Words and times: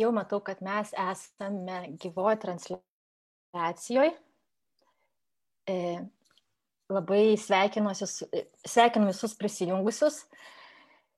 jau 0.00 0.10
matau, 0.16 0.40
kad 0.44 0.60
mes 0.64 0.92
esame 0.96 1.82
gyvoje 2.00 2.40
transliacijoje. 2.44 4.14
E, 5.70 5.76
labai 6.90 7.36
sveikinuosiu, 7.38 8.08
sveikinu 8.66 9.10
visus 9.10 9.36
prisijungusius 9.38 10.24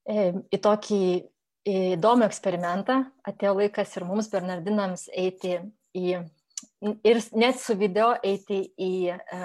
e, 0.05 0.31
į 0.53 0.59
tokį 0.61 1.03
įdomų 1.69 2.27
eksperimentą. 2.27 2.99
Atėjo 3.25 3.55
laikas 3.61 3.95
ir 3.97 4.05
mums, 4.07 4.29
Bernardinams, 4.31 5.07
eiti 5.15 5.55
į, 5.95 6.19
ir 7.07 7.21
net 7.39 7.61
su 7.61 7.77
video 7.79 8.11
eiti 8.21 8.59
į 8.77 8.93
e, 9.15 9.41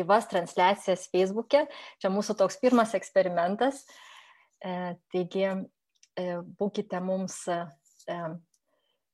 gyvas 0.00 0.28
transliacijas 0.30 1.08
Facebook'e. 1.12 1.66
Čia 2.00 2.12
mūsų 2.12 2.38
toks 2.40 2.58
pirmas 2.62 2.96
eksperimentas. 2.98 3.84
E, 4.60 4.94
taigi, 5.12 5.46
e, 6.16 6.26
būkite 6.58 7.00
mums 7.04 7.42
e, 7.48 7.60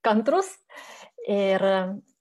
kantrus 0.06 0.52
ir, 1.26 1.62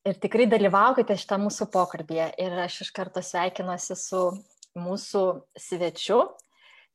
ir 0.05 0.20
tikrai 0.22 0.50
dalyvaukite 0.50 1.18
šitą 1.22 1.40
mūsų 1.46 1.70
pokalbėje. 1.73 2.32
Ir 2.41 2.58
aš 2.66 2.82
iš 2.88 2.94
karto 2.96 3.23
sveikinuosi 3.26 3.98
su 4.00 4.23
mūsų 4.76 5.26
svečiu, 5.60 6.22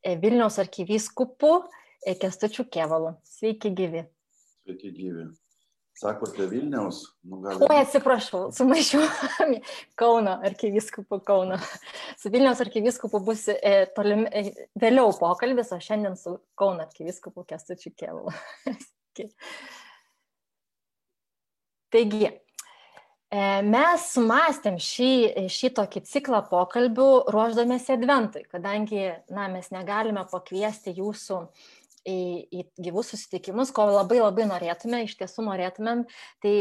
e, 0.05 0.17
Vilniaus 0.21 0.59
arkivyskupu 0.61 1.53
e, 2.05 2.17
Kestučiu 2.21 2.67
Kevalu. 2.73 3.15
Sveiki 3.25 3.73
gyvi. 3.77 4.05
Sveiki 4.65 4.93
gyvi. 4.97 5.31
Sakote 6.01 6.47
Vilniaus? 6.49 7.03
Nu, 7.29 7.43
gal... 7.45 7.61
Oi, 7.67 7.81
atsiprašau, 7.83 8.47
sumaišiau 8.57 9.03
Kauno 10.01 10.39
arkivyskupu 10.49 11.19
Kauno. 11.27 11.59
Su 12.21 12.33
Vilniaus 12.33 12.63
arkivyskupu 12.65 13.21
bus 13.25 13.47
e, 13.53 13.75
tolim, 13.97 14.25
e, 14.33 14.69
vėliau 14.81 15.13
pokalbis, 15.19 15.75
o 15.77 15.81
šiandien 15.83 16.17
su 16.17 16.39
Kauno 16.57 16.87
arkivyskupu 16.87 17.45
Kestučiu 17.53 17.93
Kevalu. 18.01 18.33
Taigi, 21.91 22.29
e, 22.31 23.41
mes 23.67 24.07
sumastėm 24.13 24.79
šį, 24.83 25.11
šį 25.51 25.73
tokį 25.79 26.05
ciklą 26.07 26.45
pokalbių 26.51 27.09
ruoždamėsi 27.35 27.97
adventui, 27.97 28.45
kadangi 28.51 29.09
na, 29.35 29.49
mes 29.51 29.73
negalime 29.75 30.23
pakviesti 30.31 30.95
jūsų 30.99 31.41
į, 32.07 32.21
į 32.61 32.65
gyvus 32.87 33.13
susitikimus, 33.15 33.75
ko 33.75 33.89
labai 33.91 34.21
labai 34.23 34.47
norėtume, 34.51 35.03
iš 35.05 35.17
tiesų 35.21 35.49
norėtumėm, 35.49 36.07
tai, 36.45 36.55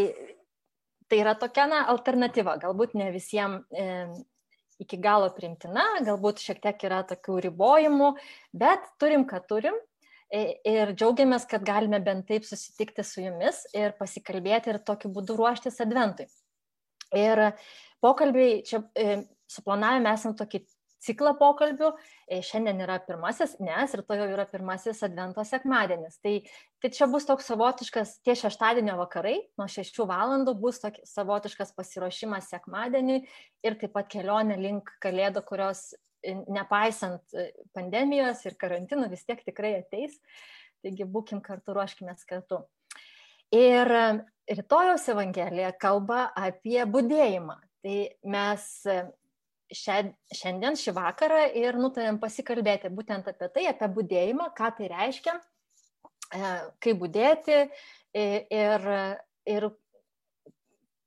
tai 1.12 1.22
yra 1.22 1.36
tokia 1.38 1.68
na, 1.70 1.84
alternatyva, 1.94 2.58
galbūt 2.64 2.98
ne 2.98 3.12
visiems 3.14 3.70
e, 3.70 3.88
iki 4.80 4.98
galo 5.04 5.30
primtina, 5.36 5.86
galbūt 6.08 6.42
šiek 6.42 6.62
tiek 6.64 6.88
yra 6.88 7.04
tokių 7.08 7.38
ribojimų, 7.50 8.14
bet 8.58 8.86
turim, 9.02 9.28
ką 9.30 9.44
turim 9.46 9.78
ir 10.30 10.94
džiaugiamės, 10.94 11.48
kad 11.50 11.66
galime 11.66 12.00
bent 12.06 12.28
taip 12.30 12.46
susitikti 12.46 13.06
su 13.06 13.24
jumis 13.24 13.64
ir 13.74 13.96
pasikalbėti 14.00 14.74
ir 14.74 14.82
tokiu 14.86 15.12
būdu 15.14 15.38
ruoštis 15.40 15.82
adventui. 15.86 16.28
Ir 17.18 17.50
pokalbiai, 18.04 18.60
čia 18.68 18.84
e, 18.94 19.24
suplanavome 19.50 20.12
esam 20.14 20.36
tokį 20.38 20.62
ciklą 21.04 21.34
pokalbių, 21.40 21.94
šiandien 22.44 22.84
yra 22.84 23.00
pirmasis, 23.04 23.56
nes 23.64 23.94
ir 23.96 24.04
to 24.04 24.18
jau 24.20 24.28
yra 24.34 24.46
pirmasis 24.50 25.00
advento 25.08 25.44
sekmadienis. 25.48 26.20
Tai, 26.24 26.34
tai 26.84 26.92
čia 26.96 27.08
bus 27.12 27.28
toks 27.28 27.48
savotiškas, 27.50 28.18
tie 28.28 28.36
šeštadienio 28.38 28.98
vakarai, 29.00 29.38
nuo 29.60 29.70
6 29.72 30.04
valandų 30.10 30.58
bus 30.60 30.82
toks 30.84 31.16
savotiškas 31.16 31.74
pasiruošimas 31.78 32.52
sekmadieniui 32.52 33.24
ir 33.66 33.80
taip 33.80 33.96
pat 33.96 34.12
kelionė 34.12 34.60
link 34.60 34.92
kalėdų, 35.04 35.46
kurios 35.48 35.90
nepaisant 36.26 37.34
e, 37.34 37.50
pandemijos 37.76 38.44
ir 38.46 38.58
karantinų 38.60 39.10
vis 39.12 39.24
tiek 39.28 39.42
tikrai 39.46 39.78
ateis. 39.80 40.18
Taigi 40.84 41.08
būkim 41.08 41.42
kartu, 41.44 41.76
ruoškime 41.76 42.16
kartu. 42.28 42.62
Ir 43.56 43.92
e, 43.96 44.04
rytojos 44.60 45.08
Evangelija 45.12 45.72
kalba 45.80 46.30
apie 46.36 46.82
būdėjimą. 46.86 47.58
Tai 47.84 47.98
mes 48.36 48.68
e, 48.86 49.00
šiandien, 49.74 50.78
šį 50.80 50.96
vakarą 50.98 51.46
ir 51.58 51.78
nutarėm 51.80 52.20
pasikalbėti 52.22 52.92
būtent 52.94 53.28
apie 53.30 53.52
tai, 53.54 53.68
apie 53.70 53.90
būdėjimą, 53.94 54.50
ką 54.58 54.72
tai 54.80 54.88
reiškia, 54.90 55.36
kaip 56.82 56.98
būdėti 56.98 57.60
ir, 58.18 58.88
ir 59.46 59.68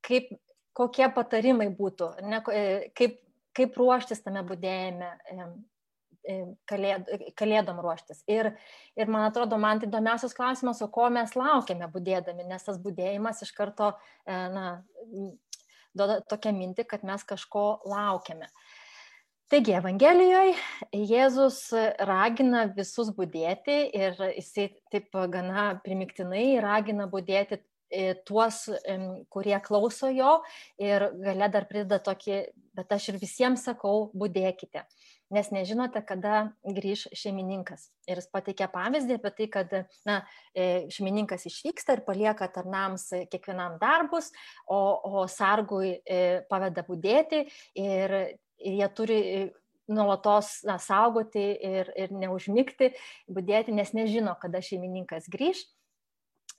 kaip, 0.06 0.30
kokie 0.78 1.08
patarimai 1.14 1.66
būtų, 1.74 2.08
ne, 2.22 2.38
kaip 2.94 3.18
kaip 3.56 3.76
ruoštis 3.78 4.24
tame 4.24 4.42
būdėjime 4.48 5.12
kalėd, 6.70 7.08
kalėdom 7.38 7.80
ruoštis. 7.82 8.22
Ir, 8.30 8.52
ir 8.98 9.10
man 9.10 9.26
atrodo, 9.28 9.58
man 9.60 9.80
tai 9.80 9.88
įdomiausias 9.90 10.34
klausimas, 10.36 10.82
o 10.84 10.88
ko 10.92 11.08
mes 11.12 11.34
laukiame 11.38 11.88
būdėdami, 11.92 12.46
nes 12.48 12.66
tas 12.66 12.78
būdėjimas 12.82 13.42
iš 13.46 13.52
karto 13.56 13.92
e, 13.92 14.36
na, 14.54 14.66
duoda 15.96 16.20
tokią 16.28 16.54
mintį, 16.56 16.86
kad 16.88 17.04
mes 17.06 17.24
kažko 17.26 17.82
laukiame. 17.88 18.48
Taigi, 19.52 19.74
Evangelijoje 19.76 20.54
Jėzus 20.96 21.58
ragina 22.08 22.64
visus 22.72 23.10
būdėti 23.12 23.74
ir 23.92 24.16
jisai 24.38 24.70
taip 24.94 25.12
gana 25.34 25.74
primiktinai 25.84 26.54
ragina 26.64 27.04
būdėti 27.10 27.60
tuos, 28.26 28.64
kurie 29.32 29.58
klauso 29.64 30.08
jo 30.12 30.38
ir 30.80 31.08
gale 31.20 31.48
dar 31.53 31.66
prideda 31.69 31.98
tokį, 32.03 32.38
bet 32.76 32.92
aš 32.94 33.10
ir 33.12 33.19
visiems 33.20 33.66
sakau, 33.69 34.10
būdėkite, 34.16 34.84
nes 35.32 35.50
nežinote, 35.53 36.00
kada 36.08 36.52
grįž 36.64 37.06
šeimininkas. 37.16 37.91
Ir 38.08 38.20
jis 38.20 38.28
pateikė 38.32 38.69
pavyzdį 38.72 39.19
apie 39.19 39.32
tai, 39.38 39.48
kad 39.52 39.75
na, 40.08 40.20
e, 40.54 40.88
šeimininkas 40.92 41.47
išvyksta 41.50 41.98
ir 41.98 42.04
palieka 42.06 42.48
tarnams 42.52 43.10
kiekvienam 43.32 43.78
darbus, 43.82 44.32
o, 44.66 44.81
o 45.04 45.26
sargui 45.28 45.98
e, 46.00 46.22
paveda 46.48 46.84
būdėti 46.86 47.44
ir, 47.81 48.16
ir 48.62 48.81
jie 48.81 48.88
turi 48.97 49.20
nuolatos 49.92 50.62
na, 50.64 50.78
saugoti 50.81 51.44
ir, 51.58 51.91
ir 51.98 52.12
neužmygti, 52.14 52.92
būdėti, 53.31 53.75
nes 53.75 53.92
nežino, 53.97 54.34
kada 54.41 54.62
šeimininkas 54.64 55.28
grįž. 55.32 55.64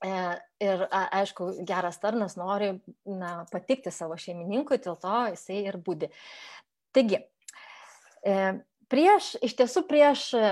E, 0.04 0.16
ir 0.64 0.84
aišku, 0.92 1.54
geras 1.68 2.00
tarnas 2.02 2.36
nori 2.36 2.74
na, 3.08 3.46
patikti 3.52 3.92
savo 3.92 4.18
šeimininkui, 4.20 4.82
dėl 4.84 4.98
to 5.00 5.20
jisai 5.32 5.62
ir 5.64 5.78
būdi. 5.86 6.10
Taigi, 6.96 7.22
e, 8.28 8.36
prieš, 8.92 9.30
iš 9.48 9.56
tiesų 9.62 9.86
prieš 9.88 10.26
e, 10.36 10.44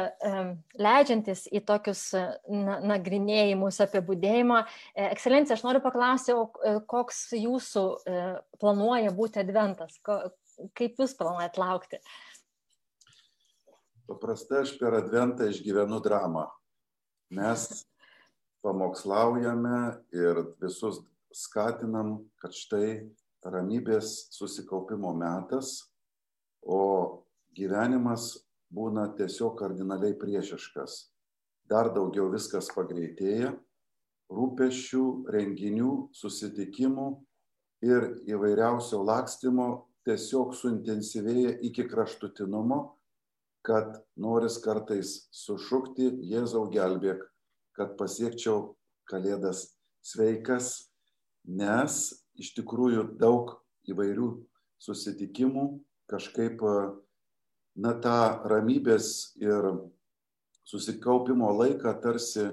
leidžiantis 0.79 1.43
į 1.51 1.63
tokius 1.67 2.05
nagrinėjimus 2.93 3.81
apie 3.83 4.03
būdėjimą, 4.07 4.61
ekscelencija, 5.11 5.59
aš 5.59 5.67
noriu 5.67 5.83
paklausti, 5.83 6.37
koks 6.87 7.21
jūsų 7.35 7.85
planuoja 8.63 9.11
būti 9.19 9.43
adventas, 9.43 9.99
kaip 10.07 10.95
jūs 10.95 11.17
planuojat 11.19 11.59
laukti? 11.59 11.99
Paprastai 14.07 14.63
aš 14.63 14.77
per 14.79 14.95
adventą 15.03 15.51
išgyvenu 15.51 15.99
dramą. 16.03 16.47
Mes 17.31 17.67
pamokslaujame 18.61 19.79
ir 20.13 20.43
visus 20.61 21.01
skatinam, 21.33 22.19
kad 22.41 22.53
štai 22.55 23.07
ramybės 23.45 24.29
susikaupimo 24.35 25.13
metas, 25.17 25.91
o 26.61 27.25
gyvenimas 27.57 28.35
būna 28.71 29.09
tiesiog 29.17 29.57
kardinaliai 29.59 30.15
priešiškas. 30.19 31.11
Dar 31.67 31.91
daugiau 31.95 32.29
viskas 32.31 32.69
pagreitėja, 32.75 33.53
rūpešių, 34.31 35.05
renginių, 35.33 35.91
susitikimų 36.15 37.07
ir 37.87 38.07
įvairiausio 38.29 39.01
lakstymo 39.03 39.67
tiesiog 40.07 40.55
suintensyvėja 40.57 41.57
iki 41.67 41.87
kraštutinumo, 41.89 42.81
kad 43.65 43.99
noris 44.17 44.57
kartais 44.63 45.27
sušukti 45.35 46.07
Jėzau 46.31 46.65
gelbėk, 46.73 47.21
kad 47.81 47.97
pasiekčiau 47.97 48.75
Kalėdas 49.09 49.73
sveikas, 50.05 50.93
nes 51.43 52.13
iš 52.37 52.53
tikrųjų 52.55 53.17
daug 53.19 53.55
įvairių 53.89 54.27
susitikimų 54.79 55.65
kažkaip, 56.11 56.61
na, 57.81 57.93
tą 57.97 58.19
ramybės 58.47 59.33
ir 59.41 59.67
susikaupimo 60.69 61.49
laiką 61.57 61.95
tarsi 62.03 62.51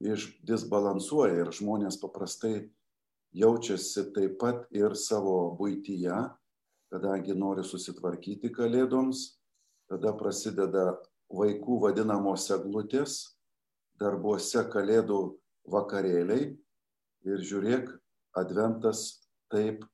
išdisbalansuoja 0.00 1.44
ir 1.44 1.52
žmonės 1.54 2.00
paprastai 2.00 2.70
jaučiasi 3.36 4.08
taip 4.16 4.38
pat 4.40 4.64
ir 4.74 4.96
savo 4.96 5.52
būtyje, 5.60 6.16
kadangi 6.90 7.36
nori 7.36 7.62
susitvarkyti 7.66 8.50
kalėdoms, 8.56 9.36
tada 9.92 10.16
prasideda 10.16 10.96
vaikų 11.30 11.82
vadinamos 11.84 12.48
eglutės, 12.56 13.36
darbuose 14.00 14.64
kalėdų 14.72 15.20
vakarėliai 15.70 16.50
ir 17.28 17.42
žiūrėk, 17.44 17.90
adventas 18.38 19.20
taip 19.52 19.84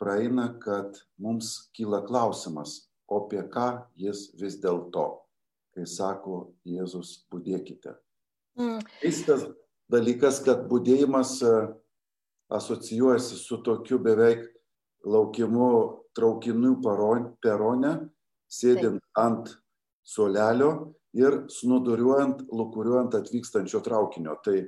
praeina, 0.00 0.48
kad 0.62 0.98
mums 1.20 1.70
kyla 1.76 2.02
klausimas, 2.06 2.90
o 3.10 3.22
apie 3.24 3.42
ką 3.52 3.84
jis 4.00 4.30
vis 4.40 4.56
dėlto, 4.62 5.06
kai 5.76 5.86
sako 5.86 6.54
Jėzus, 6.66 7.20
būdėkite. 7.30 7.94
Mm. 8.58 8.80
Keistas 9.00 9.46
dalykas, 9.92 10.40
kad 10.46 10.66
būdėjimas 10.70 11.38
asocijuojasi 12.50 13.38
su 13.38 13.60
tokiu 13.66 14.00
beveik 14.02 14.46
laukimu 15.06 15.70
traukinių 16.16 16.76
perone, 16.82 17.92
sėdint 18.50 18.98
Taip. 18.98 19.20
ant 19.22 19.52
suolelio 20.10 20.70
ir 21.16 21.44
snuduriuojant, 21.50 22.44
lukuriuojant 22.54 23.16
atvykstančio 23.18 23.80
traukinio. 23.86 24.36
Tai 24.44 24.58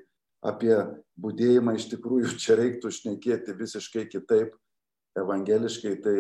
apie 0.47 0.75
būdėjimą 1.23 1.77
iš 1.79 1.89
tikrųjų 1.95 2.35
čia 2.43 2.59
reiktų 2.61 2.93
šnekėti 2.99 3.59
visiškai 3.59 4.09
kitaip. 4.13 4.57
Evangeliškai 5.19 5.93
tai 6.01 6.17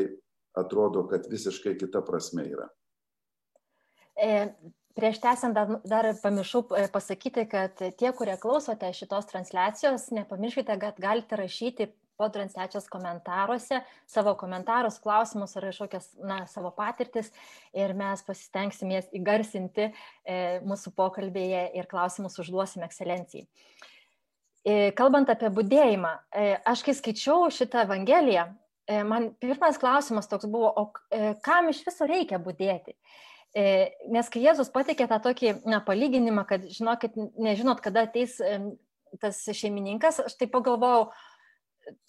atrodo, 0.58 1.06
kad 1.08 1.24
visiškai 1.32 1.78
kita 1.80 2.02
prasme 2.04 2.44
yra. 2.44 2.66
E, 4.20 4.50
prieš 4.92 5.22
tęsiant 5.22 5.56
dar, 5.56 5.70
dar 5.88 6.10
pamiršau 6.20 6.66
e, 6.76 6.82
pasakyti, 6.92 7.46
kad 7.48 7.80
tie, 7.80 8.10
kurie 8.12 8.34
klausote 8.40 8.90
šitos 8.92 9.30
transliacijos, 9.30 10.10
nepamirškite, 10.12 10.76
kad 10.82 11.00
galite 11.00 11.38
rašyti 11.40 11.88
po 12.22 12.28
transliacijos 12.30 12.86
komentaruose 12.92 13.80
savo 14.06 14.36
komentarus, 14.38 15.00
klausimus 15.02 15.56
ar 15.58 15.66
kažkokias 15.70 16.12
na, 16.22 16.44
savo 16.46 16.70
patirtis 16.76 17.32
ir 17.74 17.96
mes 17.98 18.22
pasistengsim 18.26 18.94
jas 18.94 19.08
įgarsinti 19.10 19.88
e, 19.88 20.36
mūsų 20.62 20.94
pokalbėje 20.94 21.64
ir 21.80 21.90
klausimus 21.90 22.38
užduosim 22.38 22.86
ekscelencijai. 22.86 23.48
E, 24.62 24.92
kalbant 24.94 25.30
apie 25.32 25.50
būdėjimą, 25.50 26.12
e, 26.30 26.44
aš 26.70 26.84
kai 26.86 26.94
skaičiau 26.94 27.50
šitą 27.50 27.82
Evangeliją, 27.88 28.46
e, 28.86 29.02
man 29.02 29.32
pirmas 29.42 29.80
klausimas 29.82 30.30
toks 30.30 30.46
buvo, 30.46 30.70
o 30.70 30.84
e, 31.10 31.34
kam 31.42 31.72
iš 31.72 31.82
viso 31.88 32.06
reikia 32.06 32.38
būdėti? 32.38 32.94
E, 33.52 33.64
nes 34.14 34.30
kai 34.30 34.44
Jėzus 34.46 34.70
patikė 34.72 35.10
tą 35.10 35.19
tokį 35.26 35.56
na, 35.66 35.82
palyginimą, 35.84 36.46
kad 36.48 36.70
žinokit, 36.70 37.19
nežinot, 37.42 37.82
kada 37.84 38.06
ateis 38.06 38.38
tas 39.20 39.42
šeimininkas, 39.44 40.22
aš 40.24 40.38
tai 40.40 40.48
pagalvojau, 40.48 41.10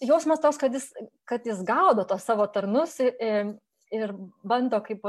jausmas 0.02 0.42
toks, 0.42 0.58
kad 0.60 0.74
jis, 0.74 0.88
kad 1.28 1.46
jis 1.46 1.62
gaudo 1.66 2.04
tos 2.08 2.26
savo 2.26 2.46
tarnus 2.50 2.98
ir 3.94 4.12
bando 4.42 4.80
kaip, 4.82 5.04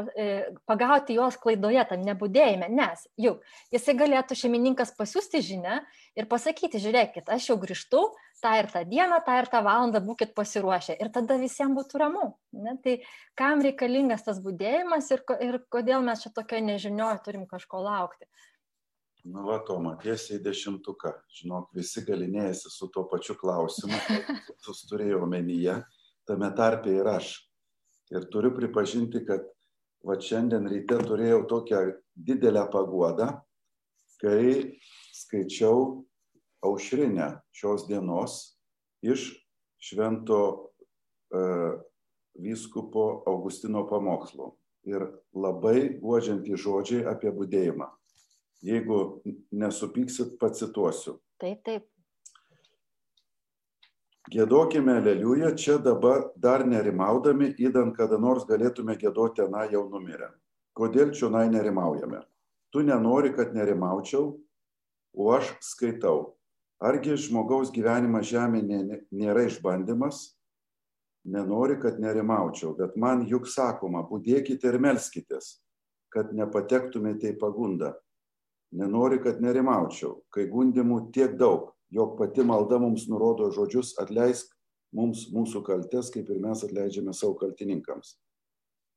pagauti 0.69 1.15
juos 1.17 1.37
klaidoje, 1.41 1.81
tam 1.89 2.03
nebūdėjime, 2.05 2.69
nes 2.69 3.05
juk 3.21 3.41
jisai 3.73 3.95
galėtų 3.97 4.37
šeimininkas 4.37 4.93
pasiūsti 4.97 5.41
žinę 5.45 5.79
ir 6.19 6.27
pasakyti, 6.29 6.81
žiūrėkit, 6.83 7.31
aš 7.31 7.49
jau 7.49 7.57
grįžtu, 7.61 8.03
tą 8.43 8.53
ir 8.59 8.69
tą 8.71 8.83
dieną, 8.85 9.21
tą 9.25 9.37
ir 9.41 9.49
tą 9.51 9.61
valandą 9.65 10.01
būkit 10.05 10.35
pasiruošę 10.37 10.97
ir 10.99 11.11
tada 11.13 11.37
visiems 11.41 11.77
būtų 11.77 12.01
ramu. 12.01 12.25
Ne? 12.53 12.75
Tai 12.83 12.97
kam 13.39 13.63
reikalingas 13.65 14.25
tas 14.27 14.41
būdėjimas 14.43 15.09
ir, 15.15 15.23
ir 15.47 15.61
kodėl 15.73 16.05
mes 16.05 16.21
čia 16.25 16.33
tokio 16.35 16.59
nežinioje 16.61 17.23
turim 17.25 17.47
kažko 17.49 17.81
laukti. 17.85 18.27
Nu, 19.25 19.41
va, 19.41 19.57
Toma, 19.65 19.95
tiesiai 19.97 20.37
dešimtuką. 20.45 21.09
Žinok, 21.33 21.71
visi 21.73 22.03
galinėjasi 22.05 22.69
su 22.69 22.91
tuo 22.93 23.07
pačiu 23.09 23.33
klausimu, 23.39 23.97
tu 24.61 24.75
turėjai 24.91 25.17
omenyje, 25.17 25.79
tame 26.29 26.51
tarpe 26.53 26.93
ir 26.93 27.09
aš. 27.09 27.31
Ir 28.13 28.27
turiu 28.29 28.51
pripažinti, 28.53 29.23
kad 29.25 29.47
va 30.05 30.19
šiandien 30.21 30.69
ryte 30.69 30.99
turėjau 31.09 31.41
tokią 31.49 31.81
didelę 32.13 32.67
paguodą, 32.69 33.31
kai 34.21 34.77
skaičiau 35.17 36.05
aušrinę 36.69 37.31
šios 37.49 37.89
dienos 37.89 38.37
iš 39.01 39.31
švento 39.81 40.39
uh, 40.53 41.81
vyskupo 42.37 43.23
Augustino 43.33 43.87
pamokslo. 43.89 44.53
Ir 44.85 45.09
labai 45.33 45.95
guodžiantys 45.97 46.61
žodžiai 46.61 47.07
apie 47.09 47.33
būdėjimą. 47.33 47.89
Jeigu 48.63 49.21
nesupyksit, 49.51 50.37
pacituosiu. 50.39 51.19
Taip, 51.41 51.63
taip. 51.65 51.83
Gėdokime 54.31 54.95
aleliują 54.97 55.51
čia 55.59 55.75
dabar 55.77 56.31
dar 56.41 56.63
nerimaudami, 56.65 57.51
įdant 57.61 57.93
kada 57.97 58.17
nors 58.17 58.47
galėtume 58.49 58.95
gėdoti 58.97 59.43
aną 59.43 59.67
jau 59.69 59.83
numirę. 59.91 60.31
Kodėl 60.73 61.11
čionai 61.13 61.45
nerimaujame? 61.51 62.23
Tu 62.73 62.81
nenori, 62.83 63.35
kad 63.35 63.53
nerimaučiau, 63.53 64.31
o 65.13 65.27
aš 65.35 65.53
skaitau. 65.61 66.33
Argi 66.81 67.13
žmogaus 67.21 67.69
gyvenimas 67.71 68.25
žemėje 68.31 69.03
nėra 69.13 69.45
išbandymas? 69.45 70.33
Nenori, 71.25 71.77
kad 71.81 72.01
nerimaučiau, 72.01 72.73
bet 72.77 72.97
man 72.97 73.23
juk 73.29 73.47
sakoma, 73.49 74.03
būdėkite 74.09 74.67
ir 74.69 74.79
melskitės, 74.81 75.59
kad 76.13 76.33
nepatektumėte 76.33 77.31
į 77.31 77.37
pagundą 77.41 77.93
nenori, 78.75 79.21
kad 79.23 79.41
nerimaučiau, 79.43 80.19
kai 80.33 80.47
gundimų 80.51 81.07
tiek 81.15 81.37
daug, 81.39 81.71
jog 81.93 82.17
pati 82.19 82.43
malda 82.43 82.79
mums 82.81 83.07
nurodo 83.11 83.49
žodžius 83.55 83.95
atleisk 84.01 84.51
mums 84.95 85.25
mūsų 85.33 85.63
kaltes, 85.65 86.11
kaip 86.13 86.29
ir 86.31 86.39
mes 86.43 86.63
atleidžiame 86.65 87.13
savo 87.15 87.35
kaltininkams. 87.39 88.15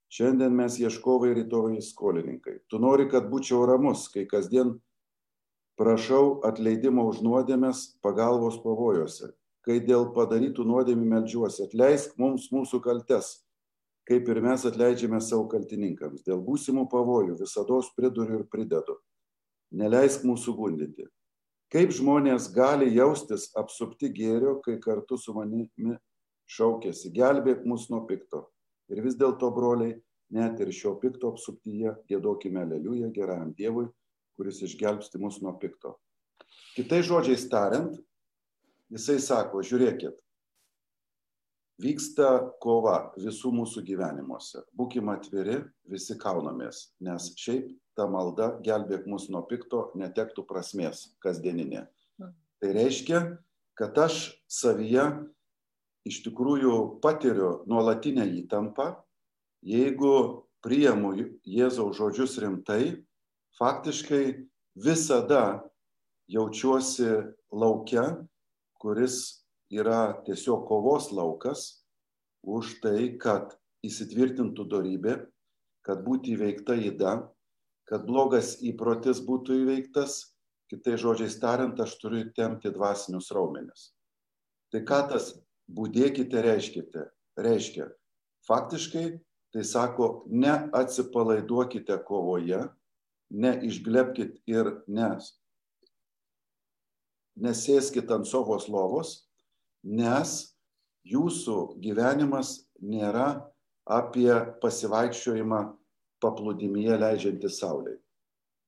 Šiandien 0.08 0.54
mes 0.56 0.78
ieškovai 0.80 1.34
rytoj 1.36 1.82
skolininkai. 1.84 2.62
Tu 2.70 2.78
nori, 2.80 3.08
kad 3.10 3.28
būčiau 3.28 3.66
ramus, 3.68 4.06
kai 4.12 4.24
kasdien 4.30 4.78
prašau 5.78 6.40
atleidimo 6.48 7.04
už 7.10 7.20
nuodėmės 7.26 7.82
pagalbos 8.02 8.56
pavojose, 8.62 9.34
kai 9.66 9.82
dėl 9.84 10.08
padarytų 10.14 10.64
nuodėmį 10.64 11.10
melžiuosi, 11.12 11.66
atleisk 11.68 12.16
mums 12.18 12.48
mūsų 12.54 12.80
kaltes, 12.86 13.34
kaip 14.08 14.30
ir 14.32 14.40
mes 14.40 14.64
atleidžiame 14.64 15.20
savo 15.20 15.44
kaltininkams. 15.52 16.24
Dėl 16.24 16.40
būsimų 16.46 16.88
pavojų 16.88 17.36
visada 17.42 17.82
priduriu 17.98 18.40
ir 18.40 18.48
pridedu 18.48 18.96
neleisk 19.70 20.24
mūsų 20.26 20.54
gundyti. 20.56 21.06
Kaip 21.72 21.92
žmonės 21.92 22.48
gali 22.54 22.88
jaustis 22.94 23.50
apsupti 23.58 24.08
gėrio, 24.12 24.56
kai 24.64 24.78
kartu 24.80 25.18
su 25.20 25.34
manimi 25.36 25.96
šaukėsi, 26.48 27.12
gelbėk 27.12 27.66
mus 27.68 27.88
nuo 27.92 28.06
pikto. 28.08 28.46
Ir 28.88 29.02
vis 29.04 29.18
dėlto, 29.20 29.50
broliai, 29.52 29.98
net 30.32 30.60
ir 30.64 30.72
šio 30.72 30.94
pikto 31.00 31.34
apsuptyje 31.34 31.92
gėdokime 32.08 32.64
leliują 32.70 33.10
geram 33.12 33.52
Dievui, 33.56 33.88
kuris 34.38 34.62
išgelbsti 34.64 35.20
mus 35.20 35.42
nuo 35.44 35.52
pikto. 35.60 35.98
Kitai 36.76 37.02
žodžiais 37.04 37.44
tariant, 37.52 37.98
jisai 38.88 39.18
sako, 39.20 39.60
žiūrėkit, 39.60 40.16
vyksta 41.82 42.28
kova 42.62 43.12
visų 43.18 43.52
mūsų 43.54 43.84
gyvenimuose. 43.86 44.64
Būkime 44.76 45.14
atviri, 45.14 45.60
visi 45.88 46.18
kaunamės, 46.18 46.90
nes 47.00 47.30
šiaip 47.38 47.70
ta 47.98 48.06
malda 48.10 48.56
gelbėk 48.62 49.06
mus 49.10 49.28
nuo 49.30 49.44
pikto 49.46 49.88
netektų 49.98 50.44
prasmės 50.46 51.08
kasdieninė. 51.22 51.86
Hmm. 52.18 52.34
Tai 52.62 52.72
reiškia, 52.74 53.22
kad 53.78 53.98
aš 53.98 54.38
savyje 54.50 55.06
iš 56.08 56.22
tikrųjų 56.26 57.00
patiriu 57.02 57.62
nuolatinę 57.70 58.26
įtampą, 58.40 58.92
jeigu 59.62 60.46
priimu 60.64 61.14
Jėzaus 61.46 61.98
žodžius 61.98 62.38
rimtai, 62.42 63.04
faktiškai 63.58 64.48
visada 64.78 65.62
jaučiuosi 66.30 67.10
laukia, 67.50 68.04
kuris 68.78 69.37
yra 69.70 70.20
tiesiog 70.26 70.66
kovos 70.68 71.10
laukas 71.12 71.84
už 72.46 72.78
tai, 72.82 73.18
kad 73.20 73.56
įsitvirtintų 73.84 74.64
darybė, 74.70 75.18
kad 75.84 76.02
būtų 76.06 76.34
įveikta 76.36 76.76
įda, 76.88 77.14
kad 77.88 78.04
blogas 78.08 78.56
įprotis 78.64 79.20
būtų 79.24 79.62
įveiktas, 79.62 80.34
kitai 80.68 80.98
žodžiais 81.00 81.38
tariant, 81.40 81.78
aš 81.80 81.96
turiu 82.00 82.26
temti 82.36 82.72
dvasinius 82.72 83.30
raumenis. 83.32 83.92
Tai 84.72 84.82
ką 84.84 85.00
tas 85.12 85.32
būdėkite 85.72 86.42
reiškite? 86.44 87.06
Reiškia, 87.38 87.86
faktiškai 88.48 89.06
tai 89.54 89.64
sako, 89.64 90.26
neatsipalaiduokite 90.28 91.96
kovoje, 92.04 92.66
neišglebkite 93.30 94.42
ir 94.50 94.72
nes, 94.90 95.30
nesėskite 97.38 98.12
ant 98.18 98.28
sovos 98.28 98.66
lovos, 98.68 99.27
nes 99.84 100.34
jūsų 101.08 101.58
gyvenimas 101.82 102.68
nėra 102.80 103.48
apie 103.88 104.30
pasivaikščiojimą 104.62 105.60
paplūdimyje 106.22 106.98
leidžiantį 107.00 107.50
saulė. 107.52 107.94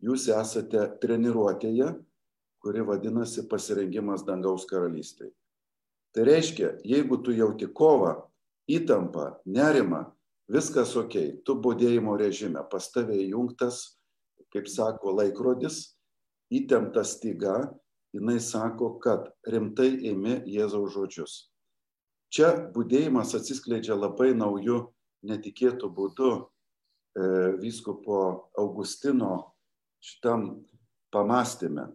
Jūs 0.00 0.30
esate 0.32 0.86
treniruotėje, 1.02 1.90
kuri 2.60 2.84
vadinasi 2.86 3.44
pasirengimas 3.48 4.24
dangaus 4.24 4.64
karalystėje. 4.68 5.32
Tai 6.14 6.24
reiškia, 6.26 6.74
jeigu 6.84 7.20
tu 7.22 7.34
jauti 7.36 7.68
kovą, 7.70 8.16
įtampą, 8.70 9.26
nerimą, 9.46 10.04
viskas 10.50 10.96
ok, 10.98 11.42
tu 11.46 11.56
būdėjimo 11.62 12.16
režime, 12.18 12.62
pas 12.70 12.88
tave 12.92 13.18
įjungtas, 13.26 14.00
kaip 14.50 14.66
sako, 14.70 15.14
laikrodis, 15.20 15.94
įtemptas 16.50 17.14
styga 17.18 17.68
jinai 18.16 18.40
sako, 18.42 18.94
kad 19.02 19.30
rimtai 19.46 19.92
ėmė 20.10 20.40
Jėzaus 20.50 20.94
žodžius. 20.94 21.36
Čia 22.30 22.52
būdėjimas 22.74 23.34
atsiskleidžia 23.34 23.96
labai 23.98 24.32
naujų, 24.38 24.84
netikėtų 25.26 25.90
būdų 25.94 26.30
e, 26.38 26.42
vyskupo 27.60 28.20
Augustino 28.58 29.54
šitam 30.00 30.62
pamastymė. 31.10 31.90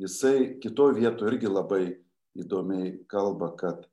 Jisai 0.00 0.58
kitoje 0.62 1.00
vietoje 1.00 1.34
irgi 1.34 1.50
labai 1.50 1.82
įdomiai 2.38 2.94
kalba, 3.10 3.50
kad 3.58 3.84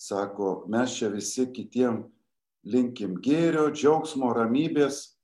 sako, 0.00 0.64
mes 0.68 0.96
čia 0.96 1.12
visi 1.12 1.46
kitiem 1.52 2.02
linkim 2.68 3.16
gėrio, 3.22 3.68
džiaugsmo, 3.70 4.32
ramybės, 4.34 5.18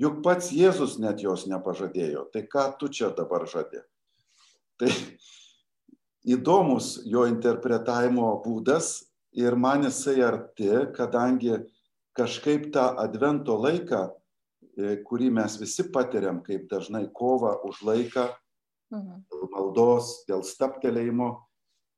juk 0.00 0.22
pats 0.24 0.52
Jėzus 0.54 0.96
net 1.02 1.22
jos 1.22 1.46
nepažadėjo, 1.50 2.28
tai 2.32 2.46
ką 2.48 2.70
tu 2.80 2.88
čia 2.88 3.12
dabar 3.16 3.46
žadė? 3.50 3.84
Tai 4.78 4.90
įdomus 6.28 6.98
jo 7.08 7.24
interpretavimo 7.28 8.30
būdas 8.44 9.08
ir 9.34 9.56
man 9.58 9.86
jisai 9.86 10.20
arti, 10.26 10.70
kadangi 10.94 11.56
kažkaip 12.18 12.70
tą 12.74 12.92
advento 12.98 13.56
laiką, 13.58 14.08
e, 14.78 14.96
kurį 15.06 15.30
mes 15.34 15.58
visi 15.60 15.86
patiriam, 15.92 16.42
kaip 16.42 16.68
dažnai 16.70 17.06
kova 17.14 17.56
už 17.66 17.82
laiką, 17.86 18.28
mhm. 18.94 19.24
dėl 19.30 19.50
maldos, 19.54 20.12
dėl 20.30 20.42
staptelėjimo, 20.46 21.30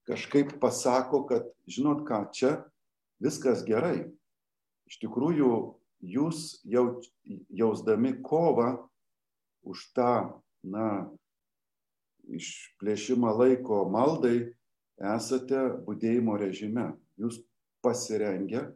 kažkaip 0.09 0.57
pasako, 0.61 1.25
kad 1.29 1.49
žinot 1.71 2.05
ką, 2.09 2.25
čia 2.35 2.57
viskas 3.23 3.65
gerai. 3.67 4.11
Iš 4.91 4.99
tikrųjų, 5.05 5.53
jūs 6.01 6.61
jau, 6.67 7.01
jausdami 7.53 8.17
kovą 8.25 8.73
už 9.69 9.85
tą, 9.95 10.41
na, 10.65 11.11
išplėšimą 12.37 13.33
laiko 13.39 13.85
maldai, 13.91 14.53
esate 15.01 15.63
būdėjimo 15.87 16.37
režime. 16.41 16.91
Jūs 17.21 17.41
pasirengę, 17.85 18.67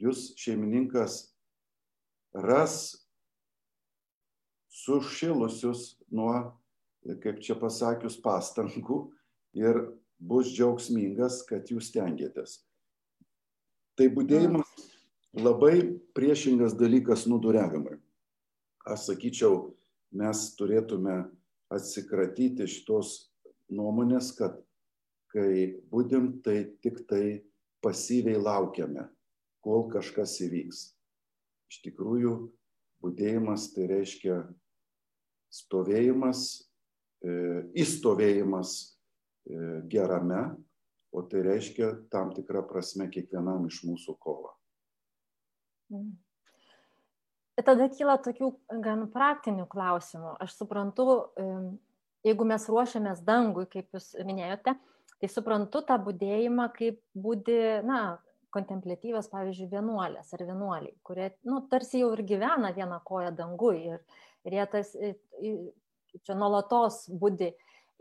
jūs 0.00 0.32
šeimininkas 0.40 1.18
ras 2.36 2.94
sušilusius 4.76 5.96
nuo, 6.12 6.34
kaip 7.22 7.40
čia 7.44 7.56
pasakius, 7.58 8.18
pastangų 8.20 9.06
ir 9.56 9.80
bus 10.18 10.50
džiaugsmingas, 10.52 11.42
kad 11.48 11.68
jūs 11.72 11.90
tengiatės. 11.94 12.60
Tai 13.96 14.08
būdėjimas 14.12 14.68
labai 15.36 15.96
priešingas 16.16 16.76
dalykas 16.76 17.24
nuduriavimui. 17.28 17.96
Aš 18.86 19.08
sakyčiau, 19.10 19.72
mes 20.12 20.42
turėtume 20.56 21.24
atsikratyti 21.72 22.68
šitos 22.70 23.32
nuomonės, 23.72 24.32
kad 24.38 24.58
kai 25.34 25.82
būdim, 25.90 26.36
tai 26.44 26.72
tik 26.84 27.02
tai 27.10 27.42
pasyviai 27.84 28.38
laukiame, 28.40 29.08
kol 29.64 29.88
kažkas 29.92 30.38
įvyks. 30.46 30.82
Iš 31.72 31.82
tikrųjų, 31.88 32.34
būdėjimas 33.02 33.70
tai 33.74 33.88
reiškia 33.90 34.42
stovėjimas, 35.52 36.44
e, 37.26 37.32
įstovėjimas 37.82 38.76
E, 39.46 39.82
gerame, 39.86 40.56
o 41.14 41.22
tai 41.22 41.42
reiškia 41.46 41.92
tam 42.10 42.32
tikrą 42.34 42.64
prasme 42.66 43.06
kiekvienam 43.14 43.68
iš 43.70 43.84
mūsų 43.86 44.16
kovą. 44.18 44.50
Mm. 45.94 46.08
Tada 47.64 47.88
kyla 47.88 48.18
tokių 48.20 48.50
gan 48.84 49.06
praktinių 49.12 49.64
klausimų. 49.72 50.34
Aš 50.44 50.58
suprantu, 50.58 51.06
jeigu 52.26 52.44
mes 52.48 52.66
ruošiamės 52.68 53.22
dangui, 53.24 53.64
kaip 53.70 53.96
jūs 53.96 54.12
minėjote, 54.28 54.74
tai 55.16 55.30
suprantu 55.32 55.80
tą 55.88 55.96
būdėjimą 56.04 56.68
kaip 56.76 57.00
būdi, 57.16 57.60
na, 57.88 58.18
kontemplatyvas, 58.56 59.28
pavyzdžiui, 59.32 59.70
vienuolės 59.72 60.32
ar 60.32 60.44
vienuoliai, 60.48 60.94
kurie, 61.04 61.30
nu, 61.48 61.60
tarsi 61.70 62.00
jau 62.00 62.12
ir 62.14 62.22
gyvena 62.28 62.72
vieną 62.76 63.00
koją 63.04 63.32
dangui 63.36 63.76
ir, 63.92 64.02
ir 64.46 64.56
jie 64.56 64.66
tas, 64.72 64.92
čia 66.24 66.36
nuolatos 66.38 67.04
būdi 67.20 67.50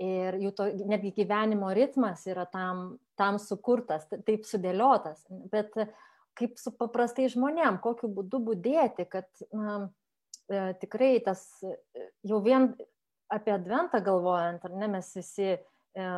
ir 0.01 0.37
jų 0.43 0.51
to, 0.55 0.67
netgi 0.91 1.13
gyvenimo 1.15 1.71
ritmas 1.75 2.25
yra 2.27 2.45
tam, 2.51 2.97
tam 3.19 3.39
sukurtas, 3.39 4.07
taip 4.27 4.47
sudėliotas. 4.47 5.23
Bet 5.51 5.75
kaip 6.37 6.59
su 6.59 6.73
paprastai 6.75 7.29
žmonėm, 7.31 7.79
kokiu 7.83 8.09
būdu 8.11 8.41
būdėti, 8.49 9.07
kad 9.11 9.27
na, 9.55 9.77
e, 10.49 10.67
tikrai 10.81 11.15
tas 11.25 11.45
jau 12.25 12.41
vien 12.45 12.73
apie 13.33 13.53
adventą 13.55 14.01
galvojant, 14.05 14.65
ar 14.65 14.75
ne, 14.77 14.89
mes 14.97 15.11
visi 15.17 15.53
e, 15.55 16.09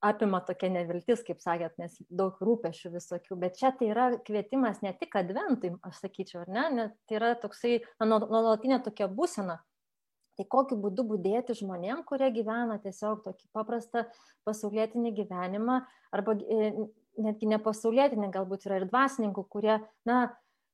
apima 0.00 0.40
tokia 0.46 0.70
neviltis, 0.72 1.24
kaip 1.26 1.42
sakėt, 1.42 1.74
nes 1.82 1.98
daug 2.08 2.38
rūpešių 2.40 2.94
visokių, 2.94 3.36
bet 3.42 3.58
čia 3.60 3.74
tai 3.76 3.90
yra 3.92 4.06
kvietimas 4.24 4.80
ne 4.86 4.94
tik 4.96 5.18
adventui, 5.20 5.74
aš 5.84 6.04
sakyčiau, 6.06 6.46
ar 6.46 6.54
ne, 6.54 6.68
net 6.78 6.96
tai 7.10 7.20
yra 7.20 7.34
toksai 7.42 7.82
nuolatinė 8.00 8.80
tokia 8.86 9.10
būsena, 9.12 9.60
Tai 10.40 10.46
kokiu 10.48 10.78
būdu 10.80 11.04
būdėti 11.04 11.52
žmonėm, 11.58 11.98
kurie 12.08 12.30
gyvena 12.32 12.78
tiesiog 12.80 13.18
tokį 13.26 13.50
paprastą 13.52 14.06
pasaulietinį 14.48 15.10
gyvenimą, 15.18 15.82
arba 16.16 16.32
e, 16.40 16.70
netgi 17.18 17.48
ne 17.50 17.58
pasaulietinį, 17.62 18.30
galbūt 18.34 18.66
yra 18.68 18.80
ir 18.80 18.86
dvasininkų, 18.90 19.44
kurie, 19.50 19.80
na, 20.08 20.22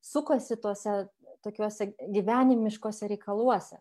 sukasi 0.05 0.59
tuose 0.61 1.07
tokiuose 1.45 1.93
gyvenimiškose 2.13 3.09
reikaluose. 3.13 3.79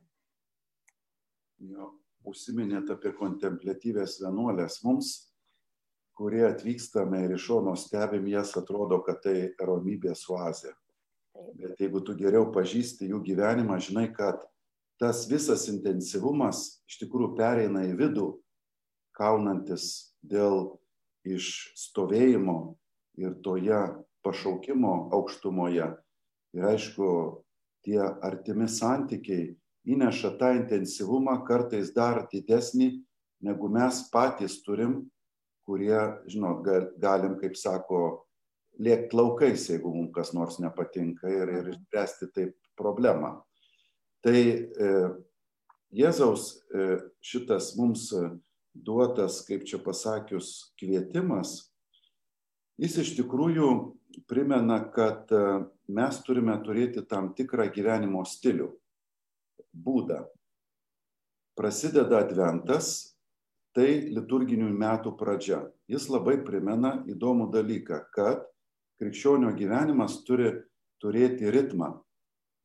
Jo, 1.65 1.93
užsiminėt 2.27 2.89
apie 2.93 3.13
kontemplatyvės 3.15 4.19
vienuolės. 4.21 4.81
Mums, 4.85 5.13
kurie 6.15 6.43
atvykstame 6.47 7.25
ir 7.25 7.35
iš 7.35 7.49
šono 7.49 7.75
stebim 7.79 8.27
jas, 8.31 8.53
atrodo, 8.59 9.01
kad 9.05 9.21
tai 9.25 9.51
ramybės 9.59 10.25
oazė. 10.31 10.73
Bet 11.59 11.79
jeigu 11.81 11.99
tu 12.05 12.15
geriau 12.15 12.47
pažįsti 12.55 13.09
jų 13.11 13.21
gyvenimą, 13.25 13.79
žinai, 13.83 14.07
kad 14.15 14.45
tas 15.01 15.25
visas 15.27 15.67
intensyvumas 15.71 16.81
iš 16.87 17.01
tikrųjų 17.01 17.33
pereina 17.35 17.83
į 17.89 17.95
vidų, 17.99 18.29
kaunantis 19.15 20.15
dėl 20.23 20.77
išstovėjimo 21.25 22.57
ir 23.21 23.35
toje 23.43 23.81
pašaukimo 24.25 24.93
aukštumoje. 25.15 25.91
Ir 26.55 26.67
aišku, 26.71 27.07
tie 27.85 27.99
artimi 28.01 28.67
santykiai 28.71 29.53
įneša 29.85 30.35
tą 30.39 30.53
intensyvumą 30.57 31.37
kartais 31.45 31.91
dar 31.93 32.23
didesnį, 32.31 32.89
negu 33.45 33.69
mes 33.69 34.05
patys 34.13 34.61
turim, 34.65 35.03
kurie, 35.65 35.97
žinot, 36.29 36.65
galim, 37.01 37.35
kaip 37.41 37.57
sako, 37.57 38.25
lėkti 38.81 39.17
laukais, 39.17 39.69
jeigu 39.69 39.91
mums 39.93 40.13
kas 40.15 40.33
nors 40.35 40.59
nepatinka 40.61 41.29
ir, 41.31 41.51
ir 41.59 41.69
išspręsti 41.73 42.31
taip 42.35 42.55
problemą. 42.77 43.37
Tai 44.25 44.35
e, 44.35 44.89
Jėzaus 45.95 46.49
e, 46.73 46.97
šitas 47.23 47.73
mums 47.79 48.09
duotas, 48.75 49.41
kaip 49.47 49.65
čia 49.67 49.79
pasakius, 49.83 50.73
kvietimas, 50.79 51.71
jis 52.81 52.97
iš 53.01 53.13
tikrųjų 53.19 53.69
primena, 54.29 54.81
kad 54.93 55.31
e, 55.31 55.41
mes 55.87 56.19
turime 56.27 56.55
turėti 56.63 57.05
tam 57.07 57.31
tikrą 57.37 57.69
gyvenimo 57.73 58.23
stilių, 58.27 58.69
būdą. 59.75 60.23
Prasideda 61.55 62.19
adventas, 62.25 63.15
tai 63.75 64.07
liturginių 64.11 64.69
metų 64.75 65.15
pradžia. 65.19 65.65
Jis 65.91 66.07
labai 66.11 66.37
primena 66.43 66.97
įdomų 67.11 67.49
dalyką, 67.51 68.01
kad 68.15 68.43
krikščionio 68.99 69.51
gyvenimas 69.55 70.21
turi 70.27 70.51
turėti 71.03 71.51
ritmą 71.51 71.91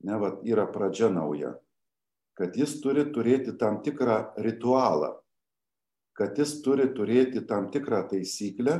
ne, 0.06 0.16
va, 0.20 0.34
yra 0.46 0.66
pradžia 0.70 1.10
nauja, 1.12 1.54
kad 2.38 2.56
jis 2.56 2.78
turi 2.82 3.06
turėti 3.12 3.56
tam 3.60 3.80
tikrą 3.84 4.32
ritualą, 4.40 5.16
kad 6.20 6.36
jis 6.36 6.58
turi 6.60 6.84
turėti 6.92 7.40
tam 7.48 7.70
tikrą 7.72 8.02
taisyklę, 8.10 8.74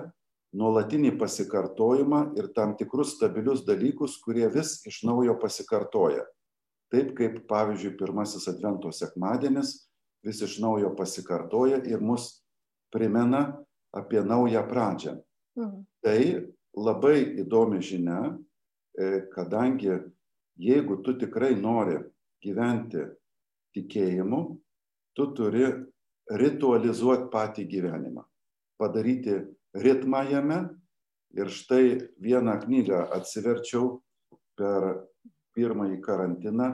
nuolatinį 0.61 1.15
pasikartojimą 1.17 2.21
ir 2.37 2.51
tam 2.53 2.75
tikrus 2.77 3.15
stabilius 3.17 3.63
dalykus, 3.65 4.19
kurie 4.21 4.45
vis 4.53 4.75
iš 4.85 5.01
naujo 5.09 5.39
pasikartoja. 5.41 6.27
Taip 6.93 7.15
kaip, 7.17 7.39
pavyzdžiui, 7.49 7.95
pirmasis 7.97 8.45
Advento 8.51 8.91
sekmadienis 8.93 9.73
vis 10.27 10.43
iš 10.45 10.59
naujo 10.61 10.91
pasikartoja 10.99 11.81
ir 11.89 12.03
mus 12.05 12.43
primena 12.93 13.45
apie 13.97 14.21
naują 14.21 14.67
pradžią. 14.69 15.17
Mhm. 15.57 15.85
Tai 16.05 16.21
labai 16.77 17.19
įdomi 17.41 17.81
žinia, 17.81 18.37
e, 18.99 19.23
kadangi 19.33 19.97
jeigu 20.61 21.01
tu 21.03 21.17
tikrai 21.17 21.55
nori 21.57 22.03
gyventi 22.43 23.07
tikėjimu, 23.73 24.43
tu 25.17 25.27
turi 25.33 25.65
ritualizuoti 26.31 27.29
patį 27.33 27.67
gyvenimą, 27.71 28.25
padaryti 28.81 29.41
ritmą 29.75 30.25
jame. 30.31 30.61
Ir 31.31 31.47
štai 31.47 32.11
vieną 32.19 32.57
knygą 32.65 33.05
atsiverčiau 33.15 34.01
per 34.59 35.07
pirmąjį 35.55 36.01
karantiną, 36.03 36.67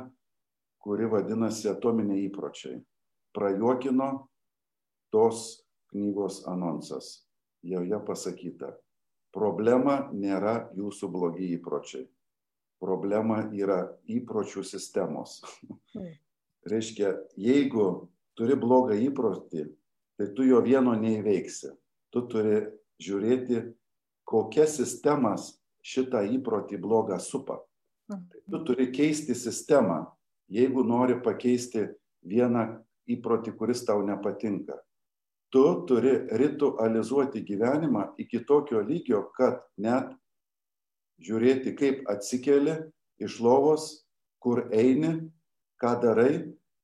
kuri 0.81 1.11
vadinasi 1.13 1.69
Atominiai 1.69 2.23
įpročiai. 2.31 2.79
Prajuokino 3.37 4.09
tos 5.13 5.67
knygos 5.93 6.47
anonsas. 6.49 7.29
Joje 7.61 8.01
pasakyta, 8.09 8.73
problema 9.37 10.07
nėra 10.17 10.71
jūsų 10.73 11.13
blogi 11.13 11.53
įpročiai 11.59 12.07
problema 12.83 13.47
yra 13.57 13.87
įpročių 14.11 14.65
sistemos. 14.67 15.41
Mm. 15.97 16.15
Reiškia, 16.67 17.13
jeigu 17.39 18.09
turi 18.37 18.57
blogą 18.61 18.97
įprotį, 19.09 19.67
tai 20.17 20.31
tu 20.37 20.47
jo 20.47 20.61
vieno 20.65 20.95
neįveiksi. 20.99 21.73
Tu 22.13 22.23
turi 22.31 22.61
žiūrėti, 23.03 23.63
kokia 24.29 24.67
sistemas 24.71 25.55
šitą 25.87 26.23
įprotį 26.37 26.81
blogą 26.83 27.19
supa. 27.23 27.61
Tai 28.07 28.43
tu 28.51 28.63
turi 28.69 28.91
keisti 28.95 29.35
sistemą, 29.35 30.05
jeigu 30.53 30.85
nori 30.87 31.19
pakeisti 31.23 31.89
vieną 32.27 32.67
įprotį, 33.11 33.55
kuris 33.59 33.85
tau 33.87 34.05
nepatinka. 34.07 34.79
Tu 35.51 35.65
turi 35.89 36.13
ritualizuoti 36.39 37.43
gyvenimą 37.47 38.13
iki 38.19 38.43
tokio 38.47 38.83
lygio, 38.83 39.23
kad 39.35 39.63
net 39.79 40.11
žiūrėti, 41.23 41.75
kaip 41.79 42.03
atsikeli 42.11 42.77
iš 43.23 43.39
lovos, 43.41 44.07
kur 44.43 44.67
eini, 44.75 45.31
ką 45.81 45.93
darai 46.03 46.33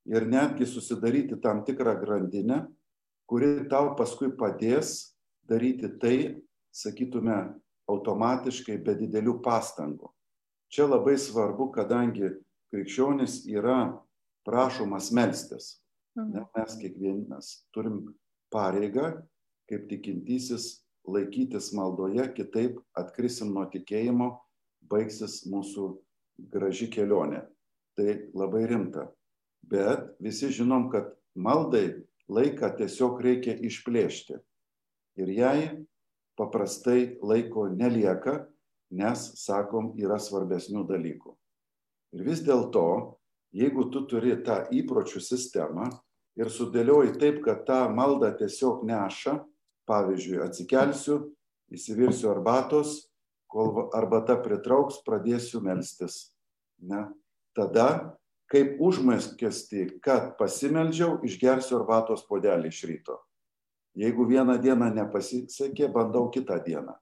ir 0.06 0.26
netgi 0.28 0.66
susidaryti 0.66 1.40
tam 1.40 1.64
tikrą 1.64 1.94
grandinę, 2.00 2.66
kuri 3.28 3.68
tau 3.70 3.94
paskui 3.96 4.32
padės 4.36 5.12
daryti 5.48 5.90
tai, 6.00 6.16
sakytume, 6.72 7.54
automatiškai 7.90 8.78
be 8.82 8.94
didelių 8.96 9.38
pastangų. 9.44 10.10
Čia 10.72 10.86
labai 10.88 11.18
svarbu, 11.20 11.68
kadangi 11.74 12.30
krikščionis 12.72 13.42
yra 13.52 13.92
prašomas 14.46 15.10
melstis. 15.12 15.76
Ne, 16.16 16.44
mes 16.56 16.76
kiekvienas 16.80 17.50
turim 17.72 18.02
pareigą, 18.52 19.14
kaip 19.68 19.86
tikintysis, 19.88 20.82
laikytis 21.08 21.70
maldoje, 21.76 22.26
kitaip 22.36 22.80
atkrisim 22.96 23.52
nuo 23.54 23.64
tikėjimo, 23.72 24.28
baigsis 24.88 25.42
mūsų 25.48 25.88
graži 26.52 26.88
kelionė. 26.92 27.46
Tai 27.96 28.08
labai 28.36 28.66
rimta. 28.68 29.08
Bet 29.62 30.10
visi 30.22 30.50
žinom, 30.52 30.88
kad 30.92 31.12
maldai 31.34 32.02
laiką 32.32 32.72
tiesiog 32.78 33.20
reikia 33.22 33.54
išplėšti. 33.56 34.40
Ir 35.20 35.32
jai 35.32 35.58
paprastai 36.38 37.18
laiko 37.22 37.68
nelieka, 37.70 38.46
nes, 38.92 39.24
sakom, 39.40 39.92
yra 40.00 40.18
svarbesnių 40.20 40.84
dalykų. 40.88 41.34
Ir 42.16 42.24
vis 42.26 42.42
dėlto 42.44 42.86
jeigu 43.52 43.86
tu 43.92 44.04
turi 44.08 44.34
tą 44.44 44.64
įpročių 44.72 45.20
sistemą 45.22 45.90
ir 46.40 46.50
sudėlioji 46.50 47.16
taip, 47.20 47.42
kad 47.44 47.66
tą 47.68 47.84
maldą 47.92 48.32
tiesiog 48.38 48.84
neša, 48.88 49.36
pavyzdžiui, 49.88 50.40
atsikelsiu, 50.46 51.18
įsivirsiu 51.72 52.30
arbatos, 52.32 53.10
kol 53.52 53.90
arbata 53.92 54.38
pritrauks, 54.40 55.02
pradėsiu 55.04 55.60
melstis. 55.64 56.32
Ne? 56.80 57.04
Tada, 57.56 58.16
kaip 58.52 58.80
užmeskesti, 58.84 59.86
kad 60.04 60.34
pasimeldžiau, 60.36 61.22
išgersiu 61.24 61.78
arbatos 61.78 62.26
podelį 62.28 62.68
iš 62.68 62.82
ryto. 62.90 63.16
Jeigu 63.96 64.26
vieną 64.28 64.58
dieną 64.60 64.90
nepasisekė, 64.92 65.88
bandau 65.92 66.28
kitą 66.32 66.58
dieną. 66.64 66.94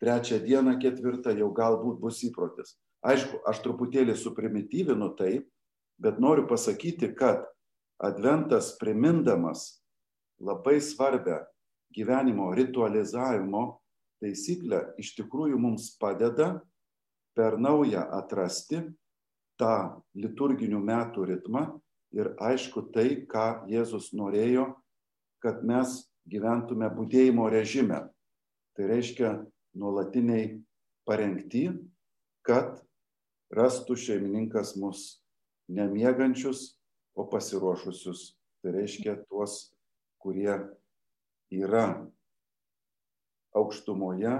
Trečią 0.00 0.40
dieną, 0.44 0.78
ketvirtą 0.80 1.32
jau 1.36 1.50
galbūt 1.56 2.00
bus 2.00 2.20
įprotis. 2.24 2.76
Aišku, 3.04 3.40
aš 3.48 3.60
truputėlį 3.64 4.16
suprimityvinu 4.16 5.10
taip, 5.16 5.48
bet 6.00 6.20
noriu 6.20 6.46
pasakyti, 6.48 7.12
kad 7.16 7.44
adventas 8.00 8.74
primindamas 8.80 9.80
labai 10.40 10.80
svarbę 10.84 11.42
gyvenimo 11.96 12.48
ritualizavimo 12.56 13.80
taisyklę 14.20 14.82
iš 15.00 15.14
tikrųjų 15.18 15.58
mums 15.60 15.90
padeda 16.00 16.60
per 17.36 17.56
naują 17.60 18.04
atrasti 18.16 18.82
tą 19.60 20.02
liturginių 20.16 20.80
metų 20.80 21.26
ritmą 21.28 21.64
ir 22.16 22.32
aišku 22.40 22.88
tai, 22.94 23.22
ką 23.28 23.66
Jėzus 23.70 24.10
norėjo, 24.16 24.72
kad 25.44 25.62
mes 25.66 26.00
gyventume 26.30 26.88
būdėjimo 26.96 27.46
režime. 27.52 28.02
Tai 28.74 28.88
reiškia 28.90 29.36
nuolatiniai 29.76 30.58
parengti, 31.08 31.68
kad 32.46 32.80
rastų 33.54 33.96
šeimininkas 33.98 34.74
mus 34.80 35.20
nemiegančius, 35.70 36.80
o 37.14 37.26
pasiruošusius. 37.28 38.36
Tai 38.60 38.74
reiškia 38.76 39.16
tuos, 39.28 39.72
kurie 40.20 40.52
yra 41.50 42.06
aukštumoje, 43.56 44.34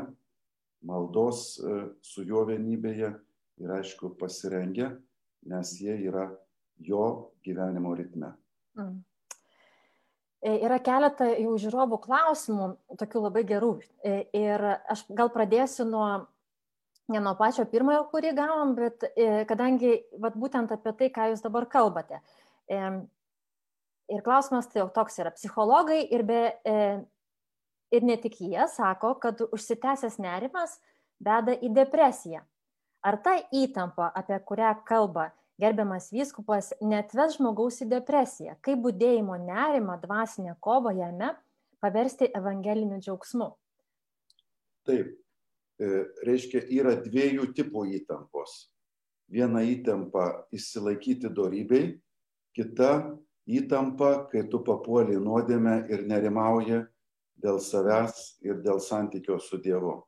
maldos 0.86 1.58
e, 1.58 1.78
su 2.04 2.24
juo 2.28 2.44
vienybėje 2.48 3.14
ir 3.60 3.72
aišku 3.80 4.14
pasirengę, 4.20 4.92
nes 5.48 5.72
jie 5.80 5.96
yra 6.08 6.28
jo 6.80 7.30
gyvenimo 7.44 7.94
ritme. 7.94 8.34
Mm. 8.78 8.98
E, 10.40 10.52
yra 10.64 10.78
keletą 10.80 11.26
jau 11.36 11.52
žiūrovų 11.60 11.98
klausimų, 12.00 12.66
tokių 13.00 13.24
labai 13.26 13.42
gerų. 13.48 13.74
E, 14.00 14.22
ir 14.36 14.64
aš 14.88 15.04
gal 15.12 15.28
pradėsiu 15.34 15.84
nuo 15.88 16.06
ne 17.10 17.20
nuo 17.20 17.34
pačio 17.36 17.66
pirmojo, 17.68 18.06
kurį 18.12 18.32
gavom, 18.38 18.72
bet 18.78 19.04
e, 19.10 19.44
kadangi 19.50 19.98
vat, 20.22 20.36
būtent 20.40 20.72
apie 20.72 20.94
tai, 20.96 21.10
ką 21.12 21.32
jūs 21.32 21.42
dabar 21.44 21.66
kalbate. 21.68 22.22
Ir 22.70 24.22
klausimas 24.22 24.68
tai 24.70 24.80
jau 24.80 24.88
toks 24.94 25.18
yra. 25.18 25.32
Psichologai 25.34 26.04
ir, 26.14 26.22
be, 26.26 26.38
ir 27.90 28.06
ne 28.06 28.16
tik 28.22 28.38
jie 28.38 28.62
sako, 28.70 29.16
kad 29.22 29.42
užsitęsęs 29.42 30.20
nerimas 30.22 30.76
veda 31.18 31.56
į 31.58 31.72
depresiją. 31.74 32.44
Ar 33.02 33.16
ta 33.24 33.36
įtampa, 33.52 34.10
apie 34.14 34.36
kurią 34.44 34.74
kalba 34.88 35.30
gerbiamas 35.60 36.10
vyskupas, 36.12 36.72
netves 36.80 37.38
žmogaus 37.38 37.80
į 37.84 37.88
depresiją? 37.94 38.58
Kaip 38.64 38.82
būdėjimo 38.84 39.38
nerimą, 39.46 40.00
dvasinę 40.02 40.56
kovą 40.60 40.92
jame 40.98 41.34
paversti 41.80 42.28
evangeliniu 42.36 43.00
džiaugsmu? 43.00 43.48
Taip, 44.88 45.16
E, 45.80 45.88
reiškia, 46.28 46.66
yra 46.76 46.92
dviejų 47.00 47.50
tipų 47.56 47.86
įtampos. 47.96 48.68
Viena 49.32 49.62
įtampa 49.64 50.44
įsilaikyti 50.52 51.30
dorybei, 51.32 51.94
kita 52.52 53.16
įtampa, 53.48 54.26
kai 54.28 54.44
tu 54.52 54.60
papuoli 54.66 55.16
nuodėmę 55.16 55.86
ir 55.88 56.04
nerimauji 56.10 56.82
dėl 57.40 57.60
savęs 57.64 58.42
ir 58.44 58.60
dėl 58.60 58.82
santykio 58.84 59.38
su 59.40 59.56
Dievu. 59.62 60.02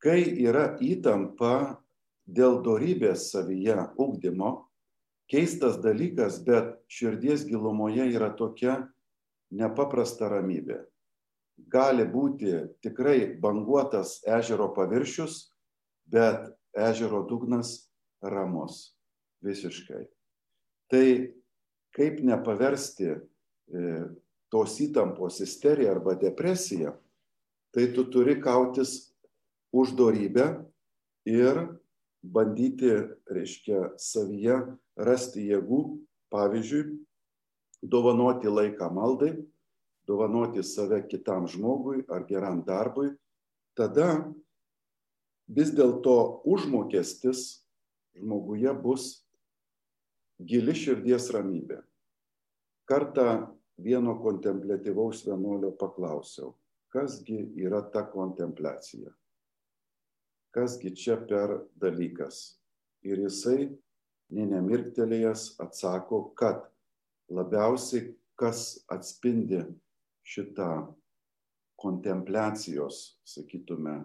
Kai 0.00 0.22
yra 0.40 0.78
įtampa 0.80 1.81
dėl 2.26 2.60
dorybės 2.62 3.30
savyje 3.32 3.76
ugdymo, 4.00 4.68
keistas 5.30 5.78
dalykas, 5.82 6.40
bet 6.44 6.76
širdies 6.92 7.46
gilumoje 7.48 8.06
yra 8.14 8.30
tokia 8.36 8.82
nepaprasta 9.52 10.28
ramybė 10.32 10.82
gali 11.68 12.04
būti 12.08 12.52
tikrai 12.82 13.34
banguotas 13.40 14.20
ežero 14.26 14.70
paviršius, 14.74 15.52
bet 16.06 16.50
ežero 16.72 17.22
dugnas 17.28 17.90
ramus 18.22 18.94
visiškai. 19.44 20.06
Tai 20.90 21.06
kaip 21.96 22.20
nepaversti 22.24 23.10
e, 23.12 23.20
tos 24.52 24.76
įtampos 24.84 25.40
isteriją 25.44 25.96
arba 25.96 26.16
depresiją, 26.20 26.94
tai 27.72 27.88
tu 27.96 28.04
turi 28.12 28.38
kautis 28.40 29.12
už 29.72 29.94
dorybę 29.96 30.46
ir 31.24 31.64
bandyti, 32.22 32.90
reiškia, 33.30 33.92
savyje 33.98 34.58
rasti 34.96 35.48
jėgų, 35.50 35.80
pavyzdžiui, 36.32 36.84
dovanoti 37.82 38.50
laiką 38.50 38.88
maldai, 38.94 39.34
dovanoti 40.06 40.62
save 40.62 41.02
kitam 41.10 41.48
žmogui 41.50 42.04
ar 42.10 42.26
geram 42.28 42.62
darbui, 42.66 43.12
tada 43.78 44.32
vis 45.48 45.72
dėlto 45.74 46.42
užmokestis 46.48 47.62
žmoguje 48.18 48.72
bus 48.82 49.08
gili 50.42 50.74
širdies 50.76 51.30
ramybė. 51.34 51.80
Kartą 52.88 53.54
vieno 53.82 54.16
kontemplatyvaus 54.20 55.22
vienuolio 55.26 55.72
paklausiau, 55.78 56.52
kasgi 56.92 57.38
yra 57.62 57.80
ta 57.92 58.04
kontempliacija, 58.10 59.10
kasgi 60.52 60.92
čia 60.96 61.16
per 61.28 61.58
dalykas. 61.80 62.58
Ir 63.02 63.24
jisai, 63.24 63.72
nė 64.32 64.46
nemirktelėjęs, 64.52 65.56
atsako, 65.62 66.24
kad 66.38 66.68
labiausiai 67.32 68.12
kas 68.38 68.82
atspindi 68.92 69.62
šitą 70.22 70.86
kontempliacijos, 71.82 73.18
sakytume, 73.26 73.96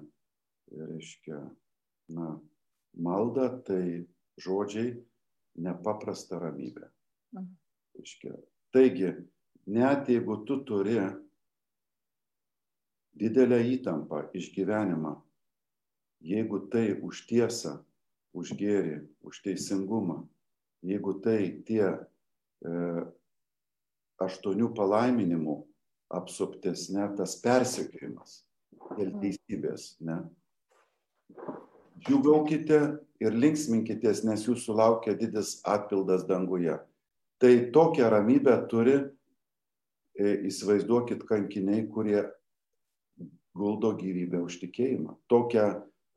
reiškia, 0.74 1.40
na, 2.16 2.32
maldą, 2.98 3.50
tai 3.68 4.08
žodžiai 4.42 4.96
nepaprasta 5.62 6.40
ramybė. 6.42 6.90
Mhm. 7.36 7.54
Reiškia, 7.98 8.34
taigi, 8.74 9.14
net 9.68 10.10
jeigu 10.10 10.42
tu 10.48 10.62
turi 10.66 11.00
didelę 13.18 13.60
įtampą 13.74 14.28
išgyvenimą, 14.38 15.16
jeigu 16.22 16.60
tai 16.72 16.98
už 17.02 17.26
tiesą, 17.30 17.78
už 18.34 18.54
gėrį, 18.58 19.02
už 19.26 19.42
teisingumą, 19.46 20.24
jeigu 20.86 21.14
tai 21.22 21.64
tie 21.66 21.86
e, 21.88 22.74
aštuonių 24.22 24.72
palaiminimų 24.78 25.58
apsuptis, 26.14 26.88
net 26.94 27.18
tas 27.18 27.38
persikėjimas. 27.42 28.44
dėl 28.98 29.12
teisybės, 29.20 29.98
ne? 30.00 30.22
Džiugaukite 32.06 32.80
ir 33.20 33.36
linksminkitės, 33.36 34.24
nes 34.24 34.46
jūsų 34.46 34.78
laukia 34.78 35.16
didis 35.18 35.58
atpildas 35.68 36.24
danguje. 36.30 36.78
Tai 37.42 37.52
tokią 37.74 38.10
ramybę 38.10 38.56
turi, 38.72 38.96
e, 40.18 40.48
įsivaizduokit, 40.50 41.26
kankiniai, 41.28 41.88
kurie 41.90 42.24
guldo 43.58 43.92
gyvybę 43.98 44.42
už 44.46 44.60
tikėjimą. 44.62 45.18
Tokią 45.28 45.68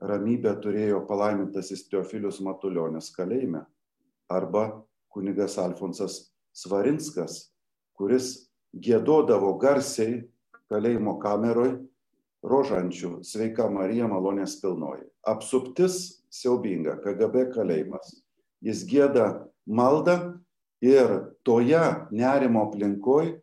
ramybę 0.01 0.55
turėjo 0.63 1.03
palaimintasis 1.09 1.87
Teofilius 1.91 2.41
Matuljonis 2.45 3.11
kalėjime 3.15 3.65
arba 4.31 4.83
kunigas 5.13 5.59
Alfonsas 5.61 6.31
Svarinskas, 6.57 7.51
kuris 7.99 8.51
gėdodavo 8.73 9.53
garsiai 9.61 10.23
kalėjimo 10.71 11.19
kameroj 11.21 11.77
rožančių 12.47 13.21
sveika 13.27 13.69
Marija 13.73 14.09
malonės 14.09 14.57
pilnoji. 14.63 15.05
Apsuptis 15.29 16.23
siaubinga, 16.33 16.97
KGB 17.03 17.51
kalėjimas. 17.55 18.21
Jis 18.65 18.85
gėda 18.89 19.27
maldą 19.67 20.17
ir 20.85 21.35
toje 21.45 21.83
nerimo 22.13 22.65
aplinkoj 22.69 23.35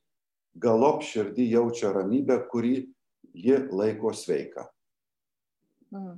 galop 0.58 1.04
širdį 1.06 1.52
jaučia 1.52 1.94
ramybę, 1.94 2.40
kurį 2.50 2.76
ji 3.38 3.60
laiko 3.70 4.14
sveika. 4.14 4.66
Mm. 5.94 6.18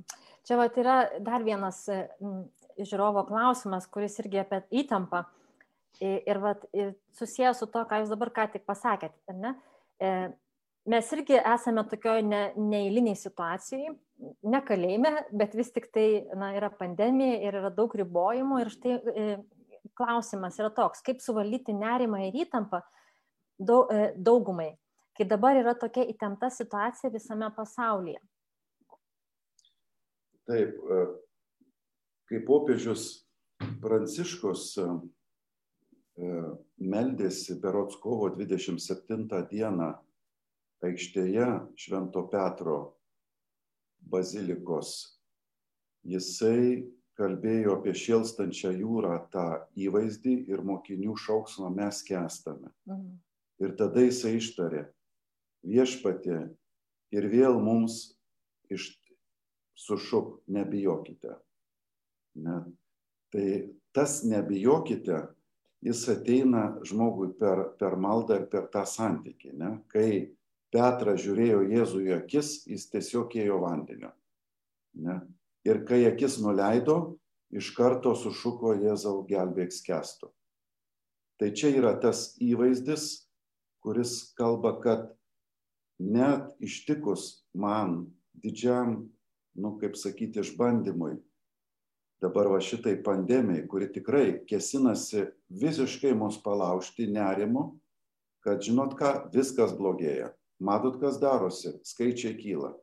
Čia 0.50 0.56
vat, 0.58 0.74
yra 0.82 0.94
dar 1.22 1.44
vienas 1.46 1.84
žiūrovo 2.74 3.22
klausimas, 3.28 3.84
kuris 3.86 4.16
irgi 4.18 4.40
apie 4.42 4.58
įtampą 4.82 5.20
ir, 6.02 6.40
vat, 6.42 6.64
ir 6.74 6.88
susijęs 7.14 7.60
su 7.62 7.68
to, 7.70 7.84
ką 7.86 8.00
jūs 8.00 8.10
dabar 8.10 8.32
ką 8.34 8.48
tik 8.56 8.64
pasakėt. 8.66 9.14
Ne? 9.38 9.52
E, 10.02 10.10
mes 10.90 11.12
irgi 11.14 11.38
esame 11.38 11.84
tokioj 11.86 12.24
ne, 12.26 12.40
neįliniai 12.58 13.18
situacijai, 13.20 13.92
nekalėjime, 14.42 15.12
bet 15.38 15.54
vis 15.54 15.70
tik 15.70 15.86
tai 15.94 16.06
na, 16.34 16.50
yra 16.58 16.72
pandemija 16.74 17.38
ir 17.46 17.60
yra 17.60 17.70
daug 17.70 17.94
ribojimų 18.02 18.58
ir 18.64 18.72
štai 18.74 18.96
e, 18.98 19.28
klausimas 19.94 20.58
yra 20.58 20.72
toks, 20.74 21.04
kaip 21.06 21.22
suvaldyti 21.22 21.78
nerimą 21.78 22.24
ir 22.26 22.42
įtampą 22.46 22.82
e, 22.82 24.02
daugumai, 24.18 24.72
kai 25.14 25.30
dabar 25.30 25.62
yra 25.62 25.78
tokia 25.78 26.08
įtempta 26.10 26.50
situacija 26.58 27.14
visame 27.14 27.54
pasaulyje. 27.54 28.18
Taip, 30.50 30.78
e, 30.82 31.00
kaip 32.30 32.46
popiežius 32.48 33.08
Pranciškus 33.80 34.64
e, 34.82 34.86
meldėsi 36.80 37.54
berots 37.62 37.98
kovo 38.02 38.30
27 38.34 39.28
dieną 39.52 39.90
aikštėje 40.82 41.46
Švento 41.78 42.24
Petro 42.32 42.78
bazilikos, 44.10 45.20
jisai 46.02 46.88
kalbėjo 47.20 47.76
apie 47.78 47.92
šėlstančią 48.00 48.72
jūrą 48.80 49.16
tą 49.32 49.46
įvaizdį 49.76 50.34
ir 50.50 50.64
mokinių 50.64 51.14
šauksmą 51.20 51.68
mes 51.76 52.00
kestame. 52.06 52.72
Mhm. 52.88 53.18
Ir 53.60 53.76
tada 53.76 54.02
jisai 54.06 54.38
ištarė, 54.40 54.86
viešpatė 55.68 56.40
ir 57.12 57.26
vėl 57.28 57.60
mums 57.60 58.16
iš, 58.72 58.94
sušuk, 59.80 60.40
nebijokite. 60.46 61.36
Ne? 62.44 62.60
Tai 63.32 63.46
tas 63.96 64.20
nebijokite, 64.28 65.22
jis 65.80 66.02
ateina 66.12 66.64
žmogui 66.86 67.32
per, 67.38 67.70
per 67.80 67.96
maldą 67.96 68.42
ir 68.42 68.46
per 68.52 68.68
tą 68.72 68.84
santykį. 68.86 69.54
Ne? 69.56 69.72
Kai 69.90 70.10
Petras 70.70 71.22
žiūrėjo 71.24 71.64
Jėzui 71.66 72.12
akis, 72.14 72.60
jis 72.68 72.86
tiesiog 72.92 73.32
ėjo 73.40 73.58
vandeniu. 73.64 74.12
Ne? 75.02 75.20
Ir 75.66 75.82
kai 75.88 76.04
akis 76.06 76.38
nuleido, 76.42 77.16
iš 77.50 77.72
karto 77.74 78.12
sušuko 78.14 78.76
Jėzau 78.78 79.24
gelbėk 79.26 79.74
skestų. 79.74 80.30
Tai 81.40 81.48
čia 81.56 81.72
yra 81.72 81.94
tas 81.98 82.34
įvaizdis, 82.38 83.24
kuris 83.80 84.30
kalba, 84.36 84.76
kad 84.82 85.08
net 85.98 86.52
ištikus 86.60 87.46
man 87.56 88.10
didžiam, 88.36 89.08
nu 89.58 89.76
kaip 89.80 89.96
sakyti, 89.98 90.42
išbandymui, 90.44 91.16
dabar 92.22 92.50
va 92.52 92.60
šitai 92.62 92.98
pandemijai, 93.04 93.66
kuri 93.68 93.88
tikrai 93.92 94.26
kesinasi 94.48 95.26
visiškai 95.50 96.12
mus 96.14 96.38
palaužti 96.42 97.08
nerimu, 97.10 97.72
kad 98.44 98.62
žinot 98.64 98.94
ką, 98.98 99.14
viskas 99.34 99.72
blogėja 99.76 100.30
matot, 100.60 101.00
kas 101.00 101.18
darosi, 101.20 101.74
skaičiai 101.84 102.36
kyla. 102.38 102.74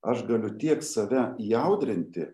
Aš 0.00 0.24
galiu 0.28 0.54
tiek 0.58 0.82
save 0.84 1.34
jaudrinti, 1.44 2.30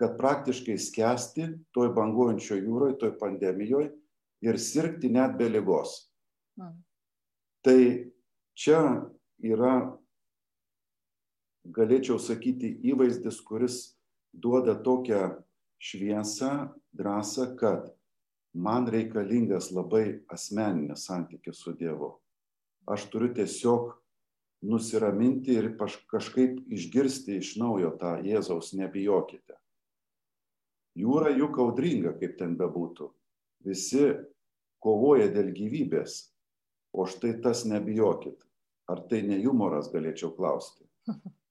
kad 0.00 0.16
praktiškai 0.18 0.78
skęsti 0.80 1.48
toj 1.76 1.92
banguojančio 1.96 2.56
jūroje, 2.56 2.96
toj 3.02 3.12
pandemijoje 3.20 3.90
ir 4.42 4.58
sirgti 4.58 5.12
net 5.12 5.36
be 5.38 5.50
lygos. 5.52 6.08
Mm. 6.58 6.78
Tai 7.62 7.80
čia 8.58 8.80
yra, 9.44 9.74
galėčiau 11.64 12.18
sakyti, 12.18 12.74
įvaizdis, 12.82 13.40
kuris 13.46 13.96
duoda 14.32 14.74
tokią 14.74 15.42
šviesą, 15.82 16.72
drąsą, 16.92 17.56
kad 17.56 17.90
man 18.54 18.88
reikalingas 18.90 19.70
labai 19.72 20.22
asmeninis 20.28 21.06
santykis 21.06 21.62
su 21.62 21.72
Dievu. 21.76 22.12
Aš 22.86 23.06
turiu 23.12 23.32
tiesiog 23.34 23.92
nusiraminti 24.62 25.54
ir 25.58 25.72
kažkaip 26.10 26.60
išgirsti 26.70 27.38
iš 27.40 27.56
naujo 27.58 27.94
tą 27.98 28.18
Jėzaus 28.26 28.72
nebijokite. 28.78 29.56
Jūra 30.98 31.32
juk 31.32 31.56
audringa, 31.62 32.12
kaip 32.20 32.36
ten 32.38 32.54
bebūtų. 32.58 33.08
Visi 33.64 34.12
kovoja 34.82 35.30
dėl 35.32 35.52
gyvybės, 35.56 36.34
o 36.92 37.06
štai 37.08 37.38
tas 37.42 37.64
nebijokit. 37.64 38.36
Ar 38.90 39.00
tai 39.08 39.22
ne 39.24 39.38
humoras, 39.40 39.88
galėčiau 39.92 40.34
klausti. 40.36 40.84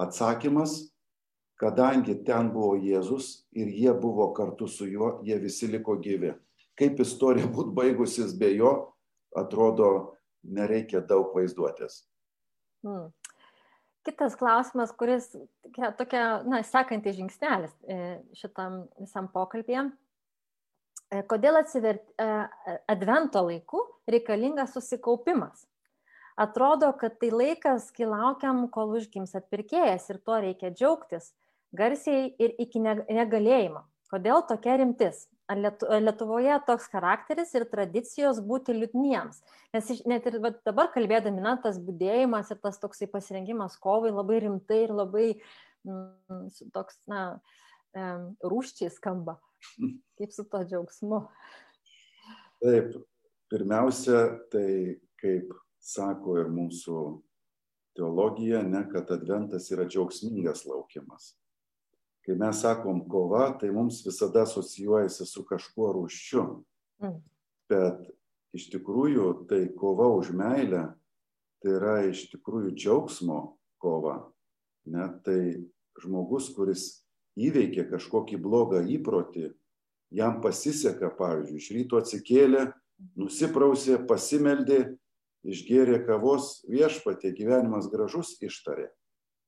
Atsakymas, 0.00 0.90
kadangi 1.60 2.16
ten 2.24 2.48
buvo 2.54 2.76
Jėzus 2.80 3.44
ir 3.52 3.68
jie 3.68 3.92
buvo 4.00 4.30
kartu 4.36 4.68
su 4.68 4.88
juo, 4.88 5.18
jie 5.26 5.36
visi 5.42 5.68
liko 5.68 5.98
gyvi. 6.00 6.32
Kaip 6.80 7.02
istorija 7.04 7.50
būtų 7.54 7.74
baigusis 7.76 8.32
be 8.38 8.54
jo, 8.56 8.72
atrodo, 9.36 10.16
nereikia 10.42 11.02
daug 11.04 11.34
vaizduotės. 11.36 12.04
Hmm. 12.86 13.10
Kitas 14.06 14.32
klausimas, 14.40 14.94
kuris 14.96 15.28
tokia, 15.98 16.40
na, 16.48 16.62
sekantis 16.64 17.18
žingsnelis 17.18 17.74
e, 17.84 17.96
šitam 18.40 18.86
visam 18.96 19.28
pokalbėje. 19.28 19.90
E, 21.12 21.20
kodėl 21.28 21.60
atsivert, 21.60 22.06
e, 22.16 22.28
advento 22.88 23.42
laiku 23.44 23.82
reikalingas 24.08 24.72
susikaupimas? 24.72 25.66
Atrodo, 26.40 26.88
kad 26.96 27.18
tai 27.20 27.28
laikas, 27.34 27.90
kai 27.92 28.06
laukiam, 28.08 28.64
kol 28.72 28.94
užgims 28.96 29.34
atpirkėjas 29.36 30.08
ir 30.08 30.20
tuo 30.24 30.38
reikia 30.40 30.70
džiaugtis 30.72 31.34
garsiai 31.76 32.30
ir 32.40 32.54
iki 32.62 32.80
negalėjimo. 32.80 33.84
Kodėl 34.10 34.42
tokia 34.48 34.78
rimtis? 34.80 35.26
Ar 35.50 35.58
Lietuvoje 35.58 36.56
toks 36.66 36.86
charakteris 36.90 37.52
ir 37.58 37.66
tradicijos 37.70 38.40
būti 38.46 38.74
liūdniems? 38.74 39.42
Nes 39.74 39.92
net 40.08 40.26
ir 40.30 40.38
dabar 40.40 40.90
kalbėdami, 40.94 41.42
na, 41.42 41.56
tas 41.62 41.78
būdėjimas 41.82 42.50
ir 42.54 42.60
tas 42.62 42.78
toksai 42.82 43.10
pasirengimas 43.10 43.76
kovai 43.82 44.12
labai 44.14 44.40
rimtai 44.46 44.84
ir 44.86 44.94
labai 44.94 45.28
mm, 45.84 46.70
toks, 46.74 47.00
na, 47.10 47.24
rūščiai 48.46 48.90
skamba. 48.94 49.36
Kaip 50.18 50.32
su 50.32 50.46
to 50.48 50.62
džiaugsmu? 50.64 51.24
Taip, 52.62 52.94
pirmiausia, 53.50 54.22
tai 54.54 54.70
kaip 55.20 55.50
sako 55.80 56.38
ir 56.40 56.50
mūsų 56.52 57.02
teologija, 57.98 58.62
ne, 58.62 58.84
kad 58.92 59.10
adventas 59.12 59.70
yra 59.74 59.88
džiaugsmingas 59.88 60.66
laukimas 60.68 61.34
kai 62.30 62.36
mes 62.38 62.60
sakom 62.62 63.02
kova, 63.08 63.50
tai 63.58 63.72
mums 63.74 64.04
visada 64.06 64.44
asocijuojasi 64.44 65.26
su 65.26 65.44
kažkuo 65.48 65.90
rūščiu. 65.96 66.44
Mm. 67.02 67.16
Bet 67.70 68.04
iš 68.56 68.68
tikrųjų 68.74 69.48
tai 69.50 69.64
kova 69.78 70.10
už 70.14 70.32
meilę, 70.36 70.90
tai 71.62 71.76
yra 71.78 71.96
iš 72.10 72.28
tikrųjų 72.34 72.74
džiaugsmo 72.76 73.40
kova. 73.82 74.30
Ne? 74.90 75.08
Tai 75.24 75.40
žmogus, 76.00 76.50
kuris 76.54 76.84
įveikė 77.40 77.88
kažkokį 77.90 78.38
blogą 78.42 78.84
įprotį, 78.84 79.50
jam 80.14 80.40
pasiseka, 80.44 81.12
pavyzdžiui, 81.16 81.58
iš 81.58 81.70
ryto 81.76 82.00
atsikėlė, 82.00 82.68
nusiprausė, 83.16 84.00
pasimeldė, 84.06 84.80
išgėrė 85.46 86.00
kavos 86.06 86.60
viešpatė, 86.68 87.32
gyvenimas 87.36 87.88
gražus 87.92 88.36
ištarė. 88.42 88.90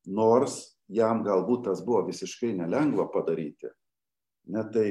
Nors 0.09 0.77
jam 0.91 1.23
galbūt 1.27 1.69
tas 1.69 1.83
buvo 1.85 2.07
visiškai 2.09 2.53
nelengva 2.59 3.07
padaryti. 3.13 3.71
Ne 4.51 4.65
tai, 4.75 4.89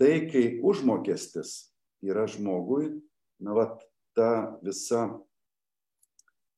tai 0.00 0.26
kai 0.30 0.44
užmokestis 0.64 1.70
yra 2.04 2.26
žmogui, 2.30 2.90
na, 3.44 3.54
va, 3.54 3.66
ta 4.14 4.56
visa 4.64 5.06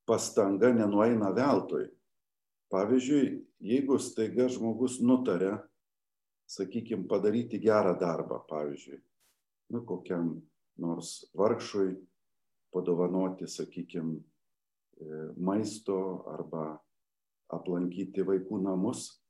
pastanga 0.09 0.73
nenueina 0.73 1.33
veltui. 1.37 1.89
Pavyzdžiui, 2.73 3.45
jeigu 3.63 3.99
staiga 4.03 4.49
žmogus 4.51 4.99
nutarė, 5.03 5.57
sakykime, 6.51 7.07
padaryti 7.11 7.61
gerą 7.63 7.95
darbą, 7.99 8.41
pavyzdžiui, 8.49 8.99
nu, 9.75 9.83
kokiam 9.87 10.33
nors 10.83 11.27
vargšui 11.37 11.95
padovanoti, 12.77 13.49
sakykime, 13.49 14.21
maisto 15.37 16.25
arba 16.33 16.77
aplankyti 17.53 18.25
vaikų 18.27 18.61
namus, 18.65 19.21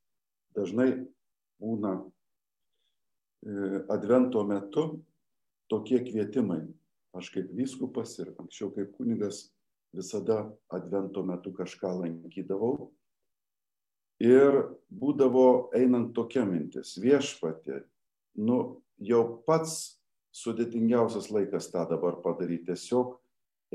dažnai 0.57 0.93
būna 1.61 1.99
e, 2.01 3.83
advento 3.93 4.45
metu 4.47 4.87
tokie 5.71 6.01
kvietimai. 6.05 6.63
Aš 7.17 7.31
kaip 7.33 7.53
vyskupas 7.57 8.15
ir 8.21 8.35
anksčiau 8.37 8.71
kaip 8.75 8.93
kunigas 8.97 9.47
visada 9.97 10.45
advento 10.73 11.25
metu 11.25 11.53
kažką 11.57 11.95
lankydavau. 12.03 12.91
Ir 14.21 14.63
būdavo 14.89 15.73
einant 15.77 16.15
tokia 16.17 16.47
mintis, 16.49 16.95
viešpatė, 17.01 17.83
nu 18.41 18.81
jau 18.97 19.43
pats 19.49 19.99
sudėtingiausias 20.37 21.29
laikas 21.33 21.69
tą 21.73 21.85
dabar 21.89 22.21
padaryti. 22.25 22.73
Tiesiog 22.73 23.17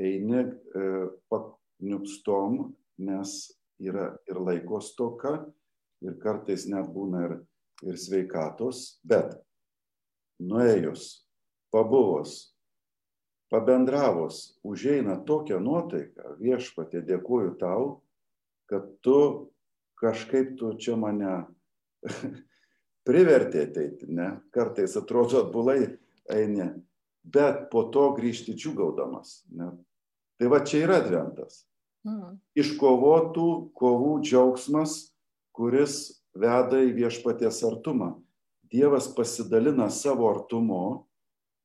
eini 0.00 0.44
e, 0.44 0.84
pakniupstom, 1.32 2.72
nes 3.02 3.34
yra 3.82 4.12
ir 4.30 4.40
laiko 4.40 4.80
stoka, 4.80 5.38
ir 6.02 6.18
kartais 6.22 6.66
net 6.70 6.88
būna 6.92 7.24
ir, 7.26 7.36
ir 7.86 7.98
sveikatos, 7.98 9.00
bet 9.04 9.34
nuėjus, 10.42 11.24
pabuvus, 11.72 12.52
pabendravus, 13.52 14.58
užeina 14.64 15.18
tokia 15.26 15.60
nuotaika, 15.60 16.36
viešpatė 16.40 17.02
dėkuoju 17.06 17.56
tau, 17.60 17.84
kad 18.70 18.86
tu 19.04 19.52
kažkaip 20.00 20.56
tu 20.58 20.72
čia 20.80 20.96
mane 20.96 21.42
privertė 23.06 23.66
ateiti, 23.68 24.08
ne? 24.08 24.30
Kartais 24.54 24.96
atrodo 24.98 25.44
atbulai 25.44 25.84
eini, 26.32 26.70
bet 27.22 27.68
po 27.70 27.84
to 27.92 28.10
grįžti 28.16 28.54
džiugaudamas. 28.58 29.42
Ne? 29.54 29.70
Tai 30.40 30.50
va 30.52 30.62
čia 30.66 30.84
yra 30.86 30.98
adventas. 31.02 31.64
Mhm. 32.06 32.38
Iškovotų 32.58 33.48
kovų 33.78 34.16
džiaugsmas, 34.26 35.14
kuris 35.54 36.24
veda 36.34 36.80
į 36.82 36.92
viešpaties 36.96 37.62
artumą. 37.68 38.16
Dievas 38.72 39.06
pasidalina 39.12 39.90
savo 39.92 40.30
artumu, 40.32 41.06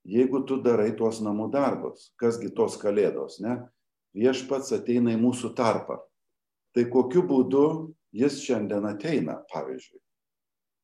jeigu 0.06 0.44
tu 0.46 0.60
darai 0.62 0.92
tuos 0.96 1.22
namų 1.24 1.50
darbus. 1.52 2.12
Kasgi 2.20 2.52
tos 2.54 2.76
kalėdos, 2.80 3.40
ne? 3.44 3.64
Viešpats 4.18 4.74
ateina 4.76 5.14
į 5.16 5.22
mūsų 5.22 5.54
tarpą. 5.56 6.02
Tai 6.76 6.84
kokiu 6.92 7.24
būdu 7.26 7.64
jis 8.14 8.42
šiandien 8.44 8.86
ateina, 8.90 9.40
pavyzdžiui. 9.54 10.00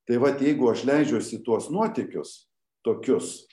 Tai 0.07 0.19
va, 0.19 0.33
jeigu 0.36 0.67
aš 0.71 0.83
leidžiuosi 0.88 1.39
tuos 1.45 1.69
nuotikius, 1.71 2.47
tokius, 2.83 3.45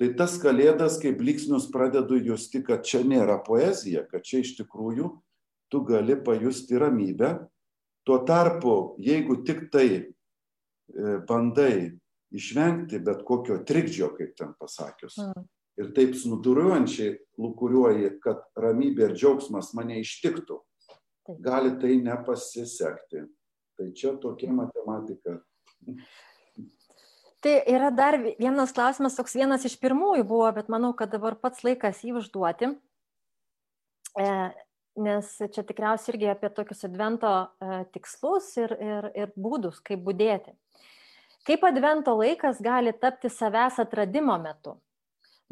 tai 0.00 0.12
tas 0.18 0.36
kalėdas 0.40 0.98
kaip 1.02 1.18
bliksnius 1.20 1.70
pradedu 1.72 2.18
justi, 2.20 2.62
kad 2.64 2.84
čia 2.86 3.02
nėra 3.06 3.38
poezija, 3.44 4.04
kad 4.10 4.24
čia 4.26 4.42
iš 4.44 4.56
tikrųjų 4.60 5.10
tu 5.72 5.82
gali 5.88 6.16
pajusti 6.22 6.78
ramybę. 6.78 7.36
Tuo 8.06 8.20
tarpu, 8.22 8.94
jeigu 9.02 9.40
tik 9.42 9.64
tai 9.74 9.88
e, 9.98 10.06
bandai 11.26 11.96
išvengti 12.36 13.00
bet 13.02 13.24
kokio 13.26 13.58
trikdžio, 13.66 14.12
kaip 14.14 14.36
ten 14.38 14.52
pasakius, 14.60 15.16
mm. 15.18 15.46
ir 15.82 15.90
taip 15.96 16.14
snuduriuojančiai 16.18 17.16
lūkuriuoji, 17.42 18.12
kad 18.22 18.44
ramybė 18.62 19.08
ir 19.08 19.16
džiaugsmas 19.16 19.72
mane 19.74 19.98
ištiktų, 20.04 20.60
gali 21.42 21.74
tai 21.80 21.96
nepasisekti. 22.02 23.26
Tai 23.76 23.90
čia 23.92 24.14
tokia 24.16 24.54
matematika. 24.56 25.34
Tai 27.46 27.60
yra 27.70 27.92
dar 27.94 28.16
vienas 28.40 28.72
klausimas, 28.74 29.14
toks 29.14 29.36
vienas 29.38 29.62
iš 29.68 29.76
pirmųjų 29.78 30.24
buvo, 30.26 30.48
bet 30.50 30.66
manau, 30.66 30.88
kad 30.98 31.12
dabar 31.12 31.36
pats 31.38 31.60
laikas 31.62 32.00
jį 32.02 32.16
užduoti, 32.18 32.72
e, 34.18 34.30
nes 34.98 35.28
čia 35.54 35.62
tikriausiai 35.68 36.16
irgi 36.16 36.26
apie 36.32 36.48
tokius 36.56 36.82
advento 36.88 37.30
e, 37.30 37.76
tikslus 37.94 38.48
ir, 38.58 38.74
ir, 38.82 39.06
ir 39.14 39.30
būdus, 39.38 39.78
kaip 39.86 40.02
būdėti. 40.08 40.56
Kaip 41.46 41.62
advento 41.68 42.16
laikas 42.18 42.58
gali 42.66 42.90
tapti 42.98 43.30
savęs 43.30 43.78
atradimo 43.84 44.34
metu? 44.42 44.74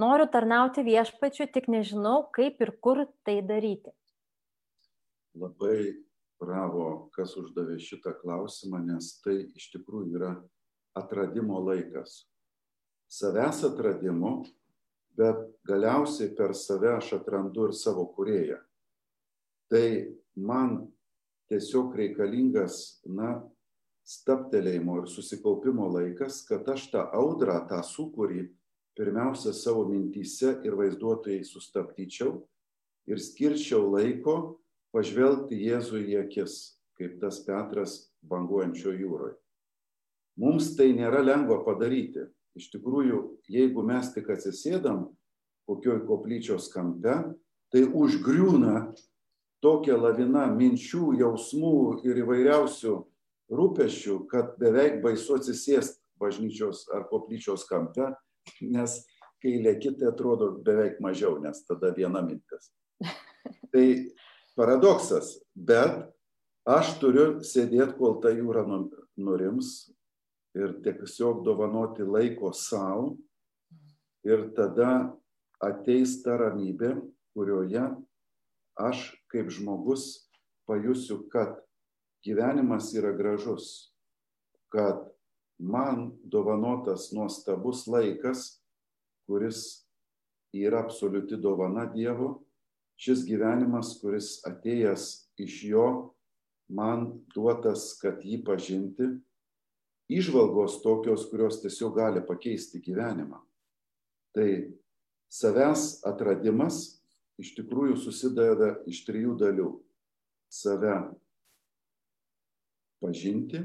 Noriu 0.03 0.27
tarnauti 0.27 0.83
viešpačiu, 0.83 1.47
tik 1.55 1.71
nežinau, 1.71 2.25
kaip 2.35 2.59
ir 2.67 2.73
kur 2.83 3.05
tai 3.23 3.37
daryti. 3.47 3.95
Labai 5.39 5.79
bravo, 6.43 7.07
kas 7.15 7.37
uždavė 7.39 7.79
šitą 7.79 8.17
klausimą, 8.19 8.83
nes 8.83 9.13
tai 9.23 9.45
iš 9.55 9.71
tikrųjų 9.77 10.19
yra 10.19 10.33
atradimo 10.95 11.61
laikas. 11.65 12.25
Savęs 13.11 13.63
atradimu, 13.69 14.45
bet 15.15 15.39
galiausiai 15.69 16.33
per 16.35 16.55
save 16.59 16.95
aš 16.97 17.13
atrandu 17.19 17.69
ir 17.69 17.77
savo 17.79 18.07
kurėją. 18.17 18.59
Tai 19.71 19.87
man 20.35 20.81
tiesiog 21.51 21.95
reikalingas, 21.99 23.01
na, 23.07 23.37
staptelėjimo 24.05 24.99
ir 25.03 25.09
susikaupimo 25.09 25.87
laikas, 25.93 26.43
kad 26.49 26.67
aš 26.69 26.91
tą 26.93 27.05
audrą, 27.17 27.57
tą 27.69 27.81
sukūrį 27.87 28.49
pirmiausia 28.99 29.55
savo 29.57 29.87
mintyse 29.89 30.59
ir 30.67 30.77
vaizduotojai 30.79 31.45
sustabdyčiau 31.47 32.37
ir 33.11 33.21
skirčiau 33.21 33.89
laiko 33.95 34.37
pažvelgti 34.95 35.59
Jėzui 35.67 36.05
į 36.13 36.21
akis, 36.25 36.77
kaip 36.99 37.17
tas 37.23 37.41
Petras 37.47 37.97
banguojančio 38.23 38.95
jūroje. 38.95 39.39
Mums 40.41 40.73
tai 40.79 40.91
nėra 40.97 41.23
lengva 41.23 41.61
padaryti. 41.67 42.29
Iš 42.55 42.71
tikrųjų, 42.75 43.21
jeigu 43.51 43.83
mes 43.87 44.13
tik 44.15 44.31
atsisėdam 44.31 45.09
kokioj 45.69 46.05
koplyčios 46.07 46.69
kampe, 46.73 47.17
tai 47.73 47.83
užgriūna 47.87 48.93
tokia 49.65 49.97
lavina 49.99 50.45
minčių, 50.53 51.15
jausmų 51.19 52.05
ir 52.07 52.21
įvairiausių 52.23 52.95
rūpešių, 53.55 54.19
kad 54.31 54.55
beveik 54.61 55.01
baisu 55.05 55.39
atsisėsti 55.39 56.01
bažnyčios 56.21 56.85
ar 56.95 57.09
koplyčios 57.11 57.67
kampe, 57.69 58.13
nes 58.63 59.01
kai 59.43 59.59
lėkite 59.61 59.99
tai 60.01 60.11
atrodo 60.13 60.53
beveik 60.65 61.01
mažiau, 61.05 61.39
nes 61.43 61.65
tada 61.69 61.93
viena 61.97 62.23
mintis. 62.25 62.71
Tai 63.75 63.85
paradoksas, 64.57 65.35
bet 65.55 66.05
aš 66.69 66.95
turiu 67.01 67.27
sėdėti, 67.45 67.97
kol 67.99 68.21
ta 68.23 68.33
jūra 68.33 68.63
nu, 68.69 68.87
nurims, 69.21 69.91
ir 70.55 70.77
tiesiog 70.83 71.43
dovanoti 71.45 72.07
laiko 72.07 72.53
savo 72.53 73.17
ir 74.25 74.51
tada 74.57 75.15
ateis 75.63 76.21
ta 76.23 76.39
ramybė, 76.41 76.95
kurioje 77.35 77.85
aš 78.79 79.11
kaip 79.33 79.51
žmogus 79.53 80.29
pajusiu, 80.69 81.25
kad 81.31 81.59
gyvenimas 82.25 82.93
yra 82.97 83.13
gražus, 83.17 83.95
kad 84.73 85.05
man 85.59 86.13
dovanotas 86.25 87.11
nuostabus 87.13 87.85
laikas, 87.87 88.63
kuris 89.29 89.85
yra 90.55 90.85
absoliuti 90.85 91.37
dovana 91.41 91.87
Dievo, 91.91 92.45
šis 93.01 93.25
gyvenimas, 93.27 93.97
kuris 94.01 94.39
atėjęs 94.47 95.07
iš 95.43 95.61
jo, 95.69 95.87
man 96.71 97.11
duotas, 97.35 97.93
kad 98.01 98.23
jį 98.25 98.41
pažinti 98.47 99.11
išvalgos 100.09 100.81
tokios, 100.83 101.27
kurios 101.31 101.61
tiesiog 101.63 101.97
gali 101.97 102.23
pakeisti 102.27 102.81
gyvenimą. 102.85 103.41
Tai 104.35 104.49
savęs 105.33 106.05
atradimas 106.07 107.01
iš 107.41 107.55
tikrųjų 107.59 107.97
susideda 107.99 108.75
iš 108.91 109.05
trijų 109.07 109.37
dalių. 109.41 109.71
Save 110.55 110.95
pažinti, 113.03 113.61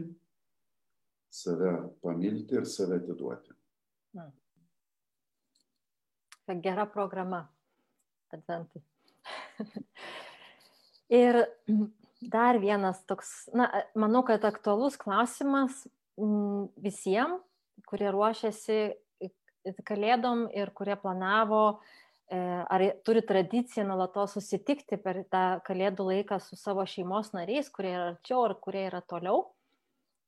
save 1.30 1.76
pamilti 2.02 2.58
ir 2.58 2.66
save 2.66 2.98
atiduoti. 3.04 3.54
Gera 6.64 6.88
programa 6.90 7.44
adventui. 8.34 8.82
ir 11.22 11.44
dar 12.22 12.58
vienas 12.58 13.04
toks, 13.06 13.46
na, 13.54 13.70
manau, 13.94 14.24
kad 14.26 14.48
aktualus 14.50 14.98
klausimas 14.98 15.84
visiems, 16.84 17.44
kurie 17.88 18.10
ruošiasi 18.12 18.80
kalėdom 19.86 20.48
ir 20.56 20.72
kurie 20.76 20.96
planavo 21.00 21.62
e, 22.32 22.40
ar 22.40 22.84
turi 23.06 23.22
tradiciją 23.26 23.86
nuolatos 23.88 24.36
susitikti 24.38 25.00
per 25.02 25.24
tą 25.32 25.60
kalėdų 25.68 26.08
laiką 26.10 26.40
su 26.44 26.58
savo 26.60 26.86
šeimos 26.88 27.34
nariais, 27.36 27.70
kurie 27.70 27.94
yra 27.94 28.10
arčiau 28.14 28.46
ar 28.48 28.56
kurie 28.62 28.86
yra 28.88 29.02
toliau. 29.02 29.48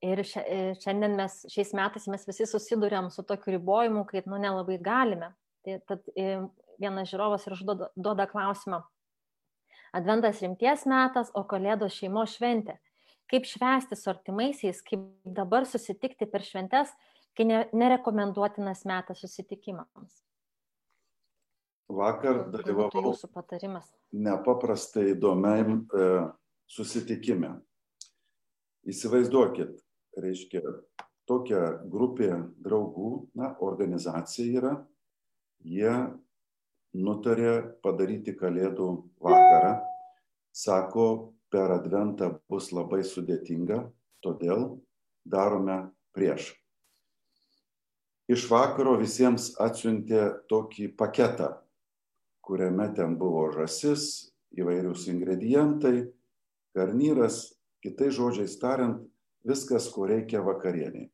Ir 0.01 0.23
e, 0.25 0.73
šiandien 0.81 1.15
mes, 1.17 1.43
šiais 1.51 1.75
metais 1.77 2.07
mes 2.09 2.25
visi 2.27 2.47
susidurėm 2.49 3.11
su 3.13 3.23
tokiu 3.23 3.55
ribojimu, 3.57 4.05
kai 4.09 4.23
nu 4.25 4.39
nelabai 4.41 4.79
galime. 4.81 5.33
Tai 5.61 5.77
tad 5.87 6.07
e, 6.17 6.39
vienas 6.81 7.11
žiūrovas 7.11 7.45
ir 7.45 7.57
užduoda 7.57 8.25
klausimą. 8.31 8.81
Adventas 9.93 10.39
rimties 10.41 10.87
metas, 10.87 11.29
o 11.35 11.43
kalėdos 11.45 11.93
šeimos 11.99 12.37
šventė 12.37 12.79
kaip 13.31 13.47
švęsti 13.47 13.95
su 13.95 14.11
artimaisiais, 14.11 14.81
kaip 14.83 15.05
dabar 15.25 15.65
susitikti 15.69 16.27
per 16.29 16.43
šventes, 16.43 16.91
kai 17.37 17.47
ne, 17.47 17.63
nerekomenduotinas 17.71 18.83
metas 18.89 19.23
susitikimams. 19.23 20.19
Vakar 21.91 22.45
dalyvavau 22.51 23.03
jūsų 23.09 23.31
patarimas. 23.33 23.87
Nepaprastai 24.15 25.11
įdomiam 25.13 25.81
e, 25.83 26.07
susitikime. 26.71 27.57
Įsivaizduokit, 28.87 29.75
reiškia, 30.17 30.61
tokia 31.29 31.61
grupė 31.91 32.31
draugų, 32.63 33.11
na, 33.37 33.51
organizacija 33.63 34.61
yra, 34.61 34.73
jie 35.67 35.91
nutarė 36.97 37.77
padaryti 37.83 38.33
kalėdų 38.39 38.87
vakarą. 39.21 39.75
Sako, 40.51 41.05
per 41.51 41.73
adventą 41.75 42.31
bus 42.49 42.71
labai 42.71 43.03
sudėtinga, 43.05 43.83
todėl 44.23 44.79
darome 45.27 45.91
prieš. 46.15 46.53
Iš 48.31 48.45
vakaro 48.47 48.95
visiems 49.01 49.51
atsiuntė 49.59 50.29
tokį 50.47 50.93
paketą, 50.95 51.49
kuriame 52.45 52.87
ten 52.95 53.17
buvo 53.19 53.49
žasis, 53.51 54.31
įvairius 54.55 55.07
ingredientai, 55.11 56.05
garnyras, 56.75 57.49
kitai 57.83 58.11
žodžiais 58.13 58.55
tariant, 58.61 59.01
viskas, 59.47 59.89
ko 59.91 60.07
reikia 60.07 60.43
vakarieniai. 60.45 61.09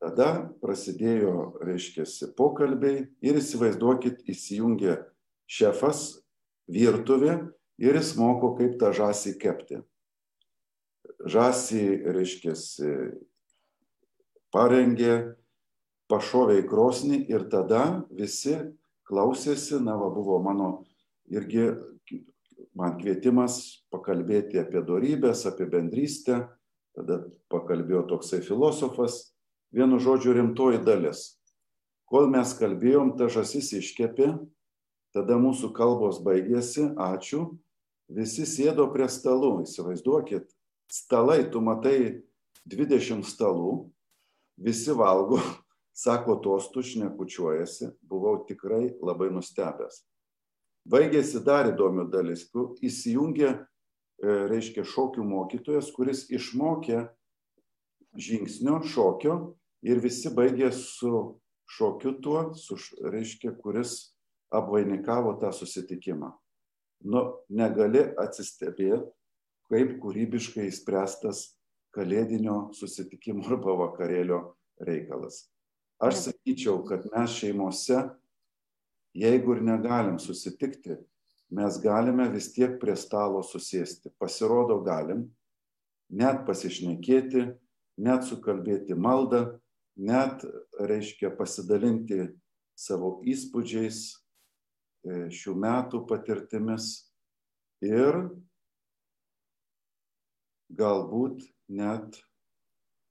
Tada 0.00 0.48
prasidėjo, 0.62 1.60
reiškia, 1.60 2.06
pokalbiai 2.38 3.04
ir 3.20 3.36
įsivaizduokit, 3.36 4.22
įsijungė 4.32 4.96
šefas 5.50 6.22
virtuvė 6.72 7.36
ir 7.80 7.96
jis 7.96 8.14
moko, 8.18 8.54
kaip 8.58 8.76
tą 8.80 8.92
žąsį 8.96 9.34
kepti. 9.40 9.80
Žąsį, 11.20 11.82
reiškia, 12.16 12.54
parengė, 14.54 15.14
pašovė 16.10 16.60
į 16.62 16.68
krosnį 16.68 17.22
ir 17.30 17.46
tada 17.52 18.02
visi 18.10 18.56
klausėsi, 19.08 19.80
na, 19.82 19.96
va, 20.00 20.10
buvo 20.12 20.38
mano 20.42 20.70
irgi 21.30 21.68
man 22.76 22.96
kvietimas 23.00 23.82
pakalbėti 23.92 24.60
apie 24.60 24.82
darybės, 24.86 25.44
apie 25.48 25.66
bendrystę, 25.70 26.44
tada 26.96 27.22
pakalbėjo 27.52 28.04
toksai 28.10 28.40
filosofas, 28.44 29.30
vienu 29.74 30.00
žodžiu 30.02 30.34
rimtoji 30.36 30.82
dalis. 30.86 31.40
Kol 32.10 32.26
mes 32.30 32.52
kalbėjom, 32.58 33.14
ta 33.18 33.28
žasis 33.30 33.70
iškepė, 33.78 34.32
tada 35.14 35.38
mūsų 35.38 35.70
kalbos 35.74 36.18
baigėsi, 36.26 36.88
ačiū, 36.98 37.52
visi 38.10 38.46
sėdo 38.48 38.88
prie 38.92 39.06
stalų, 39.10 39.60
įsivaizduokit, 39.64 40.50
stalai, 40.90 41.44
tu 41.50 41.62
matai 41.64 42.22
20 42.68 43.24
stalų, 43.26 43.90
visi 44.60 44.94
valgo, 44.96 45.40
sako 46.04 46.38
tostų, 46.44 46.84
šnekučiuojasi, 46.92 47.94
buvau 48.02 48.40
tikrai 48.48 48.90
labai 49.02 49.30
nustebęs. 49.34 50.02
Baigėsi 50.90 51.42
dar 51.44 51.68
įdomi 51.74 52.06
dalis, 52.10 52.46
tu 52.50 52.70
įsijungė, 52.82 53.50
e, 53.52 54.36
reiškia, 54.50 54.84
šokių 54.88 55.24
mokytojas, 55.28 55.90
kuris 55.92 56.24
išmokė 56.32 57.04
žingsnio 58.16 58.80
šokio 58.88 59.36
ir 59.86 60.00
visi 60.02 60.32
baigė 60.34 60.72
su 60.74 61.36
šokiu 61.70 62.16
tuo, 62.24 62.40
su, 62.58 62.78
reiškia, 63.04 63.52
kuris 63.60 64.14
apvainikavo 64.50 65.36
tą 65.38 65.52
susitikimą. 65.54 66.32
Nu, 67.00 67.22
negali 67.48 68.02
atsistebėti, 68.20 69.08
kaip 69.70 69.94
kūrybiškai 70.02 70.66
įspręstas 70.68 71.46
kalėdinio 71.94 72.70
susitikimo 72.76 73.46
arba 73.48 73.76
vakarėlio 73.86 74.40
reikalas. 74.84 75.46
Aš 76.00 76.26
sakyčiau, 76.26 76.80
kad 76.88 77.06
mes 77.12 77.32
šeimose, 77.36 78.02
jeigu 79.16 79.56
ir 79.56 79.64
negalim 79.64 80.18
susitikti, 80.22 80.98
mes 81.50 81.78
galime 81.82 82.28
vis 82.32 82.50
tiek 82.54 82.78
prie 82.80 82.96
stalo 82.96 83.42
susėsti. 83.44 84.12
Pasirodo, 84.20 84.78
galim 84.84 85.26
net 86.10 86.44
pasišnekėti, 86.46 87.46
net 88.00 88.26
sukalbėti 88.26 88.96
maldą, 88.98 89.60
net, 90.00 90.42
reiškia, 90.80 91.32
pasidalinti 91.36 92.30
savo 92.78 93.18
įspūdžiais, 93.28 94.00
šių 95.06 95.54
metų 95.56 96.02
patirtimis 96.08 96.90
ir 97.84 98.18
galbūt 100.70 101.42
net 101.72 102.20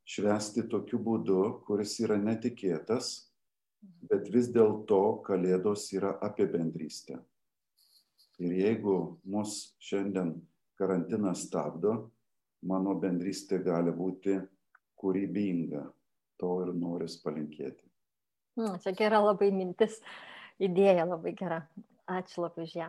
švesti 0.10 0.66
tokiu 0.70 1.00
būdu, 1.06 1.42
kuris 1.68 1.98
yra 2.02 2.18
netikėtas, 2.22 3.30
bet 4.10 4.30
vis 4.34 4.50
dėlto 4.54 5.22
Kalėdos 5.26 5.90
yra 5.94 6.16
apie 6.26 6.48
bendrystę. 6.50 7.20
Ir 8.40 8.56
jeigu 8.56 8.96
mus 9.28 9.76
šiandien 9.84 10.34
karantinas 10.80 11.44
stabdo, 11.48 12.10
mano 12.64 12.96
bendrystė 13.00 13.60
gali 13.64 13.92
būti 13.96 14.38
kūrybinga, 15.00 15.84
to 16.40 16.56
ir 16.64 16.74
noris 16.76 17.20
palinkėti. 17.24 17.84
Hmm, 18.60 18.80
čia 18.84 18.96
gera 18.96 19.20
labai 19.24 19.52
mintis, 19.56 20.00
idėja 20.62 21.06
labai 21.08 21.34
gera. 21.38 21.64
Ačiū 22.10 22.44
labai 22.44 22.66
už 22.66 22.76
ją. 22.78 22.88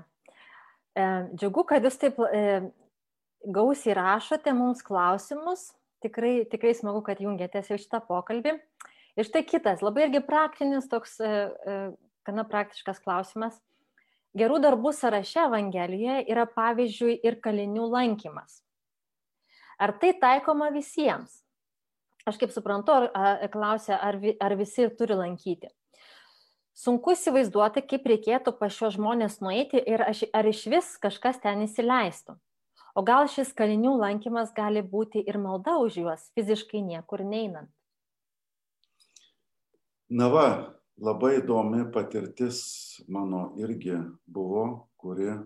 E, 0.96 1.06
džiugu, 1.37 1.64
kad 1.68 1.85
jūs 1.85 1.98
taip 2.00 2.18
e, 2.24 2.70
gausiai 3.44 3.96
rašote 3.98 4.54
mums 4.56 4.83
klausimus. 4.87 5.70
Tikrai, 6.00 6.46
tikrai 6.48 6.72
smagu, 6.76 7.02
kad 7.04 7.20
jungiatės 7.20 7.68
į 7.74 7.80
šitą 7.83 8.00
pokalbį. 8.06 8.56
Ir 9.18 9.26
štai 9.26 9.42
kitas, 9.44 9.83
labai 9.85 10.06
irgi 10.06 10.22
praktinis, 10.24 10.88
toks 10.88 11.18
e, 11.20 11.35
gana 12.26 12.46
praktiškas 12.48 13.02
klausimas. 13.04 13.59
Gerų 14.38 14.61
darbų 14.62 14.94
sąraše 14.94 15.42
Evangelijoje 15.42 16.24
yra 16.30 16.46
pavyzdžiui 16.48 17.18
ir 17.26 17.40
kalinių 17.42 17.90
lankymas. 17.90 18.62
Ar 19.80 19.92
tai 19.98 20.14
taikoma 20.22 20.70
visiems? 20.72 21.40
aš 22.30 22.38
kaip 22.40 22.52
suprantu, 22.54 22.94
ar, 23.14 23.42
klausia, 23.52 23.98
ar, 23.98 24.18
ar 24.40 24.56
visi 24.59 24.88
turi 24.98 25.16
lankyti. 25.18 25.70
Sunku 26.81 27.12
įsivaizduoti, 27.12 27.83
kaip 27.85 28.07
reikėtų 28.09 28.55
pa 28.57 28.71
šios 28.73 28.95
žmonės 28.97 29.43
nueiti 29.45 29.83
ir 29.85 30.01
ar 30.07 30.47
iš 30.49 30.62
vis 30.73 30.87
kažkas 31.03 31.43
ten 31.43 31.66
įsileistų. 31.66 32.38
O 32.97 33.05
gal 33.05 33.29
šis 33.29 33.53
kalinių 33.53 33.99
lankymas 34.01 34.55
gali 34.57 34.81
būti 34.81 35.21
ir 35.21 35.37
malda 35.38 35.77
už 35.83 36.01
juos, 36.01 36.25
fiziškai 36.38 36.81
niekur 36.87 37.21
neinant. 37.21 37.69
Na 40.09 40.31
va, 40.33 40.47
labai 40.97 41.37
įdomi 41.43 41.85
patirtis 41.93 42.64
mano 43.12 43.51
irgi 43.61 44.01
buvo, 44.25 44.88
kuri 44.97 45.37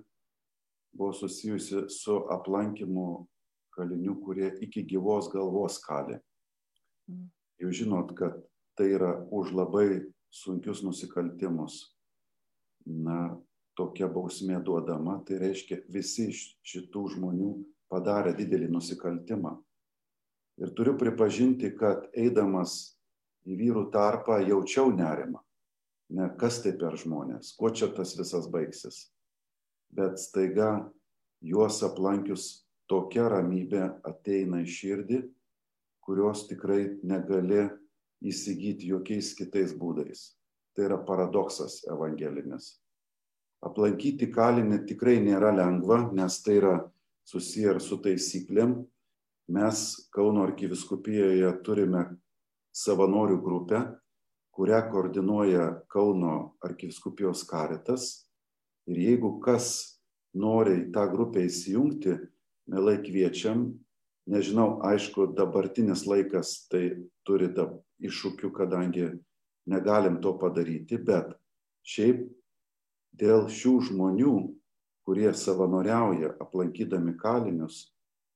buvo 0.94 1.12
susijusi 1.18 1.88
su 1.90 2.23
aplankimu 2.31 3.27
kalinių, 3.75 4.20
kurie 4.23 4.55
iki 4.62 4.87
gyvos 4.87 5.35
galvos 5.35 5.83
kalė. 5.83 6.23
Jūs 7.59 7.83
žinot, 7.83 8.14
kad 8.14 8.38
tai 8.79 8.92
yra 8.94 9.16
už 9.35 9.51
labai 9.51 10.13
sunkius 10.35 10.83
nusikaltimus. 10.85 11.79
Na, 12.85 13.37
tokia 13.79 14.09
bausmė 14.11 14.59
duodama, 14.64 15.20
tai 15.27 15.38
reiškia 15.40 15.81
visi 15.90 16.29
iš 16.33 16.42
šitų 16.66 17.05
žmonių 17.14 17.53
padarė 17.90 18.35
didelį 18.37 18.68
nusikaltimą. 18.75 19.55
Ir 20.61 20.75
turiu 20.77 20.94
pripažinti, 20.99 21.73
kad 21.79 22.11
eidamas 22.14 22.94
į 23.47 23.57
vyrų 23.59 23.88
tarpą 23.94 24.38
jaučiau 24.44 24.92
nerimą. 24.94 25.40
Ne, 26.14 26.29
kas 26.38 26.61
tai 26.62 26.75
per 26.79 26.99
žmonės, 27.01 27.55
kuo 27.57 27.73
čia 27.73 27.88
tas 27.94 28.12
visas 28.18 28.47
baigsis. 28.53 29.09
Bet 29.94 30.21
staiga 30.21 30.85
juos 31.42 31.81
aplankius 31.87 32.67
tokia 32.90 33.31
ramybė 33.33 33.87
ateina 34.04 34.61
į 34.63 34.69
širdį 34.69 35.23
kurios 36.04 36.44
tikrai 36.48 36.98
negali 37.02 37.65
įsigyti 38.23 38.90
jokiais 38.92 39.33
kitais 39.38 39.75
būdais. 39.79 40.35
Tai 40.75 40.88
yra 40.88 40.98
paradoksas 41.06 41.83
evangelinis. 41.90 42.75
Aplankyti 43.65 44.29
kalinį 44.33 44.83
tikrai 44.88 45.21
nėra 45.25 45.54
lengva, 45.54 46.10
nes 46.12 46.40
tai 46.44 46.58
yra 46.60 46.75
susiję 47.25 47.77
ir 47.77 47.81
su 47.81 47.98
taisyklėm. 48.04 48.83
Mes 49.54 50.08
Kauno 50.12 50.44
arkiviskupijoje 50.44 51.50
turime 51.65 52.04
savanorių 52.75 53.38
grupę, 53.44 53.81
kurią 54.56 54.81
koordinuoja 54.90 55.67
Kauno 55.88 56.54
arkiviskupijos 56.65 57.44
karitas. 57.48 58.27
Ir 58.88 59.00
jeigu 59.00 59.38
kas 59.44 60.00
nori 60.35 60.81
į 60.83 60.90
tą 60.92 61.06
grupę 61.12 61.44
įsijungti, 61.46 62.19
mielai 62.69 62.98
kviečiam 63.04 63.71
nežinau, 64.31 64.81
aišku, 64.85 65.33
dabartinis 65.37 66.04
laikas 66.08 66.64
tai 66.70 66.85
turi 67.27 67.50
tą 67.54 67.68
iššūkių, 68.04 68.50
kadangi 68.54 69.08
negalim 69.70 70.20
to 70.25 70.35
padaryti, 70.40 70.98
bet 71.00 71.35
šiaip 71.85 72.25
dėl 73.16 73.48
šių 73.52 73.75
žmonių, 73.90 74.35
kurie 75.04 75.31
savanoriauja 75.37 76.35
aplankydami 76.40 77.16
kalinius, 77.20 77.90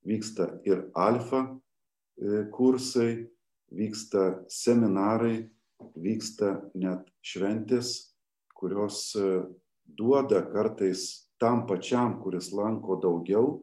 vyksta 0.04 0.58
ir 0.68 0.86
alfa 0.96 1.46
e, 1.48 2.44
kursai, 2.52 3.28
vyksta 3.72 4.44
seminarai, 4.52 5.48
vyksta 5.96 6.58
net 6.76 7.08
šventės, 7.24 8.12
kurios 8.56 9.14
e, 9.16 9.42
duoda 9.84 10.42
kartais 10.52 11.28
tam 11.40 11.64
pačiam, 11.66 12.18
kuris 12.22 12.50
lanko 12.52 12.98
daugiau, 13.00 13.62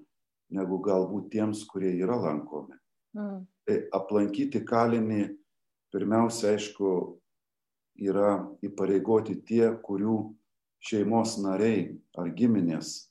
negu 0.54 0.80
galbūt 0.84 1.32
tiems, 1.34 1.64
kurie 1.70 1.93
yra 1.98 2.18
lankomi. 2.22 2.78
Mm. 3.18 3.43
Tai 3.66 3.78
aplankyti 3.98 4.62
kalinį 4.68 5.24
pirmiausia, 5.96 6.54
aišku, 6.54 6.89
yra 8.04 8.43
įpareigoti 8.66 9.39
tie, 9.48 9.70
kurių 9.82 10.18
šeimos 10.86 11.38
nariai 11.41 11.96
ar 12.20 12.30
giminės 12.36 13.08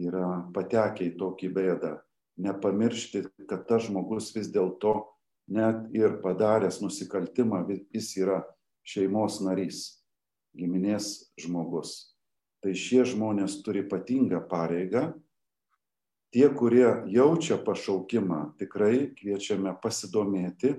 yra 0.00 0.46
patekę 0.54 1.10
į 1.10 1.16
tokį 1.20 1.50
bėdą. 1.52 1.96
Nepamiršti, 2.42 3.26
kad 3.50 3.66
tas 3.68 3.88
žmogus 3.88 4.30
vis 4.34 4.48
dėlto 4.52 4.94
net 5.52 5.90
ir 5.92 6.16
padaręs 6.22 6.80
nusikaltimą, 6.80 7.66
jis 7.92 8.14
yra 8.16 8.40
šeimos 8.88 9.42
narys, 9.44 10.00
giminės 10.56 11.32
žmogus. 11.40 12.14
Tai 12.62 12.72
šie 12.78 13.02
žmonės 13.10 13.58
turi 13.66 13.82
ypatingą 13.84 14.44
pareigą. 14.48 15.10
Tie, 16.32 16.46
kurie 16.56 16.86
jaučia 17.12 17.58
pašaukimą, 17.60 18.54
tikrai 18.56 19.10
kviečiame 19.18 19.74
pasidomėti 19.82 20.70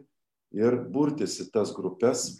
ir 0.58 0.80
burtis 0.90 1.38
į 1.44 1.52
tas 1.54 1.74
grupės. 1.78 2.40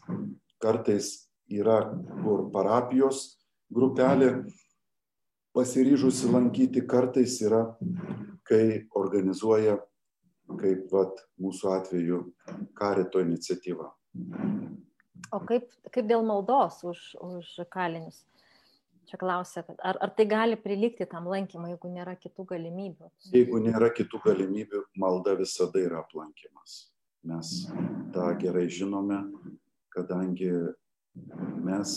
Kartais 0.58 1.30
yra 1.46 1.78
kur 2.24 2.48
parapijos 2.54 3.38
grupelė 3.70 4.32
pasiryžusi 5.54 6.32
lankyti, 6.34 6.82
kartais 6.90 7.38
yra, 7.46 7.62
kai 8.50 8.88
organizuoja, 8.98 9.78
kaip 10.58 10.90
vat, 10.90 11.22
mūsų 11.38 11.70
atveju, 11.78 12.22
karito 12.78 13.22
iniciatyva. 13.22 13.92
O 15.34 15.40
kaip, 15.46 15.70
kaip 15.94 16.10
dėl 16.10 16.26
maldos 16.26 16.82
už, 16.86 17.06
už 17.22 17.54
kalinius? 17.74 18.24
Čia 19.10 19.20
klausia, 19.20 19.64
ar, 19.84 19.98
ar 20.02 20.12
tai 20.16 20.26
gali 20.30 20.58
prilikti 20.60 21.06
tam 21.10 21.28
lankymui, 21.32 21.74
jeigu 21.74 21.92
nėra 21.92 22.16
kitų 22.20 22.46
galimybių? 22.54 23.10
Jeigu 23.36 23.60
nėra 23.64 23.90
kitų 23.94 24.22
galimybių, 24.24 24.84
malda 25.00 25.36
visada 25.40 25.82
yra 25.84 26.00
aplankimas. 26.04 26.78
Mes 27.28 27.52
tą 28.16 28.30
gerai 28.40 28.66
žinome, 28.72 29.20
kadangi 29.96 30.52
mes 31.64 31.92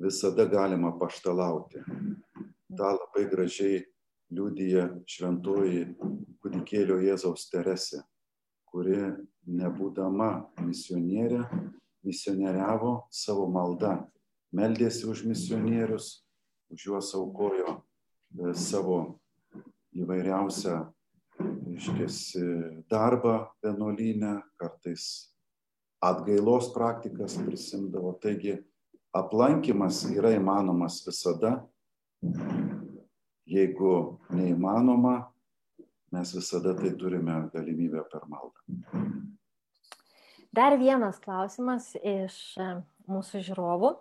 visada 0.00 0.46
galima 0.48 0.92
paštalauti. 1.00 1.82
Ta 2.76 2.94
labai 2.96 3.26
gražiai 3.28 3.82
liūdija 4.32 4.88
šventoji 5.08 5.84
kūdikėlio 6.42 7.00
Jėzaus 7.04 7.48
Teresė, 7.52 8.00
kuri 8.72 8.96
nebūdama 9.44 10.30
misionierė, 10.64 11.42
misionieriavo 12.06 12.94
savo 13.12 13.46
maldą 13.52 13.98
meldėsi 14.52 15.08
už 15.08 15.24
misionierius, 15.26 16.22
už 16.72 16.86
juos 16.86 17.12
aukojo 17.16 17.78
e, 17.78 18.52
savo 18.54 18.98
įvairiausią, 19.96 20.76
iškėsi, 21.72 22.44
darbą 22.92 23.48
vienuolynę, 23.64 24.38
kartais 24.60 25.32
atgailos 26.02 26.70
praktikas 26.74 27.36
prisimdavo. 27.40 28.14
Taigi 28.20 28.58
aplankimas 29.16 30.04
yra 30.12 30.34
įmanomas 30.36 31.00
visada. 31.06 31.60
Jeigu 33.48 34.20
neįmanoma, 34.32 35.16
mes 36.12 36.32
visada 36.36 36.76
tai 36.78 36.92
turime 36.96 37.34
galimybę 37.52 38.04
per 38.12 38.28
maldą. 38.30 39.02
Dar 40.52 40.76
vienas 40.76 41.16
klausimas 41.20 41.94
iš 41.96 42.36
e, 42.60 42.66
mūsų 43.08 43.40
žiūrovų 43.48 43.94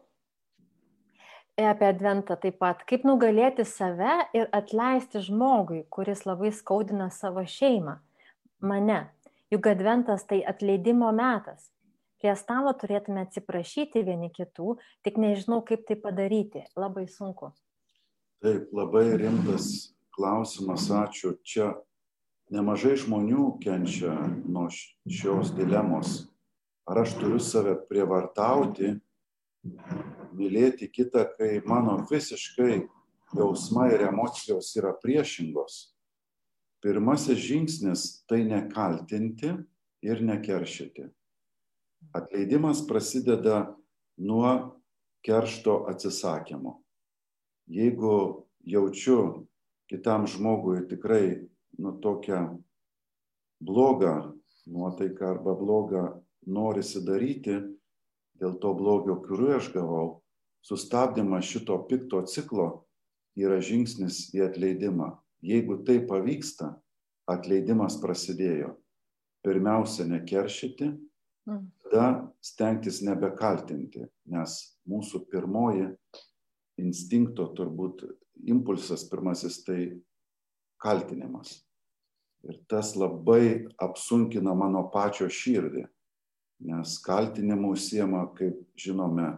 apie 1.69 1.87
adventą 1.89 2.37
taip 2.39 2.59
pat. 2.61 2.83
Kaip 2.89 3.03
nugalėti 3.07 3.65
save 3.67 4.13
ir 4.37 4.47
atleisti 4.55 5.21
žmogui 5.25 5.83
kuris 5.89 6.25
labai 6.25 6.51
skaudina 6.55 7.09
savo 7.13 7.43
šeimą? 7.47 7.97
Mane. 8.61 9.03
Juk 9.51 9.67
adventas 9.67 10.23
tai 10.29 10.39
atleidimo 10.47 11.09
metas. 11.11 11.67
Prie 12.21 12.35
stalo 12.37 12.71
turėtume 12.77 13.25
atsiprašyti 13.25 14.03
vieni 14.05 14.29
kitų 14.31 14.77
tik 15.03 15.17
nežinau 15.19 15.59
kaip 15.65 15.83
tai 15.87 15.97
padaryti. 15.99 16.61
Labai 16.77 17.07
sunku. 17.09 17.49
Taip 18.41 18.69
labai 18.73 19.07
rimtas 19.19 19.91
klausimas. 20.15 20.85
Ačiū. 20.93 21.33
Čia 21.43 21.73
nemažai 22.53 22.93
žmonių 23.01 23.47
kenčia 23.63 24.13
nuo 24.45 24.67
šios 24.71 25.51
dilemos. 25.57 26.29
Ar 26.87 27.03
aš 27.03 27.17
turiu 27.19 27.41
save 27.41 27.75
prievartauti 27.89 28.95
mylėti 30.35 30.89
kitą, 30.91 31.25
kai 31.37 31.61
mano 31.65 31.99
visiškai 32.09 32.81
jausmai 33.37 33.91
ir 33.95 34.05
emocijos 34.09 34.73
yra 34.79 34.93
priešingos. 35.01 35.91
Pirmasis 36.81 37.37
žingsnis 37.37 38.05
tai 38.27 38.43
nekaltinti 38.47 39.53
ir 40.01 40.23
nekeršyti. 40.25 41.07
Atleidimas 42.17 42.81
prasideda 42.87 43.75
nuo 44.17 44.79
keršto 45.25 45.85
atsisakymo. 45.91 46.79
Jeigu 47.69 48.47
jaučiu 48.65 49.47
kitam 49.87 50.25
žmogui 50.27 50.87
tikrai 50.89 51.47
nu 51.77 51.93
tokią 52.01 52.57
blogą 53.61 54.33
nuotaiką 54.65 55.29
arba 55.35 55.53
blogą 55.55 56.03
norisi 56.47 57.01
daryti, 57.05 57.59
dėl 58.41 58.57
to 58.61 58.73
blogio, 58.77 59.17
kurį 59.21 59.57
aš 59.59 59.69
gavau, 59.75 60.20
sustabdymas 60.65 61.45
šito 61.45 61.77
pikto 61.89 62.21
ciklo 62.29 62.85
yra 63.39 63.59
žingsnis 63.63 64.29
į 64.35 64.45
atleidimą. 64.49 65.13
Jeigu 65.41 65.79
tai 65.87 66.01
pavyksta, 66.05 66.75
atleidimas 67.29 67.97
prasidėjo. 68.01 68.75
Pirmiausia, 69.41 70.05
nekeršyti, 70.05 70.91
mm. 71.49 71.63
tada 71.81 72.07
stengtis 72.45 72.99
nebekaltinti, 73.01 74.05
nes 74.29 74.57
mūsų 74.85 75.23
pirmoji 75.31 75.87
instinkto 76.81 77.47
turbūt 77.57 78.03
impulsas 78.45 79.07
pirmasis 79.09 79.63
tai 79.65 79.79
kaltinimas. 80.81 81.57
Ir 82.45 82.61
tas 82.69 82.93
labai 82.97 83.65
apsunkina 83.81 84.53
mano 84.57 84.83
pačio 84.93 85.25
širdį 85.29 85.87
nes 86.61 86.97
kaltinimu 87.01 87.71
užsiema, 87.73 88.25
kaip 88.37 88.59
žinome, 88.77 89.33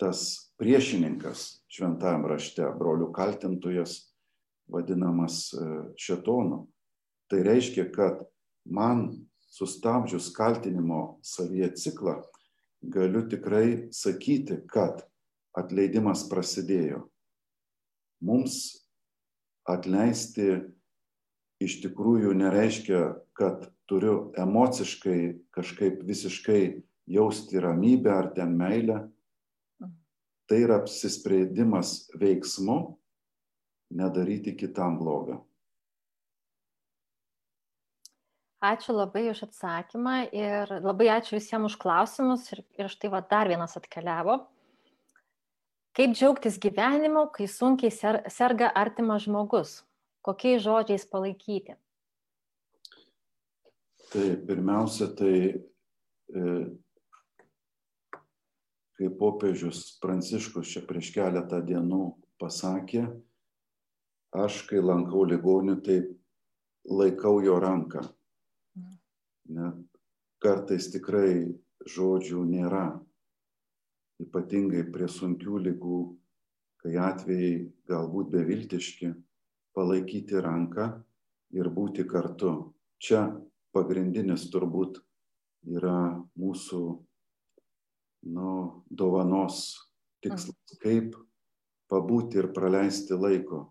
tas 0.00 0.50
priešininkas 0.60 1.64
šventajam 1.70 2.26
rašte, 2.30 2.66
brolių 2.78 3.10
kaltintojas, 3.14 3.98
vadinamas 4.70 5.48
e, 5.52 5.66
šetonu. 6.00 6.64
Tai 7.30 7.40
reiškia, 7.46 7.88
kad 7.92 8.22
man 8.64 9.08
sustabdžius 9.54 10.30
kaltinimo 10.34 11.18
savyje 11.24 11.70
ciklą, 11.78 12.18
galiu 12.82 13.24
tikrai 13.30 13.88
sakyti, 13.94 14.60
kad 14.68 15.04
atleidimas 15.56 16.26
prasidėjo. 16.28 17.04
Mums 18.24 18.84
atleisti 19.68 20.64
iš 21.62 21.78
tikrųjų 21.84 22.34
nereiškia, 22.36 23.02
kad 23.36 23.68
turiu 23.88 24.32
emociškai 24.40 25.18
kažkaip 25.54 26.02
visiškai 26.06 26.82
jausti 27.10 27.60
ramybę 27.60 28.12
ar 28.12 28.30
ten 28.36 28.56
meilę. 28.58 29.04
Tai 30.48 30.60
yra 30.60 30.76
apsisprendimas 30.82 32.10
veiksmu, 32.20 32.78
nedaryti 33.96 34.52
kitam 34.56 34.98
blogą. 35.00 35.40
Ačiū 38.64 38.94
labai 38.96 39.26
už 39.28 39.42
atsakymą 39.44 40.16
ir 40.32 40.70
labai 40.80 41.10
ačiū 41.12 41.36
visiems 41.36 41.72
už 41.72 41.78
klausimus 41.80 42.46
ir, 42.54 42.62
ir 42.80 42.88
štai 42.88 43.10
va 43.12 43.20
dar 43.20 43.48
vienas 43.48 43.76
atkeliavo. 43.76 44.38
Kaip 45.94 46.14
džiaugtis 46.16 46.56
gyvenimu, 46.58 47.28
kai 47.34 47.44
sunkiai 47.46 47.92
ser, 47.92 48.22
serga 48.32 48.70
artimas 48.74 49.26
žmogus? 49.28 49.82
Kokiais 50.24 50.64
žodžiais 50.64 51.04
palaikyti? 51.06 51.76
Tai 54.14 54.24
pirmiausia, 54.48 55.10
tai 55.18 55.34
e, 55.52 56.56
kai 58.98 59.10
popiežius 59.18 59.98
Pranciškus 60.02 60.70
čia 60.74 60.82
prieš 60.86 61.10
keletą 61.14 61.60
dienų 61.66 62.02
pasakė, 62.40 63.04
aš 64.34 64.60
kai 64.68 64.82
lankau 64.82 65.24
ligonių, 65.28 65.78
tai 65.86 65.98
laikau 66.90 67.40
jo 67.44 67.58
ranką. 67.62 68.04
Net 69.54 69.80
kartais 70.42 70.90
tikrai 70.92 71.54
žodžių 71.90 72.44
nėra, 72.48 72.84
ypatingai 74.22 74.84
prie 74.94 75.08
sunkių 75.10 75.62
lygų, 75.68 76.02
kai 76.84 76.94
atvejai 77.00 77.54
galbūt 77.88 78.30
beviltiški, 78.32 79.10
palaikyti 79.74 80.40
ranką, 80.44 80.92
ir 81.54 81.70
būti 81.70 82.04
kartu. 82.08 82.74
Čia 82.98 83.26
pagrindinis 83.74 84.48
turbūt 84.52 85.00
yra 85.70 86.20
mūsų 86.38 86.80
nu, 88.24 88.82
dovanos 88.88 89.76
tikslas, 90.24 90.78
kaip 90.82 91.14
pabūti 91.92 92.40
ir 92.40 92.50
praleisti 92.56 93.16
laiko. 93.16 93.68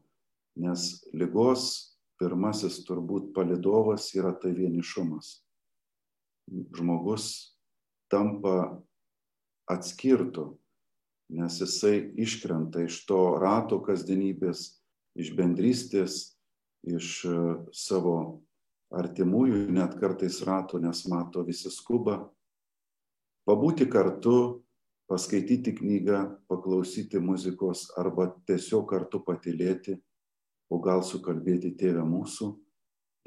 Nes 0.60 1.02
lygos 1.18 1.94
pirmasis 2.22 2.84
turbūt 2.86 3.32
palidovas 3.34 4.12
yra 4.14 4.34
tai 4.38 4.54
vienišumas. 4.54 5.40
Žmogus 6.78 7.26
tampa 8.12 8.84
atskirtų, 9.72 10.52
nes 11.34 11.58
jisai 11.64 11.96
iškrenta 12.22 12.84
iš 12.86 13.00
to 13.10 13.20
rato 13.42 13.80
kasdienybės, 13.82 14.68
iš 15.18 15.34
bendrystės, 15.38 16.36
iš 16.86 17.24
savo 17.74 18.44
artimųjų, 18.94 19.66
net 19.74 19.96
kartais 19.98 20.42
rato, 20.46 20.78
nes 20.78 21.06
mato 21.10 21.42
visi 21.48 21.72
skuba. 21.74 22.28
Pabūti 23.44 23.90
kartu, 23.92 24.64
paskaityti 25.12 25.74
knygą, 25.76 26.20
paklausyti 26.48 27.20
muzikos 27.20 27.90
arba 28.00 28.30
tiesiog 28.48 28.88
kartu 28.88 29.20
patilėti, 29.26 29.98
o 30.72 30.80
gal 30.80 31.04
sukalbėti 31.04 31.74
tėvę 31.78 32.06
mūsų, 32.08 32.54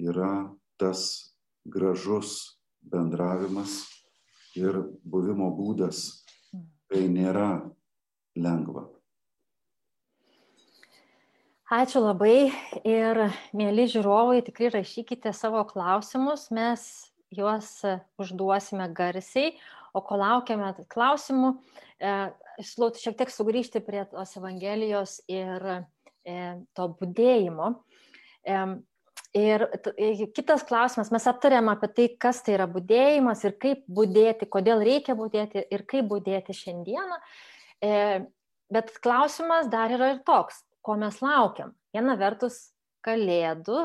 yra 0.09 0.49
tas 0.81 1.37
gražus 1.69 2.59
bendravimas 2.81 3.83
ir 4.57 4.81
buvimo 5.05 5.51
būdas, 5.53 6.25
kai 6.89 7.07
nėra 7.13 7.67
lengva. 8.39 8.89
Ačiū 11.67 11.99
labai 11.99 12.53
ir 12.87 13.19
mėly 13.51 13.89
žiūrovai, 13.91 14.39
tikrai 14.47 14.71
rašykite 14.71 15.33
savo 15.35 15.65
klausimus, 15.67 16.47
mes 16.55 16.85
juos 17.35 17.81
užduosime 18.23 18.87
garsiai, 18.95 19.57
o 19.97 20.03
kol 20.05 20.21
laukiame 20.21 20.73
klausimų, 20.93 21.53
e, 22.01 22.13
siūlau 22.61 22.93
šiek 23.01 23.17
tiek 23.19 23.33
sugrįžti 23.33 23.83
prie 23.85 24.05
tos 24.11 24.37
Evangelijos 24.39 25.19
ir 25.33 25.65
e, 25.73 25.79
to 26.77 26.89
būdėjimo. 27.01 27.73
E, 28.45 28.61
ir 29.41 29.67
kitas 30.37 30.65
klausimas, 30.69 31.13
mes 31.15 31.29
aptarėm 31.29 31.73
apie 31.73 31.91
tai, 31.97 32.09
kas 32.27 32.43
tai 32.45 32.57
yra 32.59 32.69
būdėjimas 32.71 33.45
ir 33.49 33.57
kaip 33.63 33.85
būdėti, 33.99 34.49
kodėl 34.53 34.85
reikia 34.87 35.17
būdėti 35.19 35.67
ir 35.73 35.85
kaip 35.89 36.09
būdėti 36.13 36.57
šiandieną. 36.57 37.21
Bet 38.73 38.95
klausimas 39.05 39.69
dar 39.71 39.93
yra 39.93 40.15
ir 40.15 40.23
toks, 40.27 40.63
ko 40.81 40.97
mes 40.97 41.21
laukiam. 41.21 41.75
Viena 41.93 42.17
vertus 42.17 42.57
kalėdų, 43.05 43.83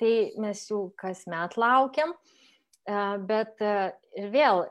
tai 0.00 0.14
mes 0.40 0.64
jų 0.70 0.80
kasmet 0.98 1.58
laukiam, 1.60 2.16
bet 2.86 3.62
e, 3.64 3.76
ir 4.18 4.32
vėl 4.34 4.66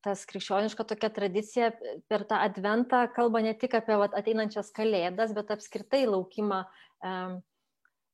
tas 0.00 0.22
krikščioniška 0.24 0.86
tokia 0.88 1.10
tradicija 1.12 1.72
per 2.08 2.24
tą 2.28 2.38
adventą 2.40 3.02
kalba 3.12 3.42
ne 3.44 3.52
tik 3.52 3.74
apie 3.76 3.98
vat, 4.00 4.14
ateinančias 4.16 4.72
kalėdas, 4.72 5.34
bet 5.36 5.52
apskritai 5.52 6.06
laukimą, 6.08 6.62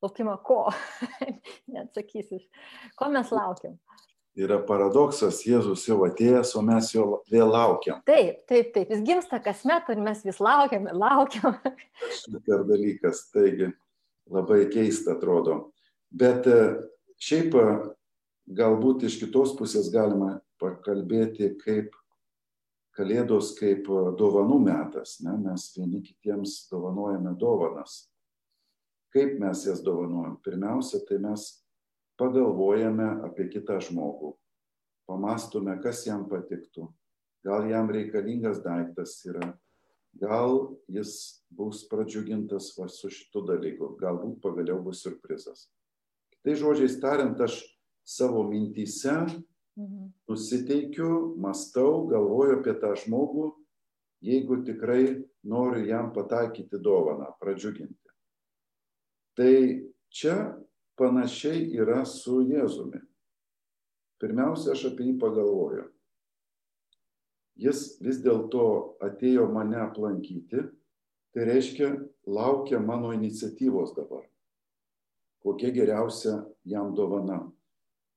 laukimą 0.02 0.34
ko, 0.48 0.64
neatsakysiu, 1.76 2.40
ko 2.98 3.12
mes 3.14 3.30
laukiam 3.30 3.78
yra 4.36 4.58
paradoksas, 4.68 5.40
Jėzus 5.48 5.86
jau 5.88 6.02
atėjęs, 6.06 6.52
o 6.58 6.62
mes 6.64 6.90
jo 6.92 7.06
vėl 7.32 7.48
laukiam. 7.50 8.02
Taip, 8.08 8.42
taip, 8.50 8.70
taip, 8.74 8.92
jis 8.92 9.02
gimsta 9.06 9.40
kasmet 9.42 9.88
ir 9.92 10.02
mes 10.04 10.20
vis 10.26 10.40
laukiam 10.44 10.88
ir 10.90 10.98
laukiam. 11.00 11.56
Per 12.46 12.66
dalykas, 12.68 13.26
taigi 13.32 13.70
labai 14.32 14.66
keista 14.72 15.16
atrodo. 15.16 15.72
Bet 16.12 16.46
e, 16.50 16.60
šiaip 17.22 17.56
e, 17.56 17.66
galbūt 18.46 19.06
iš 19.08 19.20
kitos 19.22 19.54
pusės 19.58 19.90
galima 19.94 20.36
pakalbėti 20.62 21.54
kaip 21.60 21.94
Kalėdos 22.96 23.52
kaip 23.58 23.88
e, 23.92 24.02
dovanų 24.16 24.56
metas. 24.64 25.18
Ne? 25.24 25.34
Mes 25.44 25.68
vieni 25.76 26.00
kitiems 26.04 26.62
dovanojame 26.70 27.34
dovanas. 27.36 28.06
Kaip 29.12 29.36
mes 29.40 29.66
jas 29.68 29.82
dovanojam? 29.84 30.38
Pirmiausia, 30.44 31.02
tai 31.08 31.20
mes 31.20 31.44
pagalvojame 32.20 33.08
apie 33.28 33.50
kitą 33.52 33.76
žmogų, 33.84 34.32
pamastome, 35.08 35.76
kas 35.84 36.06
jam 36.08 36.24
patiktų, 36.30 36.88
gal 37.44 37.68
jam 37.68 37.92
reikalingas 37.92 38.62
daiktas 38.64 39.18
yra, 39.28 39.52
gal 40.16 40.78
jis 40.88 41.12
bus 41.52 41.84
pradžiugintas 41.90 42.72
va, 42.78 42.88
su 42.88 43.12
šitu 43.12 43.44
dalyku, 43.44 43.92
galbūt 44.00 44.40
pagaliau 44.44 44.80
bus 44.84 45.04
surprizas. 45.04 45.68
Tai 46.40 46.56
žodžiais 46.56 46.96
tariant, 47.02 47.36
aš 47.44 47.60
savo 48.06 48.44
mintyse 48.46 49.12
mhm. 49.76 50.10
nusiteikiu, 50.28 51.34
mastau, 51.42 52.06
galvoju 52.10 52.60
apie 52.60 52.76
tą 52.80 52.94
žmogų, 53.02 53.50
jeigu 54.24 54.62
tikrai 54.66 55.24
noriu 55.46 55.84
jam 55.90 56.12
pataikyti 56.14 56.78
dovaną, 56.82 57.32
pradžiuginti. 57.42 58.14
Tai 59.36 59.52
čia 60.08 60.36
panašiai 60.96 61.66
yra 61.76 62.04
su 62.08 62.40
Jėzumi. 62.46 63.02
Pirmiausia, 64.22 64.72
aš 64.72 64.86
apie 64.92 65.10
jį 65.10 65.18
pagalvoju. 65.20 65.84
Jis 67.60 67.98
vis 68.04 68.20
dėlto 68.24 68.96
atėjo 69.04 69.46
mane 69.52 69.78
aplankyti, 69.80 70.62
tai 71.36 71.44
reiškia, 71.48 71.90
laukia 72.28 72.80
mano 72.80 73.12
iniciatyvos 73.16 73.92
dabar. 73.96 74.24
Kokia 75.44 75.70
geriausia 75.72 76.38
jam 76.64 76.94
dovana. 76.96 77.42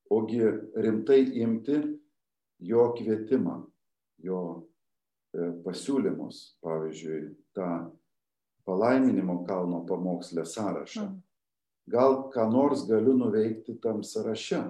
Ogi 0.09 0.41
rimtai 0.75 1.21
imti 1.43 1.77
jo 2.65 2.89
kvietimą, 2.97 3.59
jo 4.25 4.41
e, 4.57 5.51
pasiūlymus, 5.63 6.59
pavyzdžiui, 6.65 7.21
tą 7.53 7.69
palaiminimo 8.65 9.43
kalno 9.45 9.83
pamokslę 9.85 10.45
sąrašą. 10.45 11.05
Mm 11.05 11.19
gal 11.89 12.29
ką 12.29 12.45
nors 12.51 12.85
galiu 12.87 13.17
nuveikti 13.17 13.79
tam 13.81 14.03
sąraše. 14.03 14.61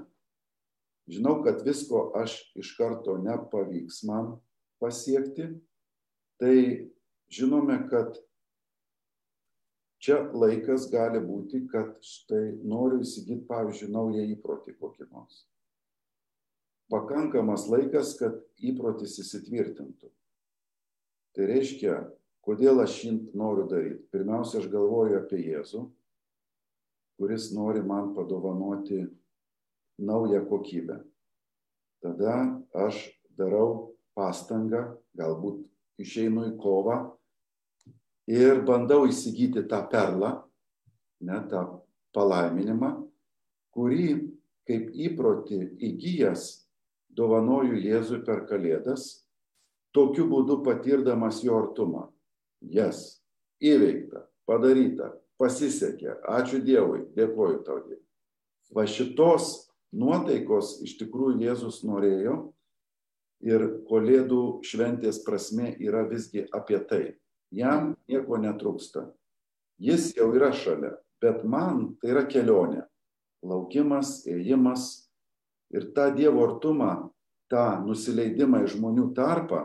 Žinau, 1.10 1.42
kad 1.44 1.64
visko 1.66 2.12
aš 2.16 2.38
iš 2.60 2.76
karto 2.78 3.18
nepavyks 3.18 4.04
man 4.08 4.38
pasiekti, 4.80 5.50
tai 6.40 6.88
žinome, 7.34 7.82
kad 7.90 8.20
čia 10.02 10.22
laikas 10.34 10.88
gali 10.92 11.22
būti, 11.24 11.66
kad 11.72 11.98
štai 12.04 12.60
noriu 12.64 13.02
įsigyti, 13.04 13.46
pavyzdžiui, 13.50 13.92
naują 13.94 14.26
įprotį 14.36 14.76
kokį 14.80 15.10
nors. 15.12 15.44
Pakankamas 16.90 17.68
laikas, 17.70 18.16
kad 18.18 18.40
įprotis 18.66 19.20
įsitvirtintų. 19.22 20.10
Tai 21.38 21.46
reiškia, 21.52 22.00
kodėl 22.42 22.82
aš 22.82 22.96
jį 23.06 23.14
noriu 23.38 23.68
daryti. 23.70 24.08
Pirmiausia, 24.10 24.64
aš 24.64 24.72
galvoju 24.74 25.20
apie 25.20 25.44
Jėzų 25.44 25.86
kuris 27.20 27.52
nori 27.52 27.84
man 27.84 28.16
padovanoti 28.16 29.08
naują 30.00 30.46
kokybę. 30.46 31.04
Tada 32.00 32.64
aš 32.74 32.96
darau 33.36 33.92
pastangą, 34.16 34.96
galbūt 35.20 35.66
išeinu 36.00 36.46
į 36.48 36.54
kovą 36.64 36.96
ir 38.30 38.62
bandau 38.66 39.08
įsigyti 39.10 39.66
tą 39.70 39.82
perlą, 39.90 40.36
ne 41.26 41.40
tą 41.50 41.64
palaiminimą, 42.14 42.92
kurį 43.74 44.10
kaip 44.70 44.92
įprotį 44.94 45.62
įgyjas 45.90 46.46
dovanoju 47.18 47.80
Jėzui 47.82 48.22
per 48.26 48.46
Kalėdas, 48.50 49.26
tokiu 49.96 50.28
būdu 50.30 50.60
patirdamas 50.66 51.42
jo 51.44 51.58
artumą. 51.58 52.10
Jas 52.62 53.22
įveikta, 53.64 54.28
padaryta, 54.46 55.14
pasisekė, 55.40 56.20
ačiū 56.28 56.60
Dievui, 56.64 57.08
dėkoju 57.16 57.64
tau 57.66 57.80
Dievui. 57.88 58.04
Va 58.76 58.86
šitos 58.86 59.72
nuotaikos 59.96 60.78
iš 60.86 61.00
tikrųjų 61.00 61.40
Jėzus 61.48 61.82
norėjo 61.88 62.36
ir 63.42 63.66
Kolėdų 63.90 64.60
šventės 64.68 65.24
prasme 65.26 65.72
yra 65.80 66.04
visgi 66.10 66.46
apie 66.54 66.78
tai. 66.86 67.04
Jam 67.56 67.96
nieko 68.10 68.38
netrūksta. 68.42 69.08
Jis 69.80 70.12
jau 70.18 70.30
yra 70.36 70.52
šalia, 70.54 70.94
bet 71.22 71.44
man 71.48 71.96
tai 72.02 72.14
yra 72.14 72.26
kelionė. 72.30 72.84
Laukimas, 73.46 74.26
ėjimas 74.28 75.10
ir 75.72 75.90
tą 75.96 76.10
Dievo 76.16 76.44
artumą, 76.46 77.10
tą 77.50 77.80
nusileidimą 77.86 78.66
į 78.66 78.74
žmonių 78.76 79.06
tarpą, 79.18 79.64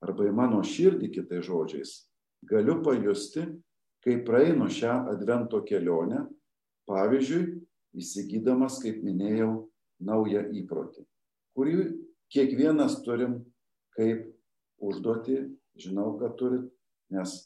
arba 0.00 0.26
į 0.26 0.32
mano 0.34 0.62
širdį 0.64 1.10
kitai 1.12 1.42
žodžiais, 1.44 2.06
galiu 2.48 2.80
pajusti 2.82 3.44
kai 4.04 4.16
praeinu 4.24 4.70
šią 4.72 4.94
advento 5.12 5.60
kelionę, 5.66 6.24
pavyzdžiui, 6.88 7.60
įsigydamas, 8.00 8.78
kaip 8.82 9.02
minėjau, 9.04 9.66
naują 10.00 10.46
įprotį, 10.56 11.04
kurį 11.56 11.76
kiekvienas 12.32 13.00
turim 13.04 13.42
kaip 13.98 14.30
užduoti, 14.80 15.42
žinau, 15.82 16.14
kad 16.20 16.36
turit, 16.40 16.66
nes 17.14 17.36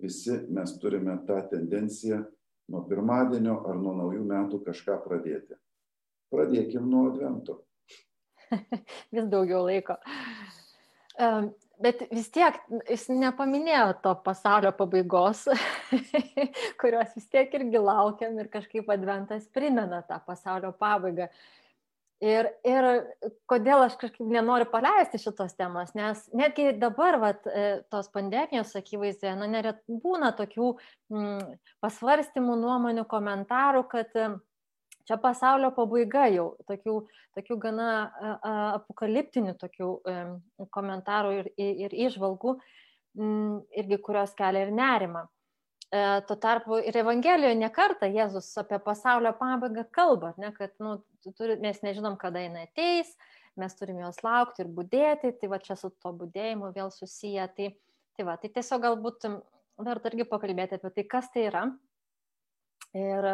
visi 0.00 0.36
mes 0.48 0.76
turime 0.80 1.16
tą 1.28 1.40
tendenciją 1.50 2.22
nuo 2.70 2.84
pirmadienio 2.88 3.60
ar 3.68 3.80
nuo 3.80 3.94
naujų 3.98 4.22
metų 4.28 4.62
kažką 4.68 5.00
pradėti. 5.04 5.58
Pradėkim 6.30 6.86
nuo 6.90 7.08
advento. 7.10 7.60
Vis 9.14 9.26
daugiau 9.30 9.64
laiko. 9.66 9.98
Bet 11.80 12.02
vis 12.12 12.28
tiek 12.32 12.58
jis 12.90 13.06
nepaminėjo 13.08 13.94
to 14.04 14.12
pasaulio 14.24 14.70
pabaigos, 14.76 15.46
kurios 16.80 17.14
vis 17.16 17.28
tiek 17.32 17.54
irgi 17.56 17.80
laukiam 17.80 18.36
ir 18.40 18.50
kažkaip 18.52 18.90
adventas 18.92 19.46
primena 19.48 20.02
tą 20.04 20.20
pasaulio 20.26 20.74
pabaigą. 20.76 21.30
Ir, 22.20 22.50
ir 22.68 22.86
kodėl 23.48 23.86
aš 23.86 23.94
kažkaip 23.96 24.28
nenoriu 24.28 24.66
paleisti 24.68 25.16
šitos 25.22 25.54
temos, 25.56 25.94
nes 25.96 26.26
netgi 26.36 26.74
dabar, 26.76 27.16
vat, 27.22 27.46
e, 27.48 27.62
tos 27.88 28.10
pandemijos 28.12 28.74
akivaizdėje, 28.76 29.38
na, 29.40 29.48
neret 29.48 29.80
būna 29.88 30.28
tokių 30.36 30.68
mm, 31.14 31.54
pasvarstymų, 31.80 32.58
nuomonių, 32.60 33.06
komentarų, 33.08 33.86
kad 33.88 34.12
e, 34.20 34.28
čia 35.08 35.16
pasaulio 35.22 35.72
pabaiga 35.72 36.26
jau, 36.28 36.50
tokių, 36.68 36.98
tokių 37.38 37.56
gana 37.64 37.88
a, 37.88 38.34
a, 38.36 38.54
apokaliptinių 38.82 39.56
tokių 39.64 39.90
a, 40.04 40.20
e, 40.60 40.68
komentarų 40.76 41.34
ir, 41.38 41.52
ir, 41.56 41.84
ir 41.88 41.98
išvalgų, 42.10 42.58
m, 43.16 43.24
mm, 43.24 43.58
irgi 43.80 44.02
kurios 44.04 44.36
kelia 44.36 44.68
ir 44.68 44.76
nerima. 44.76 45.24
E, 45.90 46.00
tuo 46.26 46.36
tarpu 46.36 46.76
ir 46.86 46.94
Evangelijoje 47.00 47.56
nekarta 47.58 48.06
Jėzus 48.06 48.52
apie 48.62 48.78
pasaulio 48.84 49.32
pabaigą 49.34 49.82
kalba, 49.90 50.28
ne, 50.38 50.52
kad 50.54 50.76
nu, 50.78 51.00
turi, 51.34 51.56
mes 51.58 51.80
nežinom, 51.82 52.14
kada 52.20 52.44
jinai 52.44 52.68
ateis, 52.68 53.10
mes 53.58 53.74
turime 53.74 54.04
jos 54.04 54.20
laukti 54.22 54.62
ir 54.62 54.70
būdėti, 54.76 55.32
tai 55.40 55.50
va 55.50 55.58
čia 55.58 55.74
su 55.80 55.90
to 55.90 56.12
būdėjimu 56.20 56.70
vėl 56.76 56.92
susiję. 56.94 57.48
Tai, 57.56 57.72
tai, 58.14 58.26
va, 58.28 58.36
tai 58.38 58.52
tiesiog 58.54 58.84
galbūt 58.86 59.26
verta 59.82 60.12
irgi 60.12 60.28
pakalbėti 60.30 60.78
apie 60.78 60.92
tai, 60.94 61.06
kas 61.10 61.30
tai 61.34 61.48
yra 61.48 61.64
ir, 62.94 63.28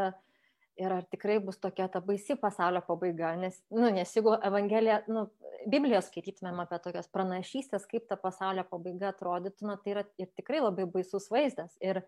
ir 0.80 0.94
ar 0.96 1.04
tikrai 1.12 1.36
bus 1.44 1.60
tokia 1.60 1.90
ta 1.92 2.00
baisi 2.00 2.38
pasaulio 2.40 2.80
pabaiga. 2.88 3.34
Nes, 3.36 3.60
nu, 3.68 3.90
nes 3.92 4.16
jeigu 4.16 4.32
Evangelija, 4.40 5.02
nu, 5.12 5.26
Biblijos 5.68 6.08
skaitytumėm 6.08 6.64
apie 6.64 6.80
tokias 6.80 7.12
pranašystės, 7.12 7.84
kaip 7.90 8.08
ta 8.08 8.16
pasaulio 8.16 8.64
pabaiga 8.70 9.12
atrodytų, 9.12 9.68
nu, 9.68 9.76
tai 9.82 9.98
yra 9.98 10.06
ir 10.16 10.32
tikrai 10.38 10.64
labai 10.64 10.88
baisus 10.88 11.28
vaizdas. 11.28 11.76
Ir, 11.84 12.00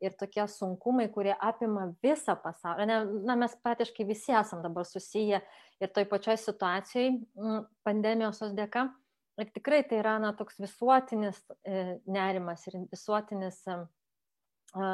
ir 0.00 0.16
tokie 0.18 0.46
sunkumai, 0.48 1.08
kurie 1.12 1.34
apima 1.34 1.90
visą 2.04 2.36
pasaulį. 2.40 2.86
Ne, 2.88 2.98
na, 3.28 3.36
mes 3.42 3.54
patiškai 3.64 4.06
visi 4.08 4.34
esam 4.36 4.62
dabar 4.64 4.88
susiję 4.88 5.42
ir 5.80 5.92
toj 5.94 6.08
pačioj 6.10 6.38
situacijai 6.40 7.12
mm, 7.12 7.62
pandemijos 7.86 8.42
dėka. 8.56 8.88
Ir 9.40 9.52
tikrai 9.54 9.82
tai 9.88 10.00
yra 10.02 10.18
na, 10.20 10.32
toks 10.36 10.58
visuotinis 10.60 11.38
e, 11.64 12.00
nerimas 12.10 12.66
ir 12.68 12.80
visuotinis, 12.90 13.62
e, 13.70 14.90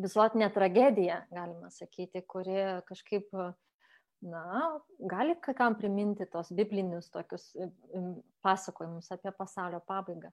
visuotinė 0.00 0.48
tragedija, 0.54 1.24
galima 1.32 1.68
sakyti, 1.72 2.24
kuri 2.28 2.56
kažkaip 2.88 3.28
na, 4.22 4.44
gali 4.98 5.34
kakam 5.42 5.74
priminti 5.78 6.26
tos 6.30 6.52
biblinius 6.54 7.10
tokius 7.10 7.50
e, 7.56 7.68
pasakojimus 8.44 9.10
apie 9.14 9.32
pasaulio 9.36 9.82
pabaigą. 9.86 10.30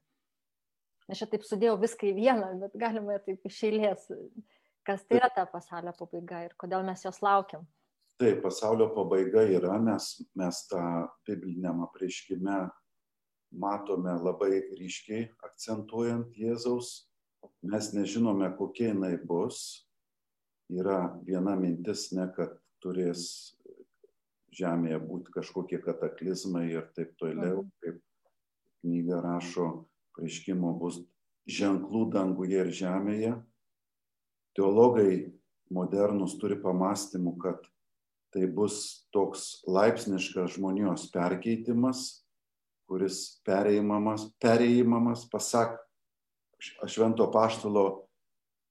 Aš 1.09 1.23
čia 1.23 1.27
taip 1.31 1.45
sudėjau 1.47 1.79
viską 1.81 2.11
į 2.11 2.15
vieną, 2.19 2.53
bet 2.61 2.75
galima 2.77 3.17
taip 3.25 3.45
iš 3.49 3.63
eilės, 3.65 4.05
kas 4.85 5.01
tai 5.09 5.17
yra 5.17 5.29
ta 5.33 5.47
pasaulio 5.49 5.93
pabaiga 5.97 6.43
ir 6.45 6.55
kodėl 6.61 6.85
mes 6.85 7.01
jos 7.05 7.21
laukiam. 7.25 7.65
Taip, 8.19 8.41
pasaulio 8.43 8.89
pabaiga 8.93 9.45
yra, 9.47 9.77
mes, 9.81 10.11
mes 10.37 10.61
tą 10.69 10.83
bibliniam 11.25 11.81
apreiškime 11.85 12.59
matome 13.49 14.13
labai 14.21 14.59
ryškiai 14.77 15.29
akcentuojant 15.47 16.35
Jėzaus. 16.37 17.07
Mes 17.63 17.93
nežinome, 17.95 18.49
kokia 18.57 18.91
jinai 18.91 19.15
bus. 19.23 19.87
Yra 20.69 21.15
viena 21.25 21.55
mintis, 21.57 22.09
ne 22.13 22.27
kad 22.35 22.53
turės 22.83 23.55
žemėje 24.53 24.99
būti 25.01 25.33
kažkokie 25.33 25.79
kataklizmai 25.81 26.67
ir 26.73 26.85
taip 26.93 27.15
toliau, 27.17 27.63
mhm. 27.63 27.71
kaip 27.81 28.03
knyga 28.83 29.23
rašo, 29.25 29.69
pareiškimo 30.15 30.73
bus 30.79 31.01
ženklų 31.49 32.05
danguje 32.13 32.61
ir 32.61 32.71
žemėje. 32.75 33.33
Teologai 34.57 35.33
modernus 35.73 36.35
turi 36.41 36.57
pamastymų, 36.59 37.35
kad 37.41 37.67
tai 38.33 38.45
bus 38.45 39.05
toks 39.13 39.63
laipsniškas 39.69 40.57
žmonijos 40.57 41.07
perkeitimas, 41.13 42.25
kuris 42.89 43.39
pereimamas, 43.45 44.27
pereimamas 44.41 45.25
pasak 45.29 45.77
švento 46.59 47.29
paštalo 47.31 48.09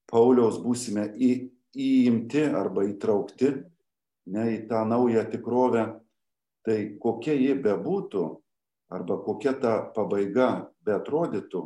Pauliaus 0.09 0.57
būsime 0.61 1.05
į, 1.21 1.31
įimti 1.77 2.47
arba 2.57 2.85
įtraukti 2.89 3.51
ne 4.33 4.45
į 4.55 4.59
tą 4.69 4.83
naują 4.89 5.25
tikrovę, 5.29 5.85
tai 6.65 6.97
kokia 7.01 7.35
ji 7.37 7.53
bebūtų, 7.61 8.23
arba 8.93 9.19
kokia 9.25 9.53
ta 9.61 9.73
pabaiga 9.93 10.69
beatrodytų, 10.89 11.63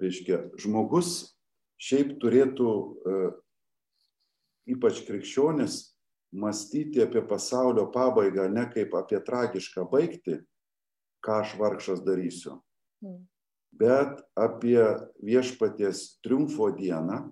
reiškia, 0.00 0.40
žmogus 0.62 1.34
šiaip 1.82 2.16
turėtų, 2.22 2.70
e, 2.70 3.18
ypač 4.74 5.02
krikščionis, 5.06 5.94
mąstyti 6.34 7.02
apie 7.02 7.22
pasaulio 7.22 7.86
pabaigą 7.94 8.48
ne 8.50 8.66
kaip 8.72 8.94
apie 8.98 9.20
tragišką 9.22 9.86
baigti, 9.90 10.40
ką 11.24 11.40
aš 11.44 11.54
vargšas 11.60 12.02
darysiu, 12.04 12.58
mm. 13.04 13.20
bet 13.78 14.20
apie 14.36 14.82
viešpaties 15.22 16.18
triumfo 16.24 16.70
dieną, 16.74 17.22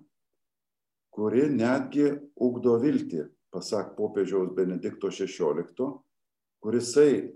kuri 1.13 1.45
netgi 1.51 2.13
ugdo 2.41 2.77
viltį, 2.81 3.27
pasak 3.53 3.93
popiežiaus 3.97 4.53
Benedikto 4.55 5.11
XVI, 5.13 5.91
kurisai 6.63 7.33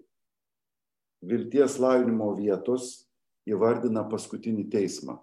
vilties 1.21 1.77
lavinimo 1.81 2.31
vietos 2.37 3.06
įvardina 3.47 4.03
paskutinį 4.11 4.67
teismą. 4.71 5.17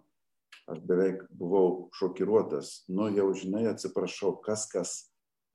Aš 0.70 0.80
beveik 0.88 1.24
buvau 1.28 1.90
šokiruotas. 1.98 2.84
Nu 2.88 3.10
jau 3.12 3.28
žinai, 3.36 3.66
atsiprašau, 3.68 4.38
kas 4.44 4.64
kas, 4.70 4.94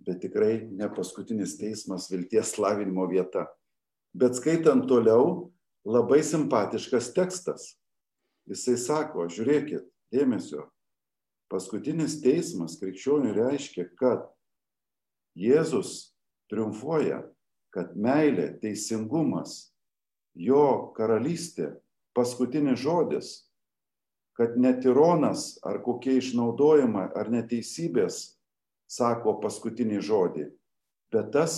bet 0.05 0.21
tikrai 0.21 0.67
ne 0.69 0.89
paskutinis 0.93 1.57
teismas 1.57 2.09
vilties 2.11 2.57
lavinimo 2.61 3.07
vieta. 3.09 3.47
Bet 4.13 4.37
skaitant 4.37 4.85
toliau, 4.89 5.49
labai 5.85 6.21
simpatiškas 6.25 7.11
tekstas. 7.15 7.73
Jisai 8.49 8.77
sako, 8.81 9.27
žiūrėkit, 9.29 9.85
dėmesio, 10.13 10.67
paskutinis 11.49 12.19
teismas 12.21 12.77
krikščionių 12.81 13.33
reiškia, 13.37 13.89
kad 13.97 14.25
Jėzus 15.37 16.15
triumfuoja, 16.49 17.21
kad 17.73 17.93
meilė, 17.93 18.49
teisingumas, 18.61 19.69
jo 20.33 20.89
karalystė, 20.97 21.75
paskutinis 22.19 22.81
žodis, 22.83 23.27
kad 24.35 24.57
ne 24.59 24.73
tironas 24.81 25.55
ar 25.63 25.79
kokie 25.83 26.17
išnaudojimai 26.19 27.09
ar 27.15 27.31
neteisybės 27.31 28.19
sako 28.91 29.37
paskutinį 29.39 30.01
žodį, 30.03 30.47
bet 31.13 31.31
tas, 31.35 31.55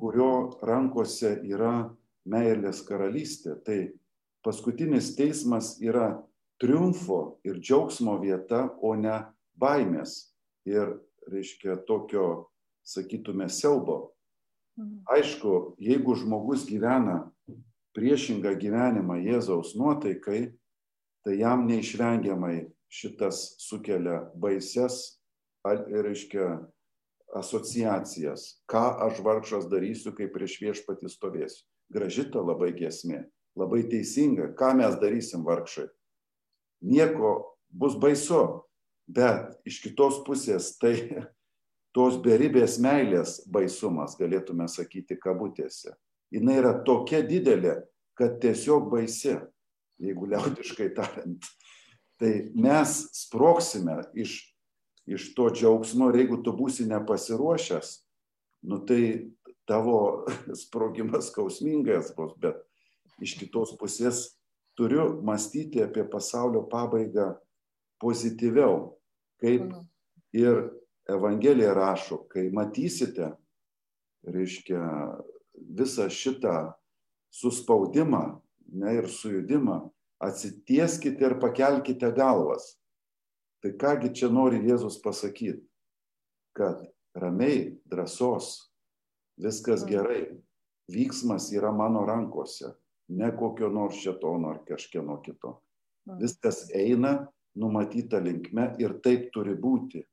kurio 0.00 0.58
rankose 0.64 1.34
yra 1.44 1.90
meilės 2.28 2.80
karalystė. 2.86 3.56
Tai 3.64 3.78
paskutinis 4.44 5.14
teismas 5.18 5.76
yra 5.84 6.22
triumfo 6.60 7.38
ir 7.44 7.60
džiaugsmo 7.60 8.16
vieta, 8.22 8.68
o 8.80 8.94
ne 8.96 9.20
baimės 9.58 10.30
ir, 10.68 10.96
reiškia, 11.28 11.76
tokio, 11.88 12.48
sakytume, 12.88 13.50
siaubo. 13.52 14.14
Mhm. 14.78 15.02
Aišku, 15.12 15.74
jeigu 15.82 16.16
žmogus 16.16 16.64
gyvena 16.68 17.26
priešingą 17.96 18.54
gyvenimą 18.60 19.18
Jėzaus 19.22 19.74
nuotaikai, 19.78 20.52
tai 21.24 21.38
jam 21.40 21.66
neišvengiamai 21.68 22.68
šitas 22.88 23.58
sukelia 23.60 24.22
baises, 24.38 25.18
reiškia, 25.64 26.58
asociacijas. 27.36 28.62
Ką 28.70 28.84
aš 29.08 29.20
vargšas 29.24 29.68
darysiu, 29.68 30.14
kai 30.16 30.30
prieš 30.32 30.56
viešpatį 30.62 31.10
stovėsiu. 31.12 31.66
Gražita 31.92 32.40
labai 32.40 32.72
gesmė, 32.76 33.26
labai 33.56 33.82
teisinga. 33.88 34.52
Ką 34.56 34.74
mes 34.80 34.96
darysim 35.00 35.44
vargšai? 35.44 35.88
Nieko 36.88 37.56
bus 37.68 37.98
baisu, 38.00 38.64
bet 39.08 39.58
iš 39.68 39.82
kitos 39.84 40.22
pusės 40.24 40.76
tai 40.80 40.96
tos 41.96 42.16
beribės 42.24 42.78
meilės 42.80 43.42
baisumas, 43.52 44.16
galėtume 44.16 44.68
sakyti, 44.72 45.18
kabutėse 45.20 45.96
jinai 46.34 46.58
yra 46.60 46.74
tokia 46.84 47.22
didelė, 47.26 47.78
kad 48.18 48.38
tiesiog 48.42 48.90
baisi, 48.92 49.36
jeigu 50.02 50.28
liaudiškai 50.30 50.90
tariant. 50.96 51.48
Tai 52.18 52.32
mes 52.58 52.94
sproksime 53.14 54.00
iš, 54.18 54.40
iš 55.06 55.30
to 55.36 55.48
džiaugsmo 55.54 56.10
ir 56.10 56.24
jeigu 56.24 56.40
tu 56.42 56.54
būsi 56.56 56.88
nepasiruošęs, 56.90 57.92
nu 58.66 58.80
tai 58.86 59.02
tavo 59.68 60.26
sprogimas 60.62 61.30
skausmingas 61.30 62.10
bus, 62.16 62.34
bet 62.42 62.58
iš 63.22 63.36
kitos 63.38 63.74
pusės 63.78 64.24
turiu 64.78 65.20
mąstyti 65.26 65.82
apie 65.82 66.04
pasaulio 66.10 66.64
pabaigą 66.70 67.32
pozityviau. 68.02 68.94
Kaip 69.38 69.68
mhm. 69.70 69.86
ir 70.34 70.64
Evangelija 71.08 71.72
rašo, 71.74 72.24
kai 72.28 72.48
matysite, 72.52 73.30
reiškia, 74.28 74.82
visą 75.60 76.08
šitą 76.10 76.72
suspaudimą 77.30 78.40
ne, 78.72 78.94
ir 78.98 79.08
sujudimą, 79.08 79.90
atsitieskite 80.20 81.24
ir 81.24 81.38
pakelkite 81.40 82.10
galvas. 82.12 82.76
Tai 83.62 83.72
kągi 83.78 84.12
čia 84.14 84.28
nori 84.30 84.60
Jėzus 84.62 85.00
pasakyti, 85.02 85.64
kad 86.54 86.84
ramiai, 87.18 87.78
drąsos, 87.90 88.68
viskas 89.38 89.82
gerai, 89.86 90.38
vyksmas 90.90 91.50
yra 91.54 91.72
mano 91.74 92.04
rankose, 92.06 92.74
ne 93.08 93.30
kokio 93.34 93.70
nors 93.72 93.98
šetono 94.02 94.52
ar 94.54 94.62
kažkieno 94.68 95.18
kito. 95.24 95.58
Viskas 96.18 96.68
eina 96.74 97.28
numatyta 97.58 98.20
linkme 98.22 98.72
ir 98.80 98.94
taip 99.04 99.28
turi 99.34 99.56
būti. 99.58 100.04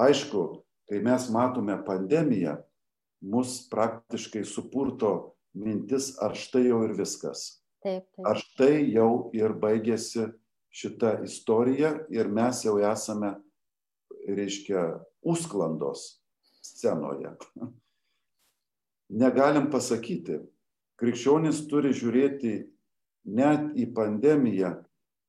Aišku, 0.00 0.44
kai 0.88 1.00
mes 1.04 1.28
matome 1.30 1.76
pandemiją, 1.86 2.56
mus 3.24 3.62
praktiškai 3.70 4.44
supurto 4.44 5.34
mintis, 5.56 6.12
ar 6.20 6.36
štai 6.36 6.66
jau 6.68 6.82
ir 6.84 6.94
viskas. 6.98 7.62
Taip, 7.84 8.04
taip. 8.16 8.26
Ar 8.26 8.40
štai 8.40 8.84
jau 8.92 9.30
ir 9.36 9.54
baigėsi 9.60 10.28
šita 10.74 11.18
istorija 11.24 11.94
ir 12.12 12.30
mes 12.32 12.64
jau 12.64 12.76
esame, 12.82 13.34
reiškia, 14.24 14.84
užsklandos 15.24 16.18
scenoje. 16.64 17.34
Negalim 19.12 19.68
pasakyti. 19.72 20.40
Krikščionis 21.00 21.64
turi 21.68 21.92
žiūrėti 21.94 22.54
net 23.34 23.74
į 23.76 23.88
pandemiją 23.96 24.76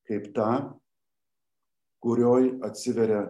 kaip 0.06 0.30
tą, 0.36 0.50
kurioj 2.04 2.52
atsiveria 2.64 3.26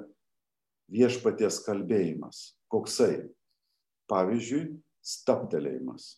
viešpaties 0.93 1.62
kalbėjimas. 1.64 2.59
Koksai? 2.71 3.25
Pavyzdžiui, 4.11 4.65
staptelėjimas. 5.07 6.17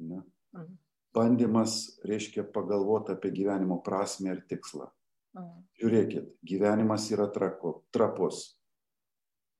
Ne? 0.00 0.22
Mhm. 0.56 0.78
Bandymas 1.14 1.98
reiškia 2.06 2.44
pagalvoti 2.54 3.16
apie 3.16 3.32
gyvenimo 3.34 3.80
prasme 3.82 4.30
ir 4.34 4.42
tikslą. 4.50 4.90
Mhm. 5.36 5.62
Žiūrėkit, 5.80 6.26
gyvenimas 6.46 7.10
yra 7.10 7.28
traku, 7.32 7.80
trapus. 7.94 8.56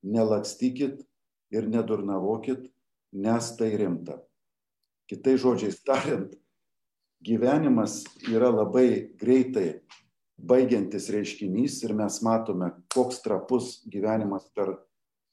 Nelakstykit 0.02 1.02
ir 1.52 1.66
nedurnavokit, 1.68 2.70
nes 3.12 3.56
tai 3.58 3.74
rimta. 3.76 4.20
Kitai 5.10 5.34
žodžiais 5.42 5.80
tariant, 5.82 6.30
gyvenimas 7.26 8.04
yra 8.30 8.48
labai 8.54 9.10
greitai 9.18 9.80
baigiantis 10.40 11.10
reiškinys 11.12 11.80
ir 11.84 11.94
mes 11.96 12.20
matome, 12.24 12.70
koks 12.94 13.20
trapus 13.24 13.80
gyvenimas 13.90 14.46
per 14.54 14.72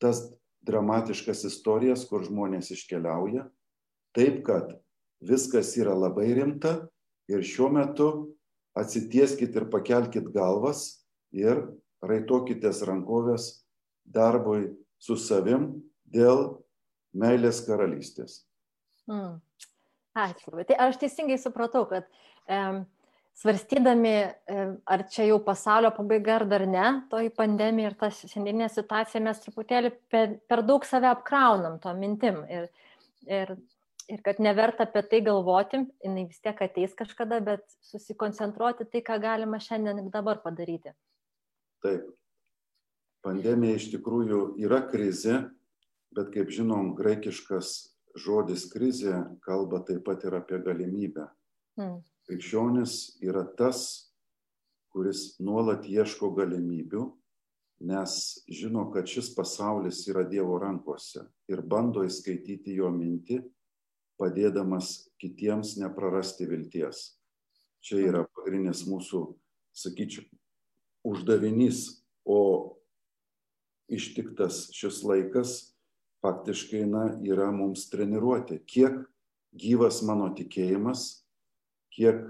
tas 0.02 0.26
dramatiškas 0.68 1.46
istorijas, 1.50 2.06
kur 2.10 2.26
žmonės 2.28 2.72
iškeliauja. 2.76 3.48
Taip, 4.16 4.42
kad 4.48 4.76
viskas 5.24 5.74
yra 5.80 5.96
labai 5.98 6.30
rimta 6.38 6.88
ir 7.32 7.46
šiuo 7.46 7.70
metu 7.74 8.10
atsitieskit 8.78 9.56
ir 9.58 9.68
pakelkit 9.74 10.30
galvas 10.36 11.04
ir 11.34 11.66
raitokitės 12.06 12.84
rankovės 12.88 13.50
darbui 14.06 14.76
su 15.02 15.18
savim 15.20 15.72
dėl 16.06 16.60
meilės 17.18 17.64
karalystės. 17.66 18.44
Mm. 19.10 19.40
Ačiū. 20.18 20.54
Tai 20.66 20.78
aš 20.88 20.98
teisingai 21.02 21.38
supratau, 21.38 21.86
kad 21.90 22.08
um, 22.50 22.86
svarstydami, 23.38 24.14
ar 24.90 25.04
čia 25.14 25.28
jau 25.30 25.38
pasaulio 25.46 25.92
pabaiga 25.94 26.40
ar 26.40 26.46
dar 26.50 26.66
ne, 26.68 26.86
toji 27.12 27.30
pandemija 27.38 27.92
ir 27.92 27.98
ta 28.00 28.10
šiandieninė 28.14 28.70
situacija, 28.74 29.22
mes 29.24 29.42
truputėlį 29.44 29.92
per, 30.12 30.38
per 30.50 30.64
daug 30.66 30.86
save 30.88 31.10
apkraunam 31.12 31.78
to 31.84 31.94
mintim. 31.98 32.40
Ir, 32.50 32.70
ir, 33.30 33.54
ir 34.10 34.24
kad 34.26 34.42
neverta 34.42 34.88
apie 34.88 35.06
tai 35.12 35.22
galvoti, 35.26 35.84
jinai 36.04 36.26
vis 36.30 36.42
tiek 36.42 36.64
ateis 36.66 36.98
kažkada, 36.98 37.40
bet 37.46 37.66
susikoncentruoti 37.92 38.90
tai, 38.90 39.04
ką 39.06 39.20
galima 39.22 39.62
šiandien 39.62 40.02
ir 40.02 40.10
dabar 40.14 40.42
padaryti. 40.42 40.96
Taip. 41.86 42.10
Pandemija 43.26 43.78
iš 43.78 43.90
tikrųjų 43.92 44.42
yra 44.64 44.82
krizė, 44.90 45.44
bet 46.16 46.30
kaip 46.34 46.50
žinom, 46.54 46.94
graikiškas 46.98 47.74
žodis 48.18 48.66
krizė 48.72 49.26
kalba 49.46 49.84
taip 49.86 50.06
pat 50.08 50.24
ir 50.26 50.38
apie 50.40 50.58
galimybę. 50.64 51.28
Mm. 51.78 52.00
Krikščionis 52.28 53.20
yra 53.24 53.46
tas, 53.58 54.12
kuris 54.92 55.38
nuolat 55.40 55.86
ieško 55.88 56.34
galimybių, 56.36 57.06
nes 57.88 58.14
žino, 58.50 58.88
kad 58.92 59.08
šis 59.08 59.30
pasaulis 59.36 60.02
yra 60.10 60.26
Dievo 60.28 60.58
rankose 60.60 61.28
ir 61.48 61.62
bando 61.62 62.04
įskaityti 62.08 62.76
jo 62.80 62.90
mintį, 62.92 63.44
padėdamas 64.18 65.08
kitiems 65.22 65.76
neprarasti 65.78 66.48
vilties. 66.50 67.14
Čia 67.86 68.02
yra 68.10 68.24
pagrindinis 68.36 68.82
mūsų, 68.90 69.22
sakyčiau, 69.78 70.26
uždavinys, 71.08 72.02
o 72.28 72.76
ištiktas 73.88 74.68
šis 74.76 75.04
laikas 75.08 75.54
faktiškai 76.26 76.84
na, 76.90 77.06
yra 77.24 77.52
mums 77.56 77.86
treniruoti, 77.94 78.60
kiek 78.68 79.06
gyvas 79.56 80.02
mano 80.04 80.28
tikėjimas, 80.36 81.27
kiek 81.98 82.22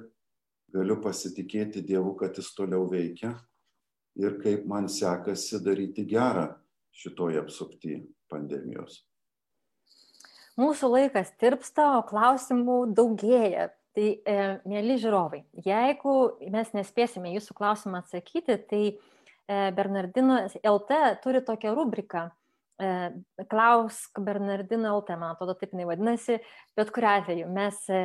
galiu 0.73 0.97
pasitikėti 1.03 1.83
Dievu, 1.85 2.15
kad 2.19 2.37
jis 2.39 2.53
toliau 2.55 2.87
veikia 2.89 3.35
ir 4.17 4.39
kaip 4.41 4.65
man 4.69 4.87
sekasi 4.91 5.59
daryti 5.63 6.05
gerą 6.07 6.47
šitoje 6.97 7.41
apsupti 7.43 7.99
pandemijos. 8.31 9.03
Mūsų 10.57 10.89
laikas 10.89 11.35
tirpsta, 11.37 11.99
o 11.99 12.05
klausimų 12.07 12.87
daugėja. 12.97 13.69
Tai, 13.97 14.09
e, 14.29 14.41
mėly 14.69 14.93
žiūrovai, 15.01 15.39
jeigu 15.65 16.11
mes 16.53 16.67
nespėsime 16.75 17.31
jūsų 17.33 17.55
klausimą 17.57 18.03
atsakyti, 18.03 18.57
tai 18.69 18.81
e, 18.93 18.97
Bernardino 19.73 20.43
LT 20.45 20.99
turi 21.23 21.41
tokią 21.45 21.71
rubriką 21.73 22.27
e, 22.77 22.91
Klausk 23.49 24.21
Bernardino 24.21 24.91
LT, 24.99 25.17
man 25.17 25.33
atrodo, 25.33 25.55
taip 25.57 25.73
jinai 25.73 25.87
vadinasi, 25.89 26.37
bet 26.77 26.93
kuriu 26.93 27.09
atveju 27.09 27.49
mes 27.55 27.81
e, 27.89 28.03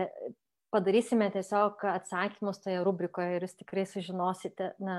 padarysime 0.73 1.29
tiesiog 1.35 1.85
atsakymus 1.93 2.63
toje 2.65 2.81
rubrikoje 2.85 3.37
ir 3.37 3.47
jūs 3.47 3.59
tikrai 3.59 3.85
sužinosite, 3.89 4.73
na, 4.83 4.97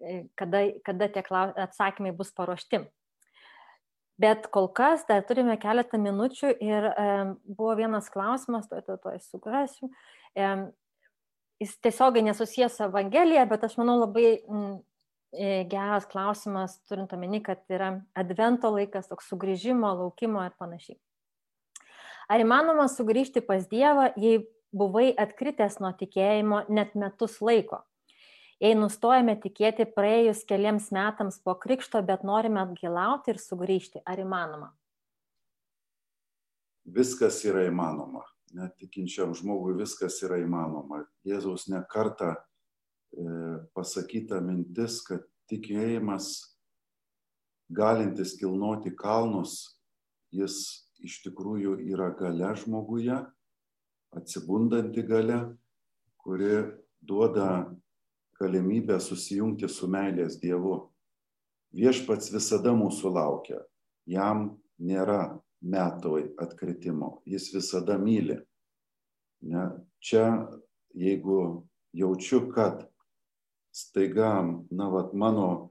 e, 0.00 0.24
kada, 0.40 0.64
kada 0.86 1.10
tie 1.12 1.24
atsakymai 1.66 2.14
bus 2.16 2.32
paruošti. 2.36 2.84
Bet 4.20 4.50
kol 4.52 4.68
kas 4.76 5.06
dar 5.08 5.22
turime 5.24 5.56
keletą 5.60 5.96
minučių 6.00 6.52
ir 6.60 6.90
e, 6.90 7.08
buvo 7.48 7.72
vienas 7.78 8.10
klausimas, 8.12 8.68
to, 8.68 8.80
to, 8.84 8.98
to 9.00 9.14
sugrasiu. 9.24 9.88
E, 10.36 10.48
jis 11.60 11.76
tiesiogiai 11.84 12.26
nesusijęs 12.26 12.76
su 12.76 12.84
Evangelija, 12.88 13.46
bet 13.48 13.64
aš 13.64 13.78
manau 13.80 13.96
labai 14.02 14.40
m, 14.44 14.66
e, 15.32 15.62
geras 15.70 16.08
klausimas, 16.10 16.76
turint 16.88 17.12
omeny, 17.16 17.40
kad 17.44 17.64
yra 17.72 17.94
advento 18.18 18.72
laikas, 18.74 19.08
toks 19.08 19.28
sugrįžimo, 19.32 19.92
laukimo 20.02 20.44
ir 20.44 20.56
panašiai. 20.60 20.98
Ar 22.30 22.44
įmanoma 22.44 22.86
sugrįžti 22.92 23.42
pas 23.42 23.64
Dievą, 23.72 24.10
jei 24.20 24.44
buvai 24.72 25.10
atkritęs 25.18 25.78
nuo 25.82 25.92
tikėjimo 25.96 26.64
net 26.70 26.94
metus 26.98 27.38
laiko. 27.42 27.82
Jei 28.60 28.76
nustojame 28.76 29.38
tikėti 29.40 29.86
praėjus 29.88 30.42
keliams 30.48 30.90
metams 30.92 31.38
po 31.40 31.54
krikšto, 31.56 32.02
bet 32.04 32.26
norime 32.28 32.60
atgilauti 32.60 33.32
ir 33.32 33.40
sugrįžti, 33.40 34.02
ar 34.04 34.20
įmanoma? 34.20 34.68
Viskas 36.84 37.40
yra 37.48 37.64
įmanoma. 37.70 38.26
Net 38.52 38.74
tikinčiam 38.82 39.32
žmogui 39.36 39.76
viskas 39.78 40.18
yra 40.26 40.40
įmanoma. 40.42 41.04
Jėzaus 41.24 41.68
nekarta 41.70 42.34
e, 42.34 42.40
pasakyta 43.72 44.42
mintis, 44.44 44.98
kad 45.06 45.24
tikėjimas 45.48 46.50
galintis 47.70 48.34
kilnoti 48.36 48.92
kalnus, 48.98 49.78
jis 50.34 50.84
iš 51.00 51.20
tikrųjų 51.24 51.78
yra 51.94 52.10
gale 52.18 52.50
žmoguje 52.60 53.22
atsibundanti 54.16 55.02
gale, 55.02 55.38
kuri 56.18 56.64
duoda 57.00 57.70
galimybę 58.40 58.98
susijungti 59.00 59.68
su 59.68 59.88
meilės 59.88 60.38
Dievu. 60.40 60.76
Viešpats 61.76 62.32
visada 62.32 62.72
mūsų 62.74 63.12
laukia. 63.14 63.60
Jam 64.08 64.56
nėra 64.80 65.38
metoj 65.60 66.30
atkritimo. 66.40 67.20
Jis 67.28 67.50
visada 67.54 67.98
myli. 68.00 68.40
Ne? 69.44 69.66
Čia, 70.00 70.48
jeigu 70.96 71.66
jaučiu, 71.96 72.48
kad 72.52 72.86
staiga, 73.72 74.40
na, 74.70 74.88
vat, 74.90 75.12
mano 75.14 75.70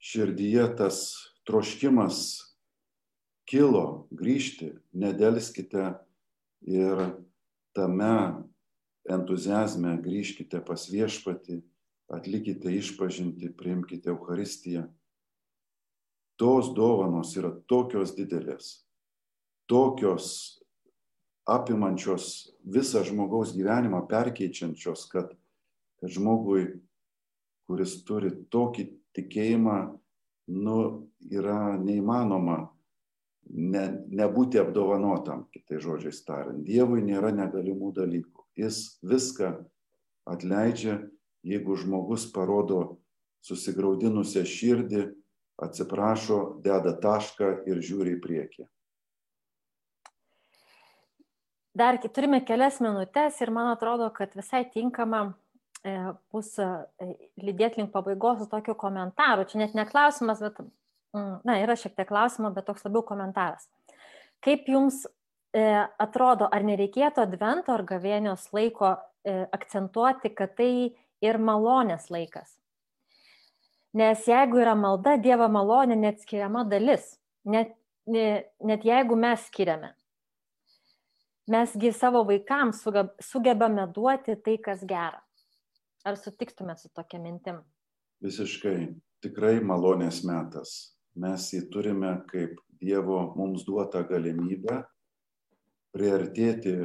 širdyje 0.00 0.64
tas 0.78 1.02
troškimas 1.44 2.22
kilo 3.50 4.06
grįžti, 4.14 4.72
nedelskite 4.94 5.92
ir 6.66 7.02
tame 7.76 8.44
entuzijazme 9.10 9.96
grįžkite 10.04 10.60
pas 10.64 10.86
viešpatį, 10.90 11.60
atlikite 12.10 12.72
išpažinti, 12.74 13.52
priimkite 13.56 14.10
Euharistiją. 14.10 14.88
tos 16.40 16.70
dovanos 16.72 17.34
yra 17.36 17.50
tokios 17.68 18.14
didelės, 18.16 18.86
tokios 19.68 20.56
apimančios 21.44 22.54
visą 22.64 23.02
žmogaus 23.04 23.52
gyvenimą, 23.52 24.06
perkeičiančios, 24.08 25.04
kad, 25.12 25.34
kad 26.00 26.08
žmogui, 26.08 26.80
kuris 27.68 27.98
turi 28.08 28.32
tokį 28.48 28.86
tikėjimą, 29.18 29.76
nu, 30.48 30.78
yra 31.28 31.76
neįmanoma 31.76 32.70
ne, 33.50 33.84
nebūti 34.14 34.60
apdovanotam, 34.60 35.46
kitai 35.54 35.80
žodžiai 35.82 36.24
tariant. 36.26 36.64
Dievui 36.66 37.02
nėra 37.04 37.32
negalimų 37.34 37.92
dalykų. 37.96 38.46
Jis 38.58 39.00
viską 39.06 39.52
atleidžia, 40.30 41.00
jeigu 41.46 41.76
žmogus 41.80 42.28
parodo 42.32 43.00
susigraudinusią 43.46 44.44
širdį, 44.46 45.06
atsiprašo, 45.60 46.40
deda 46.64 46.92
tašką 47.00 47.50
ir 47.68 47.80
žiūri 47.84 48.16
į 48.16 48.20
priekį. 48.24 48.66
Dar 51.76 52.00
turime 52.02 52.40
kelias 52.44 52.80
minutės 52.82 53.38
ir 53.40 53.52
man 53.54 53.70
atrodo, 53.70 54.08
kad 54.12 54.32
visai 54.34 54.64
tinkama 54.72 55.20
e, 55.86 55.92
bus 56.32 56.56
e, 56.58 56.66
lydėti 57.40 57.80
link 57.80 57.92
pabaigos 57.94 58.40
su 58.42 58.48
tokiu 58.50 58.74
komentaru. 58.74 59.46
Čia 59.48 59.62
net 59.62 59.76
neklausimas, 59.78 60.42
bet, 60.42 60.58
na, 61.14 61.56
yra 61.62 61.76
šiek 61.78 61.96
tiek 61.96 62.08
klausimo, 62.08 62.52
bet 62.54 62.68
toks 62.68 62.84
labiau 62.86 63.02
komentaras. 63.06 63.66
Kaip 64.44 64.68
jums 64.70 65.02
e, 65.52 65.62
atrodo, 66.00 66.48
ar 66.50 66.64
nereikėtų 66.66 67.24
advento 67.26 67.74
ar 67.74 67.84
gavėnios 67.88 68.48
laiko 68.56 68.96
akcentuoti, 69.52 70.30
kad 70.32 70.54
tai 70.56 70.72
ir 71.20 71.38
malonės 71.42 72.08
laikas? 72.08 72.54
Nes 73.92 74.22
jeigu 74.28 74.60
yra 74.62 74.76
malda, 74.78 75.16
Dievo 75.18 75.48
malonė 75.50 75.96
neatskiriama 75.98 76.62
dalis, 76.70 77.16
net, 77.42 77.74
net 78.06 78.86
jeigu 78.86 79.18
mes 79.18 79.48
skiriame. 79.50 79.90
Mesgi 81.50 81.90
savo 81.90 82.22
vaikams 82.28 82.84
sugebame 83.26 83.88
duoti 83.90 84.36
tai, 84.38 84.54
kas 84.62 84.84
gera. 84.86 85.18
Ar 86.06 86.16
sutiktume 86.16 86.76
su 86.78 86.88
tokia 86.94 87.18
mintim? 87.20 87.58
Visiškai, 88.22 88.76
tikrai 89.24 89.58
malonės 89.64 90.22
metas. 90.28 90.94
Mes 91.16 91.50
jį 91.54 91.64
turime 91.72 92.14
kaip 92.30 92.58
Dievo 92.80 93.34
mums 93.36 93.66
duotą 93.66 94.04
galimybę 94.08 94.78
priartėti 95.92 96.76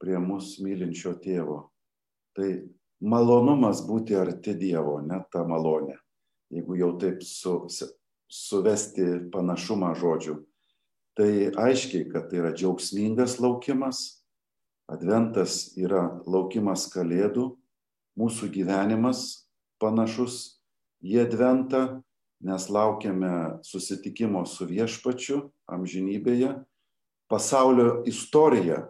prie 0.00 0.18
mūsų 0.20 0.66
mylinčio 0.66 1.14
tėvo. 1.22 1.62
Tai 2.36 2.50
malonumas 3.00 3.80
būti 3.86 4.18
arti 4.18 4.56
Dievo, 4.58 4.98
net 5.00 5.30
ta 5.32 5.46
malonė 5.48 5.96
jeigu 6.50 6.76
jau 6.76 6.94
taip 6.98 7.22
su, 7.22 7.54
suvesti 8.30 9.06
panašumą 9.32 9.94
žodžių. 9.98 10.36
Tai 11.18 11.30
aiškiai, 11.66 12.08
kad 12.10 12.30
tai 12.30 12.40
yra 12.42 12.52
džiaugsmingas 12.54 13.38
laukimas, 13.42 14.22
adventas 14.90 15.72
yra 15.78 16.20
laukimas 16.26 16.88
kalėdų, 16.92 17.50
mūsų 18.18 18.50
gyvenimas 18.54 19.46
panašus 19.82 20.60
į 21.02 21.20
adventą, 21.24 22.00
nes 22.40 22.68
laukiame 22.72 23.60
susitikimo 23.66 24.44
su 24.48 24.66
viešpačiu 24.68 25.42
amžinybėje. 25.68 26.54
Pasaulio 27.30 28.00
istorija 28.10 28.88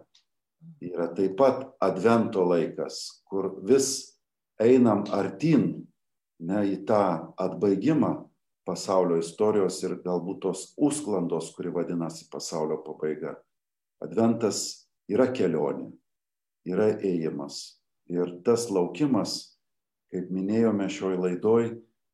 yra 0.81 1.09
taip 1.15 1.37
pat 1.37 1.67
advento 1.83 2.45
laikas, 2.47 3.23
kur 3.27 3.51
vis 3.67 4.17
einam 4.61 5.03
artin 5.13 5.85
ne 6.41 6.63
į 6.71 6.81
tą 6.89 7.03
atbaigimą 7.37 8.15
pasaulio 8.65 9.19
istorijos 9.21 9.81
ir 9.83 9.97
galbūt 10.05 10.41
tos 10.45 10.65
užsklandos, 10.77 11.51
kuri 11.55 11.73
vadinasi 11.73 12.29
pasaulio 12.31 12.79
pabaiga. 12.85 13.35
Adventas 14.01 14.87
yra 15.11 15.27
kelionė, 15.33 15.91
yra 16.65 16.91
ėjimas. 16.97 17.81
Ir 18.11 18.39
tas 18.45 18.67
laukimas, 18.73 19.57
kaip 20.11 20.31
minėjome 20.33 20.89
šioj 20.91 21.17
laidoj, 21.21 21.69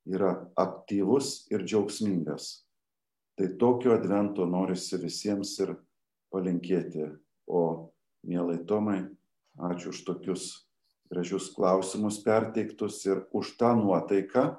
yra 0.07 0.31
aktyvus 0.55 1.47
ir 1.51 1.65
džiaugsmingas. 1.65 2.63
Tai 3.37 3.47
tokio 3.59 3.93
advento 3.93 4.45
norisi 4.49 4.97
visiems 4.97 5.53
ir 5.61 5.75
palinkėti. 6.33 7.11
O, 7.47 7.91
mielai 8.27 8.57
Tomai, 8.67 9.03
ačiū 9.57 9.93
už 9.93 10.01
tokius 10.07 10.47
gražius 11.11 11.51
klausimus 11.55 12.19
perteiktus 12.23 12.99
ir 13.07 13.23
už 13.31 13.55
tą 13.59 13.75
nuotaiką, 13.79 14.57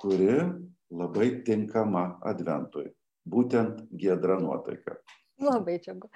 kuri 0.00 0.42
labai 0.90 1.30
tinkama 1.46 2.18
adventui. 2.26 2.90
Būtent 3.24 3.86
gedra 3.94 4.40
nuotaika. 4.40 4.98
Labai 5.40 5.78
džiugu. 5.80 6.10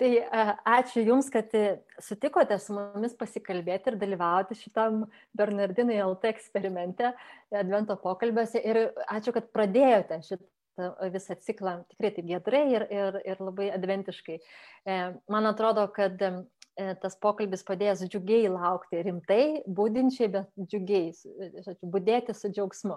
Tai 0.00 0.10
ačiū 0.78 1.02
Jums, 1.04 1.28
kad 1.32 1.52
sutikote 2.00 2.56
su 2.62 2.76
mumis 2.76 3.16
pasikalbėti 3.18 3.92
ir 3.92 3.98
dalyvauti 4.00 4.56
šitam 4.56 5.02
Bernardinai 5.36 6.00
LT 6.06 6.32
eksperimente, 6.32 7.12
Advento 7.52 7.98
pokalbiuose. 8.00 8.62
Ir 8.64 8.86
ačiū, 9.10 9.34
kad 9.36 9.50
pradėjote 9.52 10.22
šitą 10.28 10.48
visą 11.12 11.36
ciklą 11.44 11.82
tikrai 11.90 12.14
taip 12.16 12.28
gedrai 12.30 12.62
ir, 12.72 12.86
ir, 12.88 13.20
ir 13.28 13.42
labai 13.44 13.66
adventiškai. 13.74 14.38
E, 14.40 14.96
man 15.28 15.48
atrodo, 15.50 15.84
kad 15.92 16.16
E, 16.80 16.92
tas 17.02 17.16
pokalbis 17.20 17.64
padės 17.66 18.02
džiugiai 18.06 18.48
laukti, 18.48 19.00
rimtai, 19.04 19.42
būdinčiai, 19.78 20.30
bet 20.32 20.52
džiugiai, 20.70 21.10
būdėti 21.82 22.36
su 22.36 22.50
džiaugsmu. 22.52 22.96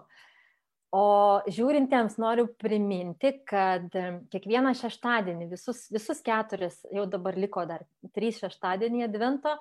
O 0.94 1.42
žiūrintiems 1.50 2.20
noriu 2.22 2.46
priminti, 2.62 3.32
kad 3.50 3.88
e, 3.98 4.04
kiekvieną 4.30 4.76
šeštadienį, 4.78 5.48
visus, 5.50 5.88
visus 5.94 6.22
keturis, 6.22 6.84
jau 6.94 7.08
dabar 7.10 7.38
liko 7.40 7.64
dar 7.66 7.82
trys 8.14 8.38
šeštadienį 8.44 9.08
Advento, 9.08 9.56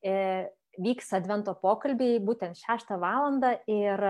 e, 0.00 0.48
vyks 0.80 1.12
Advento 1.18 1.52
pokalbiai 1.60 2.22
būtent 2.24 2.56
šeštą 2.62 2.96
valandą 3.02 3.52
ir 3.68 4.04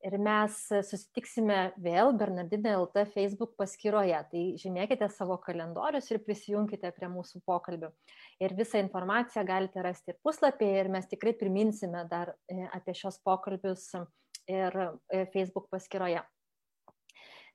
ir 0.00 0.16
mes 0.22 0.54
susitiksime 0.88 1.58
vėl 1.80 2.14
Bernardinė 2.16 2.72
LT 2.78 3.04
Facebook 3.12 3.52
paskyroje. 3.60 4.20
Tai 4.30 4.44
žymėkite 4.62 5.08
savo 5.12 5.36
kalendorius 5.42 6.08
ir 6.10 6.22
prisijunkite 6.24 6.92
prie 6.96 7.10
mūsų 7.12 7.42
pokalbių. 7.48 7.90
Ir 8.40 8.54
visą 8.56 8.80
informaciją 8.80 9.44
galite 9.48 9.84
rasti 9.84 10.14
ir 10.14 10.20
puslapyje 10.24 10.84
ir 10.84 10.90
mes 10.92 11.10
tikrai 11.10 11.34
priminsime 11.36 12.06
dar 12.10 12.32
e, 12.48 12.62
apie 12.72 12.96
šios 12.96 13.20
pokalbius 13.26 13.90
ir 14.50 14.76
e, 14.82 15.24
Facebook 15.34 15.70
paskyroje. 15.72 16.22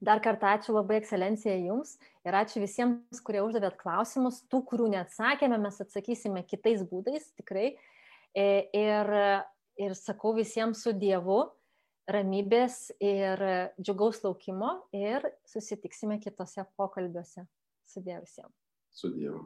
Dar 0.05 0.19
kartą 0.23 0.51
ačiū 0.57 0.75
labai 0.75 0.99
ekscelencija 0.99 1.55
Jums 1.55 1.95
ir 2.27 2.35
ačiū 2.35 2.61
visiems, 2.63 3.21
kurie 3.25 3.41
uždavėt 3.45 3.77
klausimus. 3.79 4.41
Tų, 4.51 4.61
kurių 4.71 4.89
neatsakėme, 4.95 5.59
mes 5.61 5.79
atsakysime 5.81 6.43
kitais 6.47 6.83
būdais, 6.87 7.29
tikrai. 7.39 7.73
E, 8.35 8.47
ir, 8.75 9.11
ir 9.79 9.95
sakau 9.97 10.35
visiems 10.35 10.83
su 10.83 10.93
Dievu 10.95 11.45
ramybės 12.11 12.91
ir 13.01 13.41
džiugaus 13.79 14.21
laukimo 14.25 14.75
ir 14.93 15.25
susitiksime 15.49 16.19
kitose 16.21 16.67
pokalbiuose. 16.77 17.47
Sudėjau 17.89 18.21
visiems. 18.25 18.55
Sudėjau. 18.95 19.45